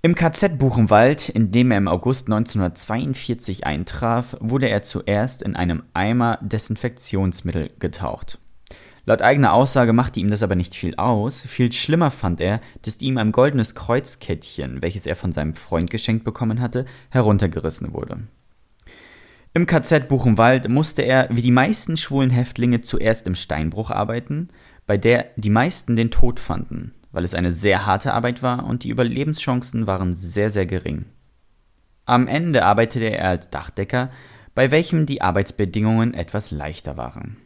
Im 0.00 0.14
KZ 0.14 0.58
Buchenwald, 0.58 1.28
in 1.28 1.50
dem 1.50 1.72
er 1.72 1.78
im 1.78 1.88
August 1.88 2.28
1942 2.28 3.66
eintraf, 3.66 4.36
wurde 4.38 4.68
er 4.68 4.82
zuerst 4.84 5.42
in 5.42 5.56
einem 5.56 5.82
Eimer 5.92 6.38
Desinfektionsmittel 6.42 7.72
getaucht. 7.80 8.38
Laut 9.08 9.22
eigener 9.22 9.52
Aussage 9.52 9.92
machte 9.92 10.18
ihm 10.18 10.30
das 10.30 10.42
aber 10.42 10.56
nicht 10.56 10.74
viel 10.74 10.96
aus. 10.96 11.42
Viel 11.42 11.70
schlimmer 11.70 12.10
fand 12.10 12.40
er, 12.40 12.60
dass 12.82 13.00
ihm 13.00 13.18
ein 13.18 13.30
goldenes 13.30 13.76
Kreuzkettchen, 13.76 14.82
welches 14.82 15.06
er 15.06 15.14
von 15.14 15.30
seinem 15.30 15.54
Freund 15.54 15.90
geschenkt 15.90 16.24
bekommen 16.24 16.60
hatte, 16.60 16.86
heruntergerissen 17.10 17.94
wurde. 17.94 18.16
Im 19.54 19.66
KZ 19.66 20.08
Buchenwald 20.08 20.68
musste 20.68 21.02
er, 21.02 21.28
wie 21.30 21.40
die 21.40 21.52
meisten 21.52 21.96
schwulen 21.96 22.30
Häftlinge, 22.30 22.82
zuerst 22.82 23.28
im 23.28 23.36
Steinbruch 23.36 23.90
arbeiten, 23.90 24.48
bei 24.86 24.98
der 24.98 25.26
die 25.36 25.50
meisten 25.50 25.94
den 25.94 26.10
Tod 26.10 26.40
fanden, 26.40 26.92
weil 27.12 27.22
es 27.22 27.34
eine 27.34 27.52
sehr 27.52 27.86
harte 27.86 28.12
Arbeit 28.12 28.42
war 28.42 28.66
und 28.66 28.82
die 28.82 28.90
Überlebenschancen 28.90 29.86
waren 29.86 30.14
sehr, 30.14 30.50
sehr 30.50 30.66
gering. 30.66 31.06
Am 32.06 32.26
Ende 32.26 32.64
arbeitete 32.64 33.06
er 33.06 33.28
als 33.28 33.50
Dachdecker, 33.50 34.08
bei 34.56 34.72
welchem 34.72 35.06
die 35.06 35.22
Arbeitsbedingungen 35.22 36.12
etwas 36.12 36.50
leichter 36.50 36.96
waren. 36.96 37.36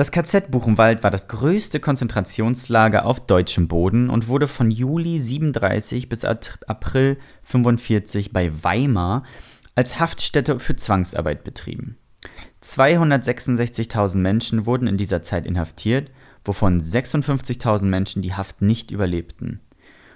Das 0.00 0.12
KZ 0.12 0.50
Buchenwald 0.50 1.02
war 1.02 1.10
das 1.10 1.28
größte 1.28 1.78
Konzentrationslager 1.78 3.04
auf 3.04 3.20
deutschem 3.20 3.68
Boden 3.68 4.08
und 4.08 4.28
wurde 4.28 4.48
von 4.48 4.70
Juli 4.70 5.20
37 5.20 6.08
bis 6.08 6.24
April 6.24 7.18
45 7.42 8.32
bei 8.32 8.50
Weimar 8.64 9.24
als 9.74 10.00
Haftstätte 10.00 10.58
für 10.58 10.74
Zwangsarbeit 10.74 11.44
betrieben. 11.44 11.98
266.000 12.64 14.16
Menschen 14.16 14.64
wurden 14.64 14.86
in 14.86 14.96
dieser 14.96 15.22
Zeit 15.22 15.44
inhaftiert, 15.44 16.10
wovon 16.46 16.80
56.000 16.80 17.84
Menschen 17.84 18.22
die 18.22 18.32
Haft 18.32 18.62
nicht 18.62 18.92
überlebten. 18.92 19.60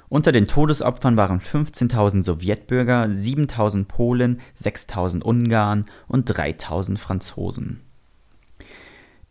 Unter 0.08 0.32
den 0.32 0.46
Todesopfern 0.46 1.18
waren 1.18 1.42
15.000 1.42 2.24
Sowjetbürger, 2.24 3.02
7.000 3.02 3.84
Polen, 3.84 4.40
6.000 4.58 5.22
Ungarn 5.22 5.84
und 6.08 6.30
3.000 6.30 6.96
Franzosen. 6.96 7.83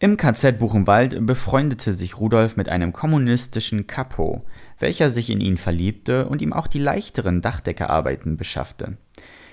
Im 0.04 0.18
KZ 0.18 0.60
Buchenwald 0.60 1.26
befreundete 1.26 1.94
sich 1.94 2.20
Rudolf 2.20 2.58
mit 2.58 2.68
einem 2.68 2.92
kommunistischen 2.92 3.88
Kapo, 3.88 4.44
welcher 4.78 5.08
sich 5.08 5.30
in 5.30 5.39
ihn 5.39 5.56
verliebte 5.56 6.28
und 6.28 6.42
ihm 6.42 6.52
auch 6.52 6.68
die 6.68 6.80
leichteren 6.80 7.39
Dachdeckerarbeiten 7.39 8.36
beschaffte. 8.36 8.98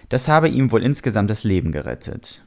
Das 0.08 0.26
habe 0.26 0.48
ihm 0.48 0.72
wohl 0.72 0.82
insgesamt 0.82 1.30
das 1.30 1.44
Leben 1.44 1.70
gerettet. 1.70 2.44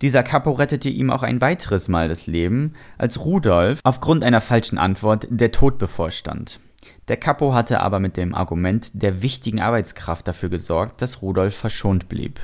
Dieser 0.00 0.22
Capo 0.22 0.52
rettete 0.52 0.88
ihm 0.88 1.10
auch 1.10 1.22
ein 1.22 1.42
weiteres 1.42 1.88
Mal 1.88 2.08
das 2.08 2.26
Leben, 2.26 2.72
als 2.96 3.22
Rudolf 3.22 3.80
aufgrund 3.84 4.24
einer 4.24 4.40
falschen 4.40 4.78
Antwort 4.78 5.26
der 5.28 5.52
Tod 5.52 5.76
bevorstand. 5.76 6.60
Der 7.08 7.18
Capo 7.18 7.52
hatte 7.52 7.80
aber 7.80 8.00
mit 8.00 8.16
dem 8.16 8.34
Argument 8.34 8.90
der 8.94 9.20
wichtigen 9.20 9.60
Arbeitskraft 9.60 10.26
dafür 10.26 10.48
gesorgt, 10.48 11.02
dass 11.02 11.20
Rudolf 11.20 11.54
verschont 11.54 12.08
blieb. 12.08 12.40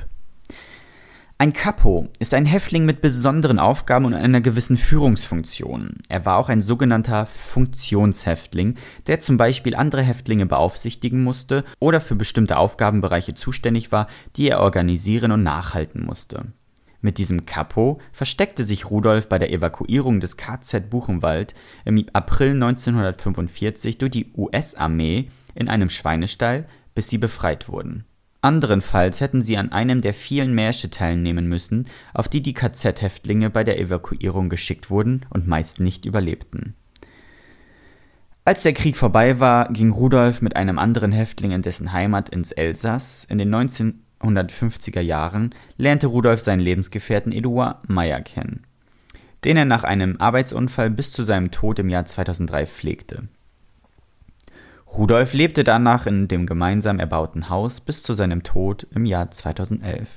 Ein 1.37 1.51
Capo 1.51 2.07
ist 2.17 2.33
ein 2.33 2.45
Häftling 2.45 2.85
mit 2.85 3.01
besonderen 3.01 3.59
Aufgaben 3.59 4.05
und 4.05 4.13
einer 4.13 4.39
gewissen 4.39 4.77
Führungsfunktion. 4.77 5.97
Er 6.07 6.25
war 6.25 6.37
auch 6.37 6.47
ein 6.47 6.61
sogenannter 6.61 7.25
Funktionshäftling, 7.25 8.75
der 9.07 9.19
zum 9.19 9.35
Beispiel 9.35 9.75
andere 9.75 10.01
Häftlinge 10.01 10.45
beaufsichtigen 10.45 11.23
musste 11.23 11.65
oder 11.79 11.99
für 11.99 12.15
bestimmte 12.15 12.55
Aufgabenbereiche 12.55 13.33
zuständig 13.33 13.91
war, 13.91 14.07
die 14.37 14.47
er 14.47 14.61
organisieren 14.61 15.33
und 15.33 15.43
nachhalten 15.43 16.05
musste. 16.05 16.53
Mit 17.01 17.17
diesem 17.17 17.45
Capo 17.45 17.99
versteckte 18.13 18.63
sich 18.63 18.89
Rudolf 18.89 19.27
bei 19.27 19.37
der 19.37 19.51
Evakuierung 19.51 20.21
des 20.21 20.37
KZ 20.37 20.89
Buchenwald 20.89 21.53
im 21.83 22.05
April 22.13 22.51
1945 22.51 23.97
durch 23.97 24.11
die 24.11 24.31
US-Armee 24.37 25.25
in 25.53 25.67
einem 25.67 25.89
Schweinestall, 25.89 26.65
bis 26.93 27.09
sie 27.09 27.17
befreit 27.17 27.67
wurden. 27.67 28.05
Anderenfalls 28.45 29.21
hätten 29.21 29.41
sie 29.41 29.57
an 29.57 29.71
einem 29.71 30.01
der 30.01 30.13
vielen 30.13 30.53
Märsche 30.53 30.91
teilnehmen 30.91 31.47
müssen, 31.47 31.87
auf 32.13 32.27
die 32.27 32.43
die 32.43 32.53
KZ-Häftlinge 32.53 33.49
bei 33.49 33.63
der 33.63 33.79
Evakuierung 33.79 34.49
geschickt 34.49 34.91
wurden 34.91 35.25
und 35.31 35.47
meist 35.47 35.79
nicht 35.79 36.05
überlebten. 36.05 36.75
Als 38.43 38.61
der 38.61 38.73
Krieg 38.73 38.97
vorbei 38.97 39.39
war, 39.39 39.73
ging 39.73 39.89
Rudolf 39.89 40.43
mit 40.43 40.55
einem 40.55 40.77
anderen 40.77 41.11
Häftling 41.11 41.53
in 41.53 41.63
dessen 41.63 41.91
Heimat 41.91 42.29
ins 42.29 42.51
Elsass. 42.51 43.25
In 43.27 43.39
den 43.39 43.49
1950er 43.49 45.01
Jahren 45.01 45.55
lernte 45.77 46.05
Rudolf 46.05 46.41
seinen 46.41 46.59
Lebensgefährten 46.59 47.31
Eduard 47.31 47.89
Meyer 47.89 48.21
kennen, 48.21 48.61
den 49.43 49.57
er 49.57 49.65
nach 49.65 49.83
einem 49.83 50.17
Arbeitsunfall 50.21 50.91
bis 50.91 51.11
zu 51.11 51.23
seinem 51.23 51.49
Tod 51.49 51.79
im 51.79 51.89
Jahr 51.89 52.05
2003 52.05 52.67
pflegte. 52.67 53.23
Rudolf 54.97 55.33
lebte 55.33 55.65
danach 55.65 56.07
in 56.07 56.29
dem 56.29 56.45
gemeinsam 56.45 56.99
erbauten 56.99 57.49
Haus 57.49 57.81
bis 57.81 58.01
zu 58.01 58.13
seinem 58.13 58.43
Tod 58.43 58.87
im 58.95 59.05
Jahr 59.05 59.29
2011. 59.29 60.07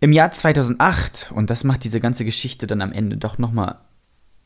Im 0.00 0.12
Jahr 0.12 0.30
2008, 0.30 1.32
und 1.34 1.50
das 1.50 1.64
macht 1.64 1.84
diese 1.84 2.00
ganze 2.00 2.24
Geschichte 2.24 2.66
dann 2.66 2.80
am 2.80 2.92
Ende 2.92 3.18
doch 3.18 3.36
nochmal 3.36 3.76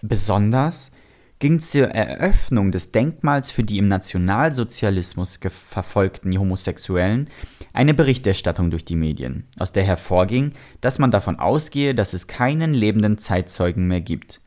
besonders, 0.00 0.90
ging 1.38 1.60
zur 1.60 1.88
Eröffnung 1.88 2.72
des 2.72 2.92
Denkmals 2.92 3.50
für 3.50 3.62
die 3.62 3.78
im 3.78 3.88
Nationalsozialismus 3.88 5.38
verfolgten 5.68 6.36
Homosexuellen 6.38 7.28
eine 7.72 7.94
Berichterstattung 7.94 8.70
durch 8.70 8.84
die 8.84 8.96
Medien, 8.96 9.46
aus 9.58 9.72
der 9.72 9.84
hervorging, 9.84 10.52
dass 10.80 10.98
man 10.98 11.10
davon 11.10 11.38
ausgehe, 11.38 11.94
dass 11.94 12.14
es 12.14 12.26
keinen 12.26 12.74
lebenden 12.74 13.18
Zeitzeugen 13.18 13.86
mehr 13.88 14.00
gibt. 14.00 14.41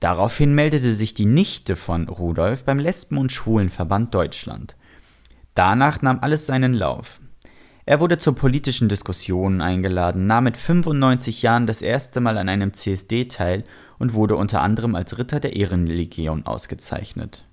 Daraufhin 0.00 0.54
meldete 0.54 0.92
sich 0.92 1.12
die 1.12 1.26
Nichte 1.26 1.76
von 1.76 2.08
Rudolf 2.08 2.64
beim 2.64 2.78
Lesben- 2.78 3.18
und 3.18 3.32
Schwulenverband 3.32 4.14
Deutschland. 4.14 4.74
Danach 5.54 6.00
nahm 6.00 6.20
alles 6.20 6.46
seinen 6.46 6.72
Lauf. 6.72 7.20
Er 7.84 8.00
wurde 8.00 8.18
zur 8.18 8.34
politischen 8.34 8.88
Diskussion 8.88 9.60
eingeladen, 9.60 10.26
nahm 10.26 10.44
mit 10.44 10.56
95 10.56 11.42
Jahren 11.42 11.66
das 11.66 11.82
erste 11.82 12.20
Mal 12.20 12.38
an 12.38 12.48
einem 12.48 12.72
CSD 12.72 13.26
teil 13.26 13.64
und 13.98 14.14
wurde 14.14 14.36
unter 14.36 14.62
anderem 14.62 14.94
als 14.94 15.18
Ritter 15.18 15.40
der 15.40 15.56
Ehrenlegion 15.56 16.46
ausgezeichnet. 16.46 17.44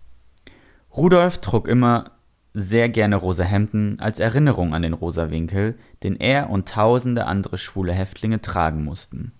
Rudolf 0.95 1.39
trug 1.39 1.67
immer 1.67 2.11
sehr 2.53 2.87
gerne 2.89 3.17
rosa 3.17 3.43
Hemden 3.43 3.99
als 3.99 4.19
Erinnerung 4.19 4.73
an 4.73 4.81
den 4.81 4.93
rosa 4.93 5.29
Winkel, 5.31 5.77
den 6.01 6.15
er 6.15 6.49
und 6.49 6.69
tausende 6.69 7.25
andere 7.25 7.57
schwule 7.57 7.93
Häftlinge 7.93 8.41
tragen 8.41 8.83
mussten. 8.83 9.33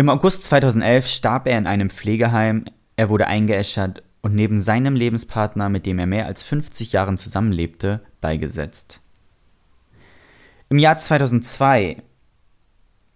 Im 0.00 0.08
August 0.08 0.44
2011 0.44 1.08
starb 1.08 1.46
er 1.46 1.58
in 1.58 1.66
einem 1.66 1.90
Pflegeheim, 1.90 2.64
er 2.96 3.10
wurde 3.10 3.26
eingeäschert 3.26 4.02
und 4.22 4.34
neben 4.34 4.58
seinem 4.58 4.96
Lebenspartner, 4.96 5.68
mit 5.68 5.84
dem 5.84 5.98
er 5.98 6.06
mehr 6.06 6.24
als 6.24 6.42
50 6.42 6.92
Jahren 6.92 7.18
zusammenlebte, 7.18 8.00
beigesetzt. 8.22 9.02
Im 10.70 10.78
Jahr 10.78 10.96
2002, 10.96 11.98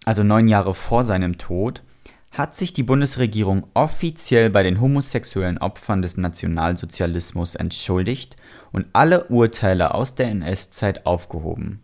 also 0.05 0.21
neun 0.21 0.47
Jahre 0.47 0.75
vor 0.75 1.05
seinem 1.05 1.39
Tod, 1.39 1.81
hat 2.29 2.55
sich 2.55 2.71
die 2.71 2.83
Bundesregierung 2.83 3.65
offiziell 3.73 4.51
bei 4.51 4.61
den 4.61 4.79
homosexuellen 4.79 5.57
Opfern 5.57 6.03
des 6.03 6.17
Nationalsozialismus 6.17 7.55
entschuldigt 7.55 8.35
und 8.71 8.85
alle 8.93 9.23
Urteile 9.29 9.95
aus 9.95 10.13
der 10.13 10.27
NS-Zeit 10.27 11.07
aufgehoben. 11.07 11.81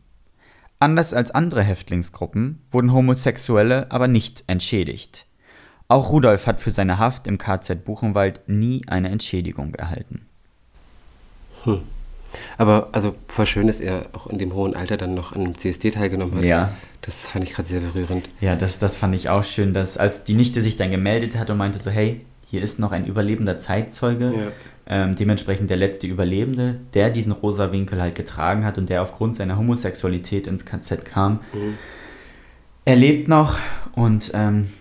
Anders 0.82 1.14
als 1.14 1.30
andere 1.30 1.62
Häftlingsgruppen 1.62 2.60
wurden 2.72 2.92
Homosexuelle 2.92 3.86
aber 3.92 4.08
nicht 4.08 4.44
entschädigt. 4.48 5.28
Auch 5.88 6.10
Rudolf 6.12 6.48
hat 6.48 6.60
für 6.60 6.72
seine 6.72 6.98
Haft 6.98 7.28
im 7.28 7.38
KZ 7.38 7.86
Buchenwald 7.86 8.40
nie 8.48 8.82
eine 8.88 9.10
Entschädigung 9.10 9.76
erhalten. 9.76 10.26
Hm. 11.66 11.82
Aber 12.58 12.90
also 12.94 13.14
voll 13.28 13.46
schön, 13.46 13.68
dass 13.68 13.80
er 13.80 14.08
auch 14.14 14.26
in 14.26 14.40
dem 14.40 14.56
hohen 14.56 14.76
Alter 14.76 14.98
dann 14.98 15.14
noch 15.14 15.34
an 15.34 15.42
einem 15.42 15.56
CSD 15.56 15.92
teilgenommen 15.92 16.38
hat. 16.38 16.46
Ja. 16.46 16.72
Das 17.02 17.28
fand 17.28 17.44
ich 17.44 17.54
gerade 17.54 17.70
sehr 17.70 17.82
berührend. 17.82 18.30
Ja, 18.40 18.56
das, 18.56 18.80
das 18.80 18.98
fand 18.98 19.14
ich 19.14 19.30
auch 19.30 19.44
schön, 19.44 19.76
dass 19.76 20.00
als 20.00 20.24
die 20.24 20.34
Nichte 20.34 20.64
sich 20.64 20.78
dann 20.78 20.90
gemeldet 20.90 21.36
hat 21.36 21.52
und 21.52 21.58
meinte 21.58 21.78
so, 21.78 21.92
hey, 21.92 22.26
hier 22.50 22.64
ist 22.64 22.80
noch 22.80 22.92
ein 22.92 23.06
überlebender 23.06 23.60
Zeitzeuge, 23.60 24.34
Ja. 24.36 24.52
Ähm, 24.88 25.16
dementsprechend 25.16 25.70
der 25.70 25.78
letzte 25.78 26.08
Überlebende, 26.08 26.80
der 26.94 27.10
diesen 27.10 27.32
rosa 27.32 27.72
Winkel 27.72 28.02
halt 28.02 28.16
getragen 28.16 28.66
hat 28.66 28.78
und 28.78 28.90
der 28.90 29.02
aufgrund 29.02 29.36
seiner 29.36 29.58
Homosexualität 29.58 30.48
ins 30.48 30.66
KZ 30.66 31.06
kam. 31.06 31.42
Mhm. 31.54 31.78
Er 32.86 32.96
lebt 32.96 33.28
noch 33.28 33.58
und 33.94 34.32
ähm, 34.34 34.72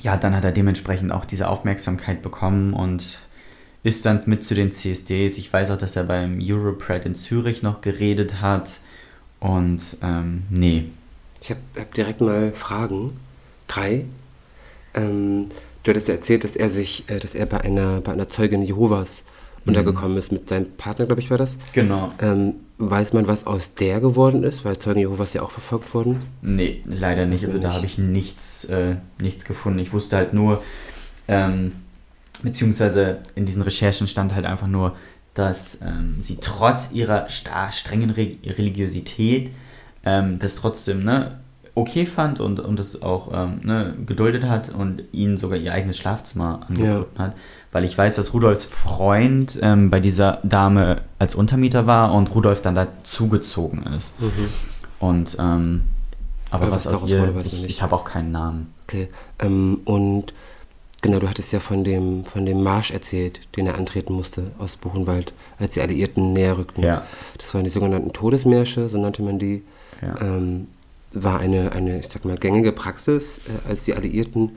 ja, 0.00 0.16
dann 0.16 0.34
hat 0.34 0.44
er 0.44 0.52
dementsprechend 0.52 1.12
auch 1.12 1.24
diese 1.24 1.48
Aufmerksamkeit 1.48 2.22
bekommen 2.22 2.72
und 2.72 3.18
ist 3.82 4.06
dann 4.06 4.22
mit 4.26 4.44
zu 4.44 4.54
den 4.54 4.72
CSDs. 4.72 5.36
Ich 5.36 5.52
weiß 5.52 5.70
auch, 5.70 5.76
dass 5.76 5.96
er 5.96 6.04
beim 6.04 6.38
Europride 6.40 7.08
in 7.08 7.14
Zürich 7.14 7.62
noch 7.62 7.80
geredet 7.80 8.40
hat 8.40 8.80
und 9.40 9.80
ähm, 10.02 10.44
nee, 10.48 10.86
Ich 11.42 11.50
habe 11.50 11.60
hab 11.76 11.92
direkt 11.92 12.20
mal 12.22 12.52
Fragen. 12.52 13.12
Drei. 13.66 14.06
Ähm, 14.94 15.50
du 15.84 15.90
hattest 15.90 16.08
ja 16.08 16.14
erzählt, 16.14 16.42
dass 16.44 16.56
er 16.56 16.68
sich, 16.68 17.04
äh, 17.08 17.20
dass 17.20 17.34
er 17.34 17.46
bei 17.46 17.60
einer, 17.60 18.00
bei 18.00 18.12
einer 18.12 18.28
Zeugin 18.28 18.62
Jehovas 18.62 19.22
untergekommen 19.66 20.18
ist 20.18 20.30
mit 20.30 20.48
seinem 20.48 20.70
Partner, 20.72 21.06
glaube 21.06 21.20
ich, 21.22 21.30
war 21.30 21.38
das. 21.38 21.58
genau. 21.72 22.12
Ähm, 22.20 22.54
weiß 22.76 23.12
man, 23.12 23.26
was 23.28 23.46
aus 23.46 23.74
der 23.74 24.00
geworden 24.00 24.42
ist? 24.42 24.64
Weil 24.64 24.76
Zeugen 24.78 25.00
Jehovas 25.00 25.32
ja 25.32 25.42
auch 25.42 25.50
verfolgt 25.50 25.94
wurden. 25.94 26.18
Nee, 26.42 26.82
leider 26.84 27.24
nicht. 27.24 27.44
Also 27.44 27.58
da 27.58 27.68
Nicht. 27.68 27.76
habe 27.76 27.86
ich 27.86 27.98
nichts, 27.98 28.64
äh, 28.64 28.96
nichts 29.20 29.44
gefunden. 29.44 29.78
Ich 29.78 29.92
wusste 29.92 30.16
halt 30.16 30.34
nur, 30.34 30.62
ähm, 31.28 31.72
beziehungsweise 32.42 33.18
in 33.36 33.46
diesen 33.46 33.62
Recherchen 33.62 34.08
stand 34.08 34.34
halt 34.34 34.44
einfach 34.44 34.66
nur, 34.66 34.96
dass 35.34 35.80
ähm, 35.82 36.16
sie 36.20 36.38
trotz 36.40 36.92
ihrer 36.92 37.28
strengen 37.28 38.10
Re 38.10 38.36
Religiosität 38.44 39.50
ähm, 40.04 40.38
das 40.38 40.56
trotzdem 40.56 41.04
ne, 41.04 41.38
okay 41.74 42.06
fand 42.06 42.40
und, 42.40 42.60
und 42.60 42.78
das 42.78 43.02
auch 43.02 43.30
ähm, 43.32 43.60
ne, 43.64 43.94
geduldet 44.06 44.44
hat 44.44 44.70
und 44.72 45.02
ihnen 45.12 45.36
sogar 45.36 45.58
ihr 45.58 45.72
eigenes 45.72 45.98
Schlafzimmer 45.98 46.60
angeboten 46.68 47.18
hat. 47.18 47.34
Weil 47.72 47.84
ich 47.84 47.98
weiß, 47.98 48.14
dass 48.16 48.32
Rudolfs 48.32 48.64
Freund 48.64 49.58
ähm, 49.60 49.90
bei 49.90 49.98
dieser 49.98 50.38
Dame 50.44 51.02
als 51.18 51.34
Untermieter 51.34 51.86
war 51.86 52.14
und 52.14 52.32
Rudolf 52.34 52.62
dann 52.62 52.76
da 52.76 52.86
zugezogen 53.02 53.82
ist. 53.94 54.14
Und 55.00 55.36
ähm, 55.40 55.82
aber, 56.50 56.66
Aber 56.66 56.76
was 56.76 56.86
was 56.86 57.02
aus 57.02 57.10
ihr, 57.10 57.34
wurde, 57.34 57.48
ich, 57.48 57.68
ich 57.68 57.82
habe 57.82 57.96
auch 57.96 58.04
keinen 58.04 58.30
Namen. 58.30 58.72
Okay. 58.84 59.08
Ähm, 59.40 59.80
und 59.84 60.32
genau, 61.02 61.18
du 61.18 61.28
hattest 61.28 61.52
ja 61.52 61.58
von 61.58 61.82
dem, 61.82 62.24
von 62.24 62.46
dem 62.46 62.62
Marsch 62.62 62.92
erzählt, 62.92 63.40
den 63.56 63.66
er 63.66 63.74
antreten 63.74 64.12
musste 64.12 64.52
aus 64.58 64.76
Buchenwald, 64.76 65.32
als 65.58 65.74
die 65.74 65.80
Alliierten 65.80 66.32
näher 66.32 66.56
rückten. 66.56 66.84
Ja. 66.84 67.02
Das 67.36 67.52
waren 67.54 67.64
die 67.64 67.70
sogenannten 67.70 68.12
Todesmärsche, 68.12 68.88
so 68.88 68.98
nannte 68.98 69.22
man 69.22 69.40
die. 69.40 69.64
Ja. 70.00 70.20
Ähm, 70.20 70.68
war 71.14 71.40
eine, 71.40 71.72
eine, 71.72 72.00
ich 72.00 72.08
sag 72.08 72.24
mal, 72.24 72.36
gängige 72.36 72.72
Praxis, 72.72 73.38
äh, 73.38 73.68
als 73.68 73.84
die 73.84 73.94
Alliierten 73.94 74.52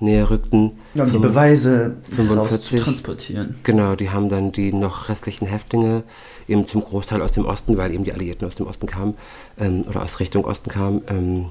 näher 0.00 0.28
rückten. 0.30 0.72
Fünf- 0.94 1.20
Beweise 1.20 1.96
45. 2.10 2.80
transportieren. 2.80 3.56
Genau, 3.62 3.94
die 3.94 4.10
haben 4.10 4.28
dann 4.28 4.52
die 4.52 4.72
noch 4.72 5.08
restlichen 5.08 5.46
Häftlinge, 5.46 6.02
eben 6.48 6.66
zum 6.66 6.82
Großteil 6.82 7.22
aus 7.22 7.32
dem 7.32 7.46
Osten, 7.46 7.76
weil 7.76 7.92
eben 7.92 8.04
die 8.04 8.12
Alliierten 8.12 8.46
aus 8.46 8.56
dem 8.56 8.66
Osten 8.66 8.86
kamen, 8.86 9.14
ähm, 9.58 9.84
oder 9.88 10.02
aus 10.02 10.20
Richtung 10.20 10.44
Osten 10.44 10.70
kamen, 10.70 11.02
ähm, 11.08 11.46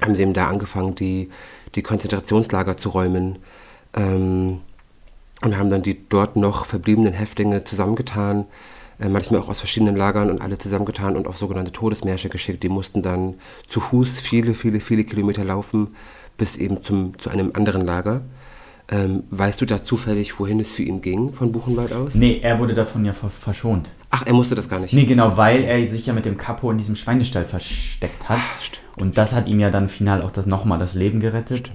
haben 0.00 0.14
sie 0.16 0.22
eben 0.22 0.32
da 0.32 0.48
angefangen, 0.48 0.94
die, 0.94 1.30
die 1.74 1.82
Konzentrationslager 1.82 2.76
zu 2.76 2.88
räumen. 2.88 3.38
Ähm, 3.94 4.60
und 5.44 5.58
haben 5.58 5.70
dann 5.70 5.82
die 5.82 6.08
dort 6.08 6.36
noch 6.36 6.66
verbliebenen 6.66 7.12
Häftlinge 7.12 7.64
zusammengetan, 7.64 8.46
manchmal 9.08 9.40
auch 9.40 9.48
aus 9.48 9.58
verschiedenen 9.58 9.96
Lagern 9.96 10.30
und 10.30 10.40
alle 10.40 10.58
zusammengetan 10.58 11.16
und 11.16 11.26
auf 11.26 11.36
sogenannte 11.36 11.72
Todesmärsche 11.72 12.28
geschickt. 12.28 12.62
Die 12.62 12.68
mussten 12.68 13.02
dann 13.02 13.34
zu 13.68 13.80
Fuß 13.80 14.20
viele, 14.20 14.54
viele, 14.54 14.80
viele 14.80 15.04
Kilometer 15.04 15.44
laufen, 15.44 15.88
bis 16.36 16.56
eben 16.56 16.82
zum, 16.82 17.18
zu 17.18 17.30
einem 17.30 17.50
anderen 17.54 17.84
Lager. 17.84 18.22
Ähm, 18.88 19.24
weißt 19.30 19.60
du 19.60 19.66
da 19.66 19.84
zufällig, 19.84 20.38
wohin 20.38 20.60
es 20.60 20.72
für 20.72 20.82
ihn 20.82 21.00
ging, 21.00 21.32
von 21.32 21.52
Buchenwald 21.52 21.92
aus? 21.92 22.14
Nee, 22.14 22.40
er 22.42 22.58
wurde 22.58 22.74
davon 22.74 23.04
ja 23.04 23.12
ver 23.12 23.30
verschont. 23.30 23.88
Ach, 24.10 24.26
er 24.26 24.34
musste 24.34 24.54
das 24.54 24.68
gar 24.68 24.80
nicht. 24.80 24.92
Nee, 24.92 25.06
genau, 25.06 25.36
weil 25.38 25.64
er 25.64 25.88
sich 25.88 26.04
ja 26.04 26.12
mit 26.12 26.26
dem 26.26 26.36
Kapo 26.36 26.70
in 26.70 26.76
diesem 26.76 26.96
Schweinestall 26.96 27.46
versteckt 27.46 28.28
hat. 28.28 28.38
Ah, 28.38 28.60
stimmt. 28.60 28.82
Und 28.96 29.16
das 29.16 29.34
hat 29.34 29.48
ihm 29.48 29.60
ja 29.60 29.70
dann 29.70 29.88
final 29.88 30.20
auch 30.20 30.30
das 30.30 30.44
nochmal 30.44 30.78
das 30.78 30.94
Leben 30.94 31.20
gerettet. 31.20 31.70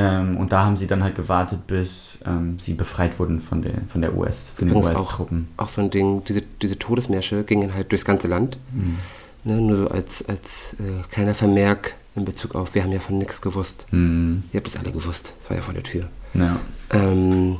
Ähm, 0.00 0.36
und 0.36 0.52
da 0.52 0.64
haben 0.64 0.76
sie 0.76 0.86
dann 0.86 1.02
halt 1.02 1.16
gewartet, 1.16 1.66
bis 1.66 2.18
ähm, 2.24 2.56
sie 2.60 2.74
befreit 2.74 3.18
wurden 3.18 3.40
von 3.40 3.62
der, 3.62 3.74
von 3.88 4.00
der 4.00 4.16
US, 4.16 4.52
von 4.54 4.68
den 4.68 4.76
Übrigens 4.76 4.94
auch, 4.96 5.00
US-Truppen. 5.06 5.48
auch 5.56 5.68
so 5.68 5.80
ein 5.80 5.90
Ding, 5.90 6.22
diese, 6.24 6.42
diese 6.62 6.78
Todesmärsche 6.78 7.42
gingen 7.42 7.74
halt 7.74 7.90
durchs 7.90 8.04
ganze 8.04 8.28
Land. 8.28 8.58
Mhm. 8.72 8.98
Ne, 9.44 9.60
nur 9.60 9.76
so 9.76 9.88
als, 9.88 10.24
als 10.28 10.74
äh, 10.78 11.02
kleiner 11.10 11.34
Vermerk 11.34 11.94
in 12.14 12.24
Bezug 12.24 12.54
auf, 12.54 12.74
wir 12.74 12.84
haben 12.84 12.92
ja 12.92 13.00
von 13.00 13.18
nichts 13.18 13.40
gewusst. 13.42 13.86
Mhm. 13.90 14.44
Ihr 14.52 14.58
habt 14.58 14.68
es 14.68 14.76
alle 14.76 14.92
gewusst, 14.92 15.34
das 15.40 15.50
war 15.50 15.56
ja 15.56 15.62
vor 15.62 15.74
der 15.74 15.82
Tür. 15.82 16.08
Ja. 16.34 16.60
Ähm, 16.90 17.56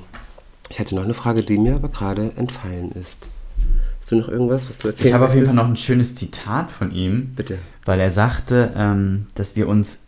ich 0.68 0.78
hatte 0.78 0.94
noch 0.94 1.04
eine 1.04 1.14
Frage, 1.14 1.42
die 1.42 1.58
mir 1.58 1.74
aber 1.74 1.88
gerade 1.88 2.32
entfallen 2.36 2.92
ist. 2.92 3.18
Hast 4.00 4.12
du 4.12 4.16
noch 4.16 4.28
irgendwas, 4.28 4.68
was 4.68 4.78
du 4.78 4.88
erzählen 4.88 5.08
Ich 5.08 5.14
habe 5.14 5.26
auf 5.26 5.34
jeden 5.34 5.46
Fall 5.46 5.54
noch 5.56 5.66
ein 5.66 5.76
schönes 5.76 6.14
Zitat 6.14 6.70
von 6.70 6.92
ihm. 6.92 7.32
Bitte. 7.34 7.58
weil 7.84 7.98
er 8.00 8.10
sagte, 8.10 8.72
ähm, 8.76 9.26
dass 9.34 9.56
wir 9.56 9.66
uns 9.66 10.04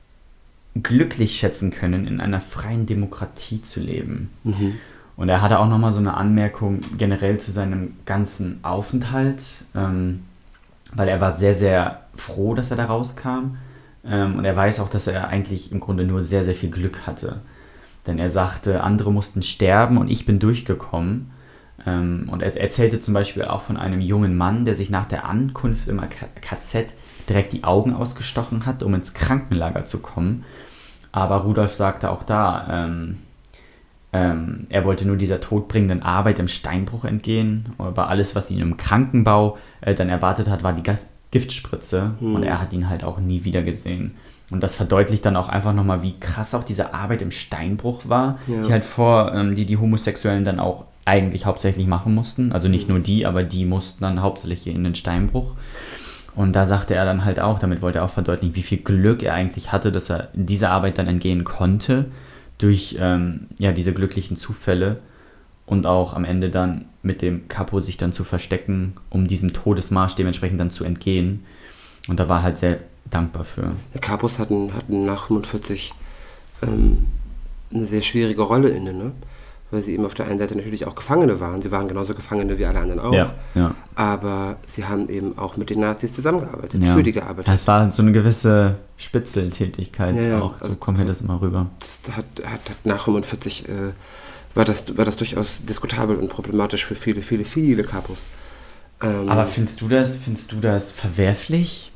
glücklich 0.75 1.39
schätzen 1.39 1.71
können, 1.71 2.07
in 2.07 2.21
einer 2.21 2.41
freien 2.41 2.87
Demokratie 2.87 3.63
zu 3.63 3.81
leben. 3.81 4.31
Mhm. 4.45 4.75
Und 5.17 5.29
er 5.29 5.43
hatte 5.43 5.59
auch 5.59 5.69
nochmal 5.69 5.93
so 5.93 5.99
eine 5.99 6.15
Anmerkung 6.15 6.81
generell 6.97 7.39
zu 7.39 7.53
seinem 7.53 7.95
ganzen 8.07 8.61
Aufenthalt, 8.63 9.43
ähm, 9.75 10.23
weil 10.95 11.09
er 11.09 11.21
war 11.21 11.33
sehr, 11.33 11.55
sehr 11.55 12.03
froh, 12.17 12.55
dass 12.55 12.71
er 12.71 12.77
da 12.77 12.87
rauskam. 12.87 13.57
Ähm, 14.05 14.37
und 14.37 14.45
er 14.45 14.57
weiß 14.57 14.81
auch, 14.81 14.89
dass 14.89 15.07
er 15.07 15.29
eigentlich 15.29 15.73
im 15.73 15.81
Grunde 15.81 16.05
nur 16.05 16.23
sehr, 16.23 16.45
sehr 16.45 16.55
viel 16.55 16.71
Glück 16.71 17.07
hatte. 17.07 17.41
Denn 18.07 18.19
er 18.19 18.31
sagte, 18.31 18.83
andere 18.83 19.13
mussten 19.13 19.43
sterben 19.43 19.99
und 19.99 20.09
ich 20.09 20.25
bin 20.25 20.39
durchgekommen. 20.39 21.31
Ähm, 21.87 22.29
und 22.31 22.43
er 22.43 22.57
erzählte 22.57 23.01
zum 23.01 23.15
Beispiel 23.15 23.45
auch 23.45 23.63
von 23.63 23.77
einem 23.77 24.01
jungen 24.01 24.37
Mann, 24.37 24.65
der 24.65 24.75
sich 24.75 24.91
nach 24.91 25.07
der 25.07 25.27
Ankunft 25.27 25.89
im 25.89 26.01
KZ 26.41 26.87
direkt 27.29 27.53
die 27.53 27.65
Augen 27.65 27.93
ausgestochen 27.93 28.67
hat, 28.67 28.83
um 28.83 28.95
ins 28.95 29.15
Krankenlager 29.15 29.85
zu 29.85 29.99
kommen. 29.99 30.45
Aber 31.13 31.39
Rudolf 31.39 31.75
sagte 31.75 32.11
auch 32.11 32.23
da, 32.23 32.67
ähm, 32.87 33.19
ähm, 34.13 34.67
er 34.71 34.85
wollte 34.85 35.07
nur 35.07 35.17
dieser 35.17 35.41
todbringenden 35.41 36.03
Arbeit 36.03 36.39
im 36.39 36.49
Steinbruch 36.49 37.05
entgehen, 37.05 37.67
aber 37.79 38.09
alles, 38.09 38.35
was 38.35 38.51
ihn 38.51 38.59
im 38.59 38.77
Krankenbau 38.77 39.57
äh, 39.83 39.95
dann 39.95 40.09
erwartet 40.09 40.49
hat, 40.49 40.63
war 40.65 40.73
die 40.73 40.83
Ga- 40.83 40.99
Giftspritze 41.31 42.15
Hm. 42.19 42.35
und 42.35 42.43
er 42.43 42.61
hat 42.61 42.73
ihn 42.73 42.89
halt 42.89 43.05
auch 43.05 43.19
nie 43.19 43.45
wieder 43.45 43.63
gesehen. 43.63 44.17
Und 44.51 44.65
das 44.65 44.75
verdeutlicht 44.75 45.25
dann 45.25 45.37
auch 45.37 45.49
einfach 45.49 45.73
nochmal, 45.73 46.03
wie 46.03 46.19
krass 46.19 46.57
auch 46.57 46.65
diese 46.65 46.93
Arbeit 46.93 47.23
im 47.23 47.31
Steinbruch 47.31 48.09
war, 48.09 48.39
Ja. 48.49 48.63
die 48.67 48.73
halt 48.73 48.85
vor, 48.85 49.33
ähm, 49.33 49.55
die 49.55 49.65
die 49.65 49.77
Homosexuellen 49.77 50.45
dann 50.45 50.59
auch 50.59 50.85
eigentlich 51.05 51.47
hauptsächlich 51.47 51.87
machen 51.87 52.15
mussten. 52.17 52.51
Also 52.51 52.67
nicht 52.69 52.89
nur 52.89 52.99
die, 52.99 53.27
aber 53.27 53.45
die 53.45 53.65
mussten 53.65 54.03
dann 54.03 54.23
hauptsächlich 54.23 54.67
in 54.75 54.83
den 54.83 54.97
Steinbruch. 54.97 55.53
Und 56.35 56.53
da 56.55 56.67
sagte 56.67 56.95
er 56.95 57.05
dann 57.05 57.25
halt 57.25 57.41
auch, 57.41 57.59
damit 57.59 57.83
wollte 57.83 57.99
er 57.99 58.05
auch 58.05 58.11
verdeutlichen, 58.11 58.55
wie 58.55 58.63
viel 58.63 58.79
Glück 58.79 59.23
er 59.23 59.35
eigentlich 59.35 59.73
hatte, 59.73 59.91
dass 59.93 60.11
er 60.11 60.29
dieser 60.33 60.71
Arbeit 60.71 60.99
dann 60.99 61.09
entgehen 61.09 61.45
konnte 61.45 62.07
durch 62.59 62.97
ähm, 63.01 63.49
ja, 63.59 63.73
diese 63.73 63.93
glücklichen 63.93 64.37
Zufälle 64.37 65.01
und 65.67 65.87
auch 65.87 66.15
am 66.15 66.25
Ende 66.25 66.51
dann 66.51 66.87
mit 67.03 67.23
dem 67.23 67.49
Capo 67.49 67.81
sich 67.81 67.97
dann 67.97 68.13
zu 68.13 68.25
verstecken, 68.25 68.95
um 69.09 69.27
diesem 69.27 69.53
Todesmarsch 69.53 70.15
dementsprechend 70.15 70.61
dann 70.61 70.71
zu 70.71 70.85
entgehen. 70.85 71.45
Und 72.09 72.21
da 72.21 72.29
war 72.29 72.43
halt 72.43 72.59
sehr 72.59 72.79
dankbar 73.11 73.45
für. 73.45 73.73
Der 73.95 74.01
Capos 74.01 74.39
hatten, 74.39 74.75
hatten 74.75 75.05
nach 75.05 75.27
45 75.27 75.93
ähm, 76.63 77.07
eine 77.73 77.87
sehr 77.87 78.03
schwierige 78.03 78.43
Rolle 78.43 78.69
inne, 78.71 78.93
ne? 78.93 79.13
Weil 79.71 79.83
sie 79.83 79.95
eben 79.95 80.05
auf 80.05 80.15
der 80.15 80.27
einen 80.27 80.39
Seite 80.39 80.57
natürlich 80.57 80.87
auch 80.87 80.95
Gefangene 80.95 81.39
waren. 81.41 81.63
Sie 81.63 81.71
waren 81.71 81.87
genauso 81.89 82.15
Gefangene 82.15 82.59
wie 82.59 82.67
alle 82.67 82.81
anderen 82.81 83.01
auch. 83.01 83.13
Ja, 83.13 83.35
ja. 83.55 83.75
Aber 83.95 84.57
sie 84.67 84.85
haben 84.85 85.09
eben 85.09 85.39
auch 85.39 85.57
mit 85.57 85.71
den 85.71 85.81
Nazis 85.81 86.13
zusammengearbeitet, 86.13 86.83
Ja. 86.83 86.95
für 86.95 87.03
die 87.03 87.13
gearbeitet. 87.13 87.53
Das 87.53 87.67
war 87.69 87.91
so 87.93 88.03
eine 88.03 88.13
gewisse 88.13 88.77
Spitzeltätigkeit 88.97 90.17
Ja, 90.17 90.41
auch. 90.41 90.59
So 90.59 90.65
also- 90.65 90.77
kommt 90.77 90.99
mir 90.99 91.05
das 91.05 91.21
immer 91.21 91.41
rüber. 91.41 91.67
das 91.79 92.03
hat, 92.17 92.25
hat, 92.45 92.71
hat 92.71 92.85
nach 92.85 93.05
45 93.05 93.69
äh, 93.69 93.73
war, 94.55 94.65
das, 94.65 94.97
war 94.97 95.05
das 95.05 95.17
durchaus 95.17 95.65
diskutabel 95.65 96.17
und 96.17 96.29
problematisch 96.29 96.85
für 96.87 96.97
viele, 96.97 97.23
viele, 97.23 97.45
viele 97.45 97.85
Kapos. 97.85 98.19
Ähm, 99.01 99.29
Aber 99.29 99.47
findest 99.47 99.81
du 99.81 99.89
das, 99.89 100.17
findest 100.17 100.51
du 100.53 100.57
das 100.57 100.91
verwerflich? 100.93 101.93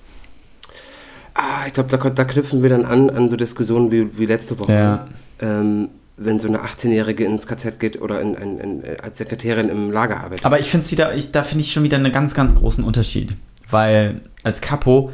ah, 1.34 1.66
ich 1.66 1.72
glaube, 1.72 1.88
da, 1.90 1.96
da 2.10 2.24
knüpfen 2.24 2.62
wir 2.62 2.70
dann 2.70 2.84
an 2.84 3.10
an 3.10 3.28
so 3.28 3.36
Diskussionen 3.36 3.90
wie, 3.90 4.16
wie 4.18 4.26
letzte 4.26 4.58
Woche. 4.58 4.72
Ja. 4.72 5.06
Ähm, 5.40 5.88
wenn 6.16 6.38
so 6.38 6.46
eine 6.48 6.60
18-Jährige 6.60 7.24
ins 7.24 7.46
KZ 7.46 7.80
geht 7.80 8.00
oder 8.00 8.20
in, 8.20 8.34
in, 8.34 8.58
in, 8.60 8.82
als 9.02 9.18
Sekretärin 9.18 9.68
im 9.68 9.90
Lager 9.90 10.18
arbeitet. 10.20 10.46
Aber 10.46 10.60
ich 10.60 10.66
finde 10.66 10.84
es 10.84 10.92
wieder, 10.92 11.14
ich, 11.14 11.32
da 11.32 11.42
finde 11.42 11.64
ich 11.64 11.72
schon 11.72 11.82
wieder 11.82 11.96
einen 11.96 12.12
ganz, 12.12 12.34
ganz 12.34 12.54
großen 12.54 12.84
Unterschied. 12.84 13.34
Weil 13.70 14.20
als 14.42 14.60
Capo 14.60 15.10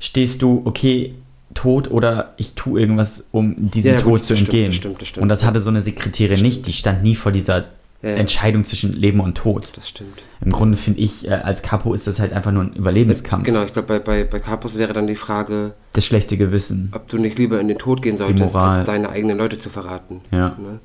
stehst 0.00 0.40
du, 0.42 0.62
okay, 0.64 1.14
tot 1.54 1.90
oder 1.90 2.34
ich 2.36 2.54
tue 2.54 2.80
irgendwas, 2.80 3.24
um 3.32 3.70
diesem 3.70 3.94
Ja, 3.94 4.00
Tod 4.00 4.12
gut, 4.12 4.24
zu 4.24 4.32
das 4.34 4.40
stimmt, 4.40 4.48
entgehen. 4.54 4.66
das 4.70 4.76
stimmt, 4.76 5.00
das 5.02 5.08
stimmt. 5.08 5.22
Und 5.22 5.28
das 5.28 5.44
hatte 5.44 5.60
so 5.60 5.70
eine 5.70 5.80
Sekretärin 5.80 6.40
nicht, 6.40 6.66
die 6.66 6.72
stand 6.72 7.02
nie 7.02 7.14
vor 7.14 7.32
dieser 7.32 7.64
Ja, 8.00 8.10
ja. 8.10 8.14
Entscheidung 8.16 8.64
zwischen 8.64 8.92
Leben 8.92 9.18
und 9.18 9.34
Tod. 9.36 9.72
das 9.74 9.88
stimmt. 9.88 10.22
Im 10.40 10.52
Grunde 10.52 10.76
finde 10.78 11.00
ich, 11.00 11.26
äh, 11.26 11.32
als 11.32 11.62
Capo 11.62 11.94
ist 11.94 12.06
das 12.06 12.20
halt 12.20 12.32
einfach 12.32 12.52
nur 12.52 12.62
ein 12.62 12.72
Überlebenskampf. 12.74 13.42
Genau, 13.44 13.62
ich 13.64 13.72
glaube, 13.72 13.88
bei, 13.88 13.98
bei, 13.98 14.22
bei 14.24 14.38
Capos 14.38 14.76
wäre 14.78 14.92
dann 14.92 15.08
die 15.08 15.16
Frage, 15.16 15.74
Das 15.94 16.04
schlechte 16.06 16.36
Gewissen. 16.36 16.92
ob 16.94 17.08
du 17.08 17.18
nicht 17.18 17.38
lieber 17.38 17.60
in 17.60 17.66
den 17.66 17.78
Tod 17.78 18.00
gehen 18.02 18.16
solltest, 18.16 18.54
als 18.54 18.86
deine 18.86 19.08
eigenen 19.08 19.36
Leute 19.36 19.58
zu 19.58 19.68
verraten. 19.68 20.20
Ja. 20.30 20.50
Ne? 20.58 20.78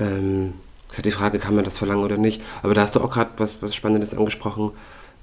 Ähm, 0.00 0.54
ist 0.90 0.96
halt 0.98 1.06
die 1.06 1.10
Frage, 1.12 1.38
kann 1.38 1.54
man 1.54 1.64
das 1.64 1.78
verlangen 1.78 2.02
oder 2.02 2.16
nicht. 2.16 2.42
Aber 2.64 2.74
da 2.74 2.82
hast 2.82 2.96
du 2.96 3.00
auch 3.00 3.10
gerade 3.10 3.30
was, 3.36 3.62
was 3.62 3.74
Spannendes 3.74 4.12
angesprochen, 4.16 4.72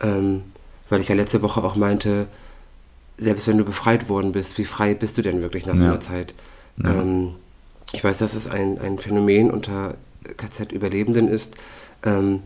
ähm, 0.01 0.43
weil 0.89 1.01
ich 1.01 1.09
ja 1.09 1.15
letzte 1.15 1.41
Woche 1.41 1.61
auch 1.63 1.75
meinte, 1.75 2.27
selbst 3.17 3.47
wenn 3.47 3.57
du 3.57 3.65
befreit 3.65 4.07
worden 4.09 4.31
bist, 4.31 4.57
wie 4.57 4.65
frei 4.65 4.93
bist 4.93 5.17
du 5.17 5.21
denn 5.21 5.41
wirklich 5.41 5.65
nach 5.65 5.75
so 5.77 5.83
Ja. 5.83 5.91
einer 5.91 5.99
Zeit? 5.99 6.33
Ja. 6.81 6.91
Ähm, 6.91 7.31
ich 7.91 8.01
weiß, 8.03 8.19
dass 8.19 8.33
es 8.33 8.47
ein, 8.47 8.79
ein 8.79 8.97
Phänomen 8.97 9.51
unter 9.51 9.95
KZ-Überlebenden 10.37 11.27
ist, 11.27 11.55
ähm, 12.03 12.41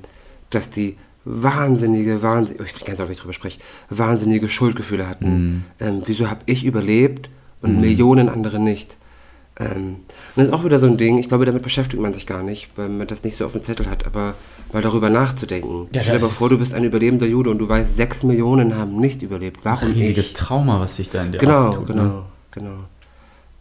dass 0.50 0.70
die 0.70 0.98
wahnsinnige, 1.26 2.22
wahnsinnige, 2.22 2.64
oh, 2.64 2.66
ich 2.66 2.74
kriege 2.74 2.86
ganz 2.86 3.00
auf, 3.00 3.08
wenn 3.08 3.14
ich 3.14 3.20
drüber 3.20 3.34
spreche, 3.34 3.60
wahnsinnige 3.90 4.48
Schuldgefühle 4.48 5.08
hatten. 5.08 5.30
Mhm. 5.30 5.64
Ähm, 5.80 6.02
wieso 6.06 6.30
habe 6.30 6.42
ich 6.46 6.64
überlebt 6.66 7.30
und 7.62 7.82
Millionen 7.82 8.30
andere 8.30 8.60
nicht? 8.60 8.98
Ähm, 9.58 9.96
und 9.96 9.98
das 10.36 10.48
ist 10.48 10.54
auch 10.54 10.66
wieder 10.66 10.80
so 10.80 10.86
ein 10.86 10.98
Ding, 10.98 11.18
ich 11.18 11.30
glaube, 11.30 11.46
damit 11.46 11.64
beschäftigt 11.64 12.02
man 12.02 12.14
sich 12.14 12.28
gar 12.28 12.44
nicht, 12.44 12.70
weil 12.76 12.90
man 12.90 13.08
das 13.08 13.24
nicht 13.24 13.38
so 13.38 13.46
auf 13.46 13.54
dem 13.54 13.64
Zettel 13.64 13.90
hat, 13.90 14.06
aber 14.06 14.36
mal 14.74 14.82
darüber 14.82 15.10
nachzudenken. 15.10 15.88
Ja, 15.94 16.02
Stell 16.04 16.20
dir 16.20 16.26
aber 16.26 16.32
vor, 16.32 16.50
du 16.50 16.58
bist 16.60 16.74
ein 16.74 16.84
überlebender 16.84 17.26
Jude 17.26 17.50
und 17.50 17.58
du 17.60 17.68
weißt, 17.68 17.96
sechs 17.96 18.24
Millionen 18.24 18.76
haben 18.76 19.00
nicht 19.00 19.24
überlebt. 19.24 19.62
Warum 19.64 19.94
Riesiges 19.94 20.28
ich? 20.28 20.34
Trauma, 20.34 20.80
was 20.80 20.98
sich 20.98 21.10
da 21.10 21.24
in 21.24 21.32
dir 21.32 21.38
Genau, 21.38 21.70
auftut, 21.70 21.88
genau, 21.88 22.04
Ne? 22.04 22.24
genau. 22.52 22.76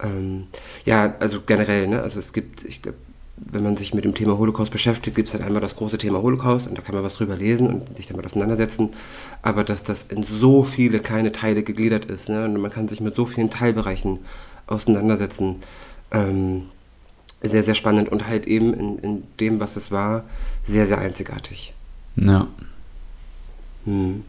Ähm, 0.03 0.45
ja, 0.85 1.15
also 1.21 1.41
generell, 1.47 1.87
ne, 1.87 2.03
also 2.03 2.19
es 2.19 2.33
gibt, 2.33 2.65
ich 2.65 2.83
glaube, 2.83 2.99
wenn 3.37 3.64
man 3.64 3.76
sich 3.76 3.95
mit 3.95 4.05
dem 4.05 4.14
Thema 4.14 4.39
Holocaust 4.39 4.70
beschäftigt, 4.70 5.16
gibt 5.16 5.28
es 5.28 5.35
halt 5.35 5.43
einmal 5.43 5.61
das 5.61 5.74
große 5.74 5.99
Thema 5.99 6.22
Holocaust 6.22 6.68
und 6.68 6.78
da 6.78 6.82
kann 6.82 6.95
man 6.95 7.03
was 7.03 7.14
drüber 7.14 7.37
lesen 7.37 7.66
und 7.66 7.97
sich 7.97 8.07
damit 8.07 8.24
auseinandersetzen. 8.26 8.91
Aber 9.43 9.64
dass 9.64 9.82
das 9.82 10.05
in 10.05 10.22
so 10.22 10.62
viele 10.62 11.01
kleine 11.01 11.32
Teile 11.32 11.62
gegliedert 11.62 12.05
ist, 12.05 12.28
ne, 12.28 12.45
und 12.45 12.61
man 12.61 12.70
kann 12.70 12.87
sich 12.89 13.01
mit 13.01 13.16
so 13.16 13.26
vielen 13.26 13.51
Teilbereichen 13.51 14.20
auseinandersetzen, 14.66 15.57
ähm, 16.12 16.66
sehr, 17.43 17.62
sehr 17.62 17.74
spannend 17.74 18.09
und 18.09 18.26
halt 18.26 18.47
eben 18.47 18.72
in, 18.72 18.99
in 19.01 19.22
dem, 19.41 19.61
was 19.61 19.76
es 19.76 19.91
war, 19.91 20.24
sehr, 20.64 20.87
sehr 20.87 20.99
einzigartig. 20.99 21.74
Ja. 22.16 22.47
Hm. 23.85 24.22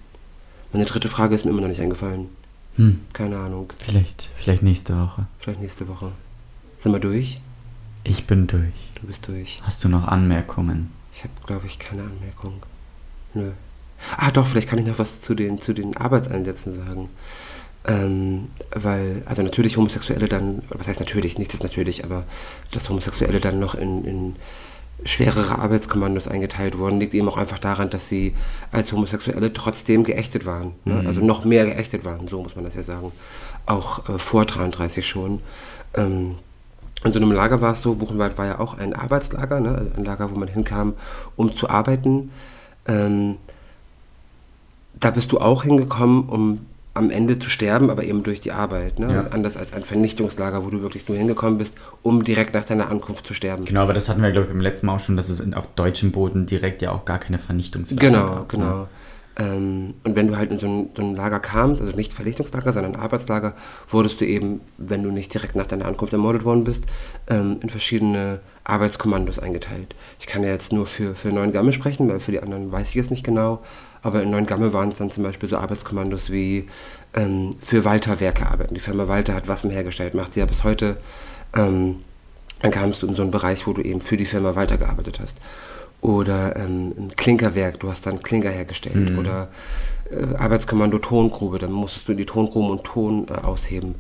Meine 0.74 0.86
dritte 0.86 1.08
Frage 1.08 1.36
ist 1.36 1.46
mir 1.46 1.52
immer 1.52 1.62
noch 1.62 1.70
nicht 1.70 1.80
eingefallen. 1.80 2.28
Hm. 2.76 3.02
Keine 3.14 3.38
Ahnung. 3.38 3.72
Vielleicht, 3.80 4.32
vielleicht 4.36 4.64
nächste 4.64 5.00
Woche. 5.00 5.28
Vielleicht 5.40 5.62
nächste 5.62 5.88
Woche. 5.88 6.12
Sind 6.80 6.92
wir 6.92 7.00
durch? 7.00 7.40
Ich 8.06 8.28
bin 8.28 8.48
durch. 8.48 8.92
Du 9.02 9.08
bist 9.08 9.28
durch. 9.28 9.62
Hast 9.66 9.84
du 9.84 9.90
noch 9.90 10.08
Anmerkungen? 10.08 10.92
Ich 11.12 11.24
habe, 11.24 11.34
glaube 11.46 11.66
ich, 11.66 11.80
keine 11.80 12.04
Anmerkung. 12.04 12.62
Nö. 13.34 13.52
Ah, 14.18 14.30
doch, 14.32 14.48
vielleicht 14.48 14.70
kann 14.70 14.80
ich 14.80 14.86
noch 14.86 15.00
was 15.00 15.22
zu 15.22 15.34
den, 15.34 15.60
zu 15.60 15.74
den 15.74 15.98
Arbeitseinsätzen 15.98 16.76
sagen. 16.76 17.10
Ähm, 17.88 18.50
weil, 18.72 19.24
also 19.26 19.42
natürlich 19.42 19.78
Homosexuelle 19.78 20.28
dann, 20.28 20.62
was 20.70 20.88
heißt 20.88 21.00
natürlich, 21.00 21.40
nichts 21.40 21.56
ist 21.56 21.64
natürlich, 21.64 22.04
aber 22.04 22.24
dass 22.72 22.90
Homosexuelle 22.90 23.40
dann 23.40 23.60
noch 23.60 23.74
in, 23.74 24.06
in 24.06 24.36
schwerere 25.04 25.58
Arbeitskommandos 25.58 26.28
eingeteilt 26.28 26.78
wurden, 26.78 27.00
liegt 27.00 27.14
eben 27.14 27.28
auch 27.28 27.38
einfach 27.38 27.60
daran, 27.60 27.90
dass 27.90 28.08
sie 28.08 28.36
als 28.72 28.92
Homosexuelle 28.92 29.52
trotzdem 29.52 30.04
geächtet 30.04 30.46
waren. 30.46 30.74
Ne? 30.86 31.02
Mhm. 31.02 31.08
Also 31.08 31.22
noch 31.22 31.44
mehr 31.44 31.66
geächtet 31.66 32.06
waren, 32.06 32.28
so 32.28 32.42
muss 32.42 32.56
man 32.56 32.66
das 32.66 32.76
ja 32.76 32.84
sagen. 32.84 33.12
Auch 33.66 34.08
äh, 34.10 34.20
vor 34.20 34.46
33 34.46 35.08
schon. 35.08 35.42
Ähm, 35.96 36.36
in 37.06 37.12
so 37.12 37.20
einem 37.20 37.32
Lager 37.32 37.62
war 37.62 37.74
es 37.74 37.82
so, 37.82 37.96
Buchenwald 37.96 38.38
war 38.38 38.46
ja 38.46 38.60
auch 38.60 38.78
ein 38.78 38.94
Arbeitslager, 38.94 39.60
ne? 39.60 39.70
also 39.76 39.92
ein 39.96 40.06
Lager, 40.06 40.32
wo 40.32 40.36
man 40.38 40.48
hinkam, 40.48 40.94
um 41.36 41.56
zu 41.56 41.70
arbeiten. 41.70 42.32
Ähm, 42.88 43.36
da 45.00 45.12
bist 45.12 45.32
du 45.32 45.40
auch 45.40 45.64
hingekommen, 45.64 46.28
um 46.30 46.66
am 46.94 47.10
Ende 47.12 47.38
zu 47.38 47.50
sterben, 47.50 47.90
aber 47.90 48.06
eben 48.06 48.24
durch 48.24 48.40
die 48.40 48.54
Arbeit. 48.54 49.00
Ne? 49.00 49.12
Ja. 49.14 49.26
Anders 49.32 49.58
als 49.58 49.74
ein 49.74 49.84
Vernichtungslager, 49.84 50.64
wo 50.64 50.70
du 50.70 50.82
wirklich 50.82 51.10
nur 51.10 51.18
hingekommen 51.18 51.58
bist, 51.58 51.76
um 52.04 52.24
direkt 52.24 52.54
nach 52.54 52.64
deiner 52.64 52.90
Ankunft 52.90 53.28
zu 53.28 53.34
sterben. 53.34 53.66
Genau, 53.66 53.82
aber 53.82 53.94
das 53.94 54.08
hatten 54.08 54.22
wir, 54.22 54.32
glaube 54.32 54.48
ich, 54.48 54.54
beim 54.54 54.62
letzten 54.62 54.86
Mal 54.86 54.96
auch 54.96 55.00
schon, 55.00 55.18
dass 55.18 55.28
es 55.28 55.42
in, 55.42 55.54
auf 55.54 55.68
deutschem 55.76 56.12
Boden 56.14 56.46
direkt 56.46 56.82
ja 56.82 56.92
auch 56.92 57.04
gar 57.04 57.20
keine 57.20 57.38
Vernichtungslager 57.38 58.00
Genau, 58.00 58.28
gab. 58.28 58.38
ne? 58.38 58.46
genau. 58.48 58.88
Ähm, 59.38 59.96
und 60.04 60.16
wenn 60.16 60.28
du 60.28 60.38
halt 60.38 60.52
in 60.52 60.58
so 60.58 60.68
ein, 60.68 60.90
so 60.96 61.02
ein 61.02 61.16
Lager 61.16 61.40
kamst, 61.40 61.82
also 61.82 61.96
nicht 61.96 62.14
Vernichtungslager, 62.14 62.72
sondern 62.72 62.96
Arbeitslager, 62.96 63.54
wurdest 63.90 64.22
du 64.22 64.26
eben, 64.26 64.62
wenn 64.78 65.04
du 65.04 65.12
nicht 65.12 65.34
direkt 65.34 65.56
nach 65.56 65.68
deiner 65.68 65.86
Ankunft 65.86 66.14
ermordet 66.14 66.46
worden 66.46 66.64
bist, 66.64 66.86
ähm, 67.28 67.58
in 67.62 67.70
verschiedene 67.70 68.40
Arbeitskommandos 68.64 69.40
eingeteilt. 69.40 69.96
Ich 70.20 70.28
kann 70.28 70.44
ja 70.44 70.50
jetzt 70.50 70.72
nur 70.72 70.86
für, 70.86 71.16
für 71.16 71.30
Neuengamme 71.30 71.74
sprechen, 71.74 72.08
weil 72.08 72.20
für 72.20 72.32
die 72.32 72.42
anderen 72.42 72.72
weiß 72.72 72.90
ich 72.92 72.98
es 72.98 73.10
nicht 73.10 73.24
genau. 73.24 73.62
Aber 74.02 74.22
in 74.22 74.30
Neuengamme 74.30 74.72
waren 74.72 74.90
es 74.90 74.98
dann 74.98 75.12
zum 75.12 75.24
Beispiel 75.24 75.50
so 75.50 75.58
Arbeitskommandos 75.58 76.32
wie 76.32 76.68
ähm, 77.14 77.56
für 77.60 77.84
Walter 77.86 78.20
Werke 78.20 78.48
arbeiten. 78.48 78.74
Die 78.74 78.80
Firma 78.80 79.08
Walter 79.08 79.34
hat 79.34 79.48
Waffen 79.48 79.70
hergestellt, 79.70 80.14
macht 80.14 80.34
sie 80.34 80.40
ja 80.40 80.46
bis 80.46 80.64
heute. 80.64 80.98
Ähm, 81.56 81.98
dann 82.62 82.72
kamst 82.72 83.02
du 83.02 83.08
in 83.08 83.16
so 83.16 83.22
einen 83.22 83.32
Bereich, 83.32 83.68
wo 83.68 83.74
du 83.74 83.82
eben 83.82 84.02
für 84.02 84.18
die 84.18 84.26
Firma 84.26 84.56
Walter 84.56 84.78
gearbeitet 84.78 85.20
hast. 85.22 85.38
Oder 86.06 86.56
ähm, 86.56 86.94
ein 86.96 87.16
Klinkerwerk, 87.16 87.80
du 87.80 87.90
hast 87.90 88.06
dann 88.06 88.22
Klinker 88.22 88.52
hergestellt. 88.52 89.10
Mhm. 89.10 89.18
Oder 89.18 89.48
äh, 90.12 90.36
Arbeitskommando 90.36 91.00
Tongrube, 91.00 91.58
dann 91.58 91.72
musstest 91.72 92.08
du 92.08 92.12
in 92.12 92.20
die 92.20 92.28
Tongrube 92.28 92.72
und 92.72 92.84
Ton 92.84 93.26
äh, 93.28 93.44
ausheben. 93.44 93.96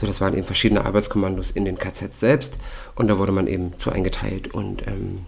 So, 0.00 0.06
das 0.06 0.20
waren 0.20 0.34
eben 0.34 0.44
verschiedene 0.44 0.84
Arbeitskommandos 0.84 1.50
in 1.50 1.64
den 1.64 1.76
KZs 1.76 2.20
selbst. 2.20 2.54
Und 2.94 3.08
da 3.08 3.18
wurde 3.18 3.32
man 3.32 3.48
eben 3.48 3.72
zu 3.80 3.90
eingeteilt. 3.90 4.54
Und 4.54 4.86
ähm, 4.86 5.26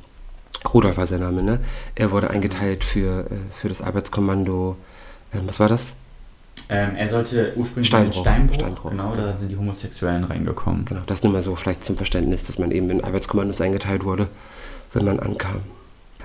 Rudolf 0.72 0.98
war 0.98 1.08
sein 1.08 1.18
Name, 1.18 1.42
ne? 1.42 1.58
Er 1.96 2.12
wurde 2.12 2.30
eingeteilt 2.30 2.84
für, 2.84 3.22
äh, 3.22 3.34
für 3.60 3.68
das 3.68 3.82
Arbeitskommando, 3.82 4.76
ähm, 5.34 5.40
was 5.46 5.58
war 5.58 5.68
das? 5.68 5.94
Ähm, 6.68 6.94
er 6.94 7.08
sollte 7.08 7.54
ursprünglich 7.56 7.88
Steinbruch. 7.88 8.18
in 8.18 8.22
Steinbruch, 8.22 8.54
Steinbruch, 8.54 8.90
genau, 8.90 9.10
genau. 9.10 9.26
da 9.26 9.36
sind 9.36 9.48
die 9.48 9.56
Homosexuellen 9.56 10.22
reingekommen. 10.22 10.84
Genau, 10.84 11.00
das 11.06 11.24
nur 11.24 11.32
mal 11.32 11.42
so 11.42 11.56
vielleicht 11.56 11.84
zum 11.84 11.96
Verständnis, 11.96 12.44
dass 12.44 12.60
man 12.60 12.70
eben 12.70 12.88
in 12.88 13.02
Arbeitskommandos 13.02 13.60
eingeteilt 13.60 14.04
wurde, 14.04 14.28
wenn 14.92 15.04
man 15.04 15.18
ankam. 15.18 15.62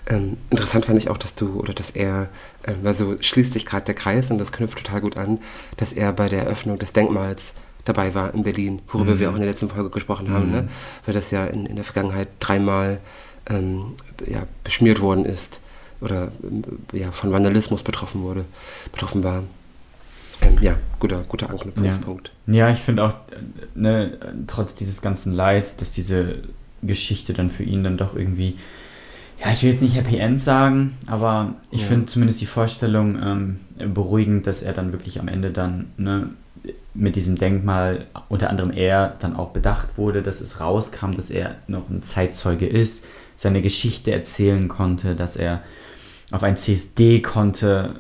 Ähm, 0.08 0.38
interessant 0.52 0.86
fand 0.86 0.98
ich 1.00 1.10
auch, 1.10 1.18
dass 1.18 1.34
du 1.36 1.60
oder 1.60 1.74
dass 1.74 1.92
er, 1.92 2.30
ähm, 2.66 2.76
weil 2.84 2.94
so 2.94 3.16
schließt 3.20 3.54
sich 3.54 3.66
gerade 3.66 3.86
der 3.86 3.96
Kreis 3.96 4.30
und 4.30 4.38
das 4.38 4.52
knüpft 4.52 4.78
total 4.78 5.02
gut 5.02 5.18
an, 5.18 5.40
dass 5.78 5.94
er 5.94 6.14
bei 6.14 6.30
der 6.30 6.44
Eröffnung 6.44 6.78
des 6.78 6.94
Denkmals 6.94 7.54
dabei 7.86 8.14
war 8.14 8.34
in 8.34 8.44
Berlin, 8.44 8.82
worüber 8.88 9.16
Mhm. 9.16 9.20
wir 9.20 9.30
auch 9.30 9.34
in 9.36 9.42
der 9.42 9.50
letzten 9.50 9.70
Folge 9.70 9.90
gesprochen 9.90 10.30
haben, 10.32 10.48
Mhm. 10.48 10.52
ne? 10.52 10.68
weil 11.06 11.14
das 11.14 11.32
ja 11.32 11.46
in, 11.46 11.66
in 11.66 11.76
der 11.76 11.86
Vergangenheit 11.86 12.28
dreimal 12.40 13.00
ähm, 13.48 13.94
ja, 14.28 14.44
beschmiert 14.64 15.02
worden 15.02 15.24
ist 15.26 15.60
oder 16.02 16.32
ähm, 16.44 16.64
ja, 16.94 17.12
von 17.12 17.32
Vandalismus 17.32 17.84
betroffen 17.84 18.22
wurde, 18.24 18.46
betroffen 18.92 19.24
war. 19.24 19.44
Ähm, 20.42 20.58
ja, 20.62 20.76
guter, 21.00 21.24
guter 21.28 21.50
Anknüpfungspunkt. 21.50 22.32
Ja, 22.48 22.70
ich 22.70 22.80
finde 22.80 23.04
auch, 23.04 23.12
äh, 23.32 23.36
ne, 23.76 24.18
trotz 24.48 24.76
dieses 24.76 25.02
ganzen 25.02 25.34
Leids, 25.34 25.78
dass 25.78 25.92
diese 25.92 26.40
Geschichte 26.82 27.34
dann 27.34 27.50
für 27.50 27.64
ihn 27.64 27.84
dann 27.84 27.98
doch 27.98 28.16
irgendwie, 28.16 28.58
ja, 29.44 29.52
ich 29.52 29.64
will 29.64 29.72
jetzt 29.72 29.82
nicht 29.82 29.96
Happy 29.96 30.18
End 30.18 30.42
sagen, 30.42 30.98
aber 31.08 31.56
ich 31.72 31.82
Ja. 31.82 31.88
finde 31.88 32.06
zumindest 32.08 32.42
die 32.42 32.46
Vorstellung 32.46 33.18
ähm, 33.22 33.94
beruhigend, 33.94 34.48
dass 34.48 34.62
er 34.64 34.74
dann 34.74 34.92
wirklich 34.92 35.20
am 35.20 35.28
Ende 35.28 35.52
dann 35.52 35.88
ne, 35.98 36.30
mit 36.94 37.16
diesem 37.16 37.38
Denkmal, 37.38 38.06
unter 38.30 38.50
anderem 38.50 38.72
er, 38.72 39.16
dann 39.20 39.36
auch 39.36 39.50
bedacht 39.50 39.98
wurde, 39.98 40.22
dass 40.24 40.42
es 40.42 40.60
rauskam, 40.62 41.12
dass 41.12 41.30
er 41.30 41.56
noch 41.68 41.90
ein 41.90 42.02
Zeitzeuge 42.04 42.66
ist, 42.68 43.06
seine 43.36 43.62
Geschichte 43.62 44.12
erzählen 44.14 44.68
konnte, 44.70 45.16
dass 45.16 45.36
er 45.36 45.62
auf 46.32 46.44
ein 46.44 46.56
CSD 46.56 47.22
konnte, 47.22 48.00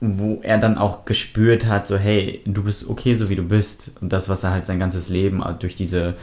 wo 0.00 0.40
er 0.42 0.58
dann 0.58 0.78
auch 0.78 1.04
gespürt 1.06 1.66
hat, 1.66 1.86
so 1.86 1.96
hey, 1.96 2.40
du 2.44 2.62
bist 2.64 2.88
okay, 2.88 3.14
so 3.14 3.28
wie 3.30 3.36
du 3.36 3.42
bist. 3.42 3.90
Und 4.00 4.12
das, 4.12 4.28
was 4.28 4.44
er 4.44 4.52
halt 4.52 4.66
sein 4.66 4.78
ganzes 4.78 5.08
Leben 5.08 5.42
durch 5.58 5.74
diese 5.74 6.14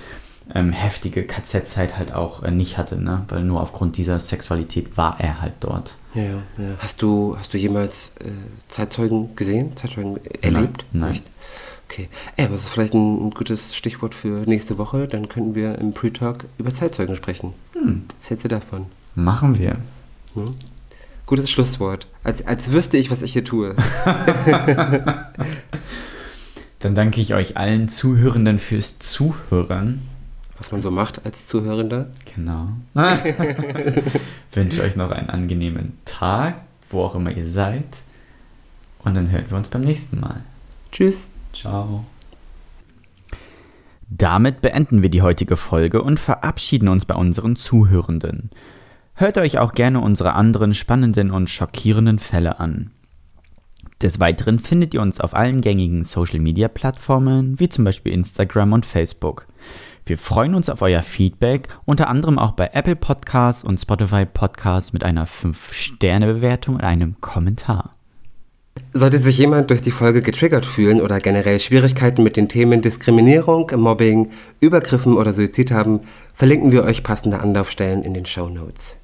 ähm, 0.53 0.71
heftige 0.71 1.23
KZ-Zeit 1.23 1.97
halt 1.97 2.13
auch 2.13 2.43
äh, 2.43 2.51
nicht 2.51 2.77
hatte, 2.77 3.01
ne? 3.01 3.25
weil 3.29 3.43
nur 3.43 3.61
aufgrund 3.61 3.97
dieser 3.97 4.19
Sexualität 4.19 4.97
war 4.97 5.19
er 5.19 5.41
halt 5.41 5.53
dort. 5.61 5.95
Ja, 6.13 6.23
ja. 6.23 6.41
Hast 6.79 7.01
du, 7.01 7.35
hast 7.37 7.53
du 7.53 7.57
jemals 7.57 8.11
äh, 8.19 8.31
Zeitzeugen 8.67 9.35
gesehen, 9.35 9.75
Zeitzeugen 9.75 10.19
erlebt? 10.41 10.85
Nein. 10.91 11.11
Nicht? 11.11 11.25
Okay. 11.89 12.09
Ey, 12.37 12.45
aber 12.45 12.55
das 12.55 12.63
ist 12.63 12.69
vielleicht 12.69 12.93
ein, 12.93 13.27
ein, 13.27 13.31
gutes 13.31 13.75
Stichwort 13.75 14.15
für 14.15 14.43
nächste 14.47 14.77
Woche. 14.77 15.07
Dann 15.07 15.29
könnten 15.29 15.55
wir 15.55 15.77
im 15.77 15.93
Pre-Talk 15.93 16.45
über 16.57 16.71
Zeitzeugen 16.71 17.15
sprechen. 17.15 17.53
Hm. 17.73 18.03
Was 18.19 18.29
hältst 18.29 18.45
du 18.45 18.49
davon? 18.49 18.85
Machen 19.15 19.59
wir. 19.59 19.77
Hm? 20.33 20.55
Gutes 21.25 21.49
Schlusswort. 21.49 22.07
Als, 22.23 22.45
als 22.45 22.71
wüsste 22.71 22.97
ich, 22.97 23.11
was 23.11 23.21
ich 23.21 23.33
hier 23.33 23.45
tue. 23.45 23.75
Dann 26.79 26.95
danke 26.95 27.21
ich 27.21 27.33
euch 27.33 27.55
allen 27.55 27.87
Zuhörenden 27.87 28.59
fürs 28.59 28.99
Zuhören. 28.99 30.01
Was 30.63 30.71
man 30.71 30.81
so 30.81 30.91
macht 30.91 31.25
als 31.25 31.45
Zuhörender. 31.45 32.07
Genau. 32.33 32.69
Wünsche 34.53 34.81
euch 34.81 34.95
noch 34.95 35.11
einen 35.11 35.29
angenehmen 35.29 35.97
Tag, 36.05 36.61
wo 36.89 37.01
auch 37.01 37.15
immer 37.15 37.31
ihr 37.31 37.49
seid. 37.49 37.83
Und 38.99 39.15
dann 39.15 39.29
hören 39.29 39.43
wir 39.49 39.57
uns 39.57 39.67
beim 39.67 39.81
nächsten 39.81 40.21
Mal. 40.21 40.41
Tschüss. 40.93 41.27
Ciao. 41.51 42.05
Damit 44.07 44.61
beenden 44.61 45.01
wir 45.01 45.09
die 45.09 45.21
heutige 45.21 45.57
Folge 45.57 46.01
und 46.01 46.17
verabschieden 46.17 46.87
uns 46.87 47.03
bei 47.03 47.15
unseren 47.15 47.57
Zuhörenden. 47.57 48.49
Hört 49.15 49.37
euch 49.37 49.57
auch 49.57 49.73
gerne 49.73 49.99
unsere 49.99 50.31
anderen 50.31 50.73
spannenden 50.73 51.29
und 51.29 51.49
schockierenden 51.49 52.19
Fälle 52.19 52.61
an. 52.61 52.91
Des 54.01 54.21
Weiteren 54.21 54.59
findet 54.59 54.93
ihr 54.93 55.01
uns 55.01 55.19
auf 55.19 55.33
allen 55.33 55.59
gängigen 55.59 56.05
Social-Media-Plattformen 56.05 57.59
wie 57.59 57.67
zum 57.67 57.83
Beispiel 57.83 58.13
Instagram 58.13 58.71
und 58.71 58.85
Facebook. 58.85 59.45
Wir 60.05 60.17
freuen 60.17 60.53
uns 60.53 60.69
auf 60.69 60.81
euer 60.81 61.01
Feedback, 61.01 61.69
unter 61.85 62.09
anderem 62.09 62.37
auch 62.37 62.51
bei 62.51 62.71
Apple 62.73 62.97
Podcasts 62.97 63.63
und 63.63 63.79
Spotify 63.79 64.25
Podcasts 64.25 64.91
mit 64.91 65.01
einer 65.01 65.25
5-Sterne-Bewertung 65.25 66.75
und 66.75 66.83
einem 66.83 67.21
Kommentar. 67.21 67.95
Sollte 68.91 69.19
sich 69.19 69.37
jemand 69.37 69.69
durch 69.69 69.81
die 69.81 69.91
Folge 69.91 70.21
getriggert 70.21 70.65
fühlen 70.65 70.99
oder 70.99 71.21
generell 71.21 71.57
Schwierigkeiten 71.61 72.21
mit 72.21 72.35
den 72.35 72.49
Themen 72.49 72.81
Diskriminierung, 72.81 73.71
Mobbing, 73.75 74.31
Übergriffen 74.59 75.15
oder 75.15 75.31
Suizid 75.31 75.71
haben, 75.71 76.01
verlinken 76.33 76.73
wir 76.73 76.83
euch 76.83 77.03
passende 77.03 77.39
Anlaufstellen 77.39 78.03
in 78.03 78.13
den 78.13 78.25
Show 78.25 78.49
Notes. 78.49 78.97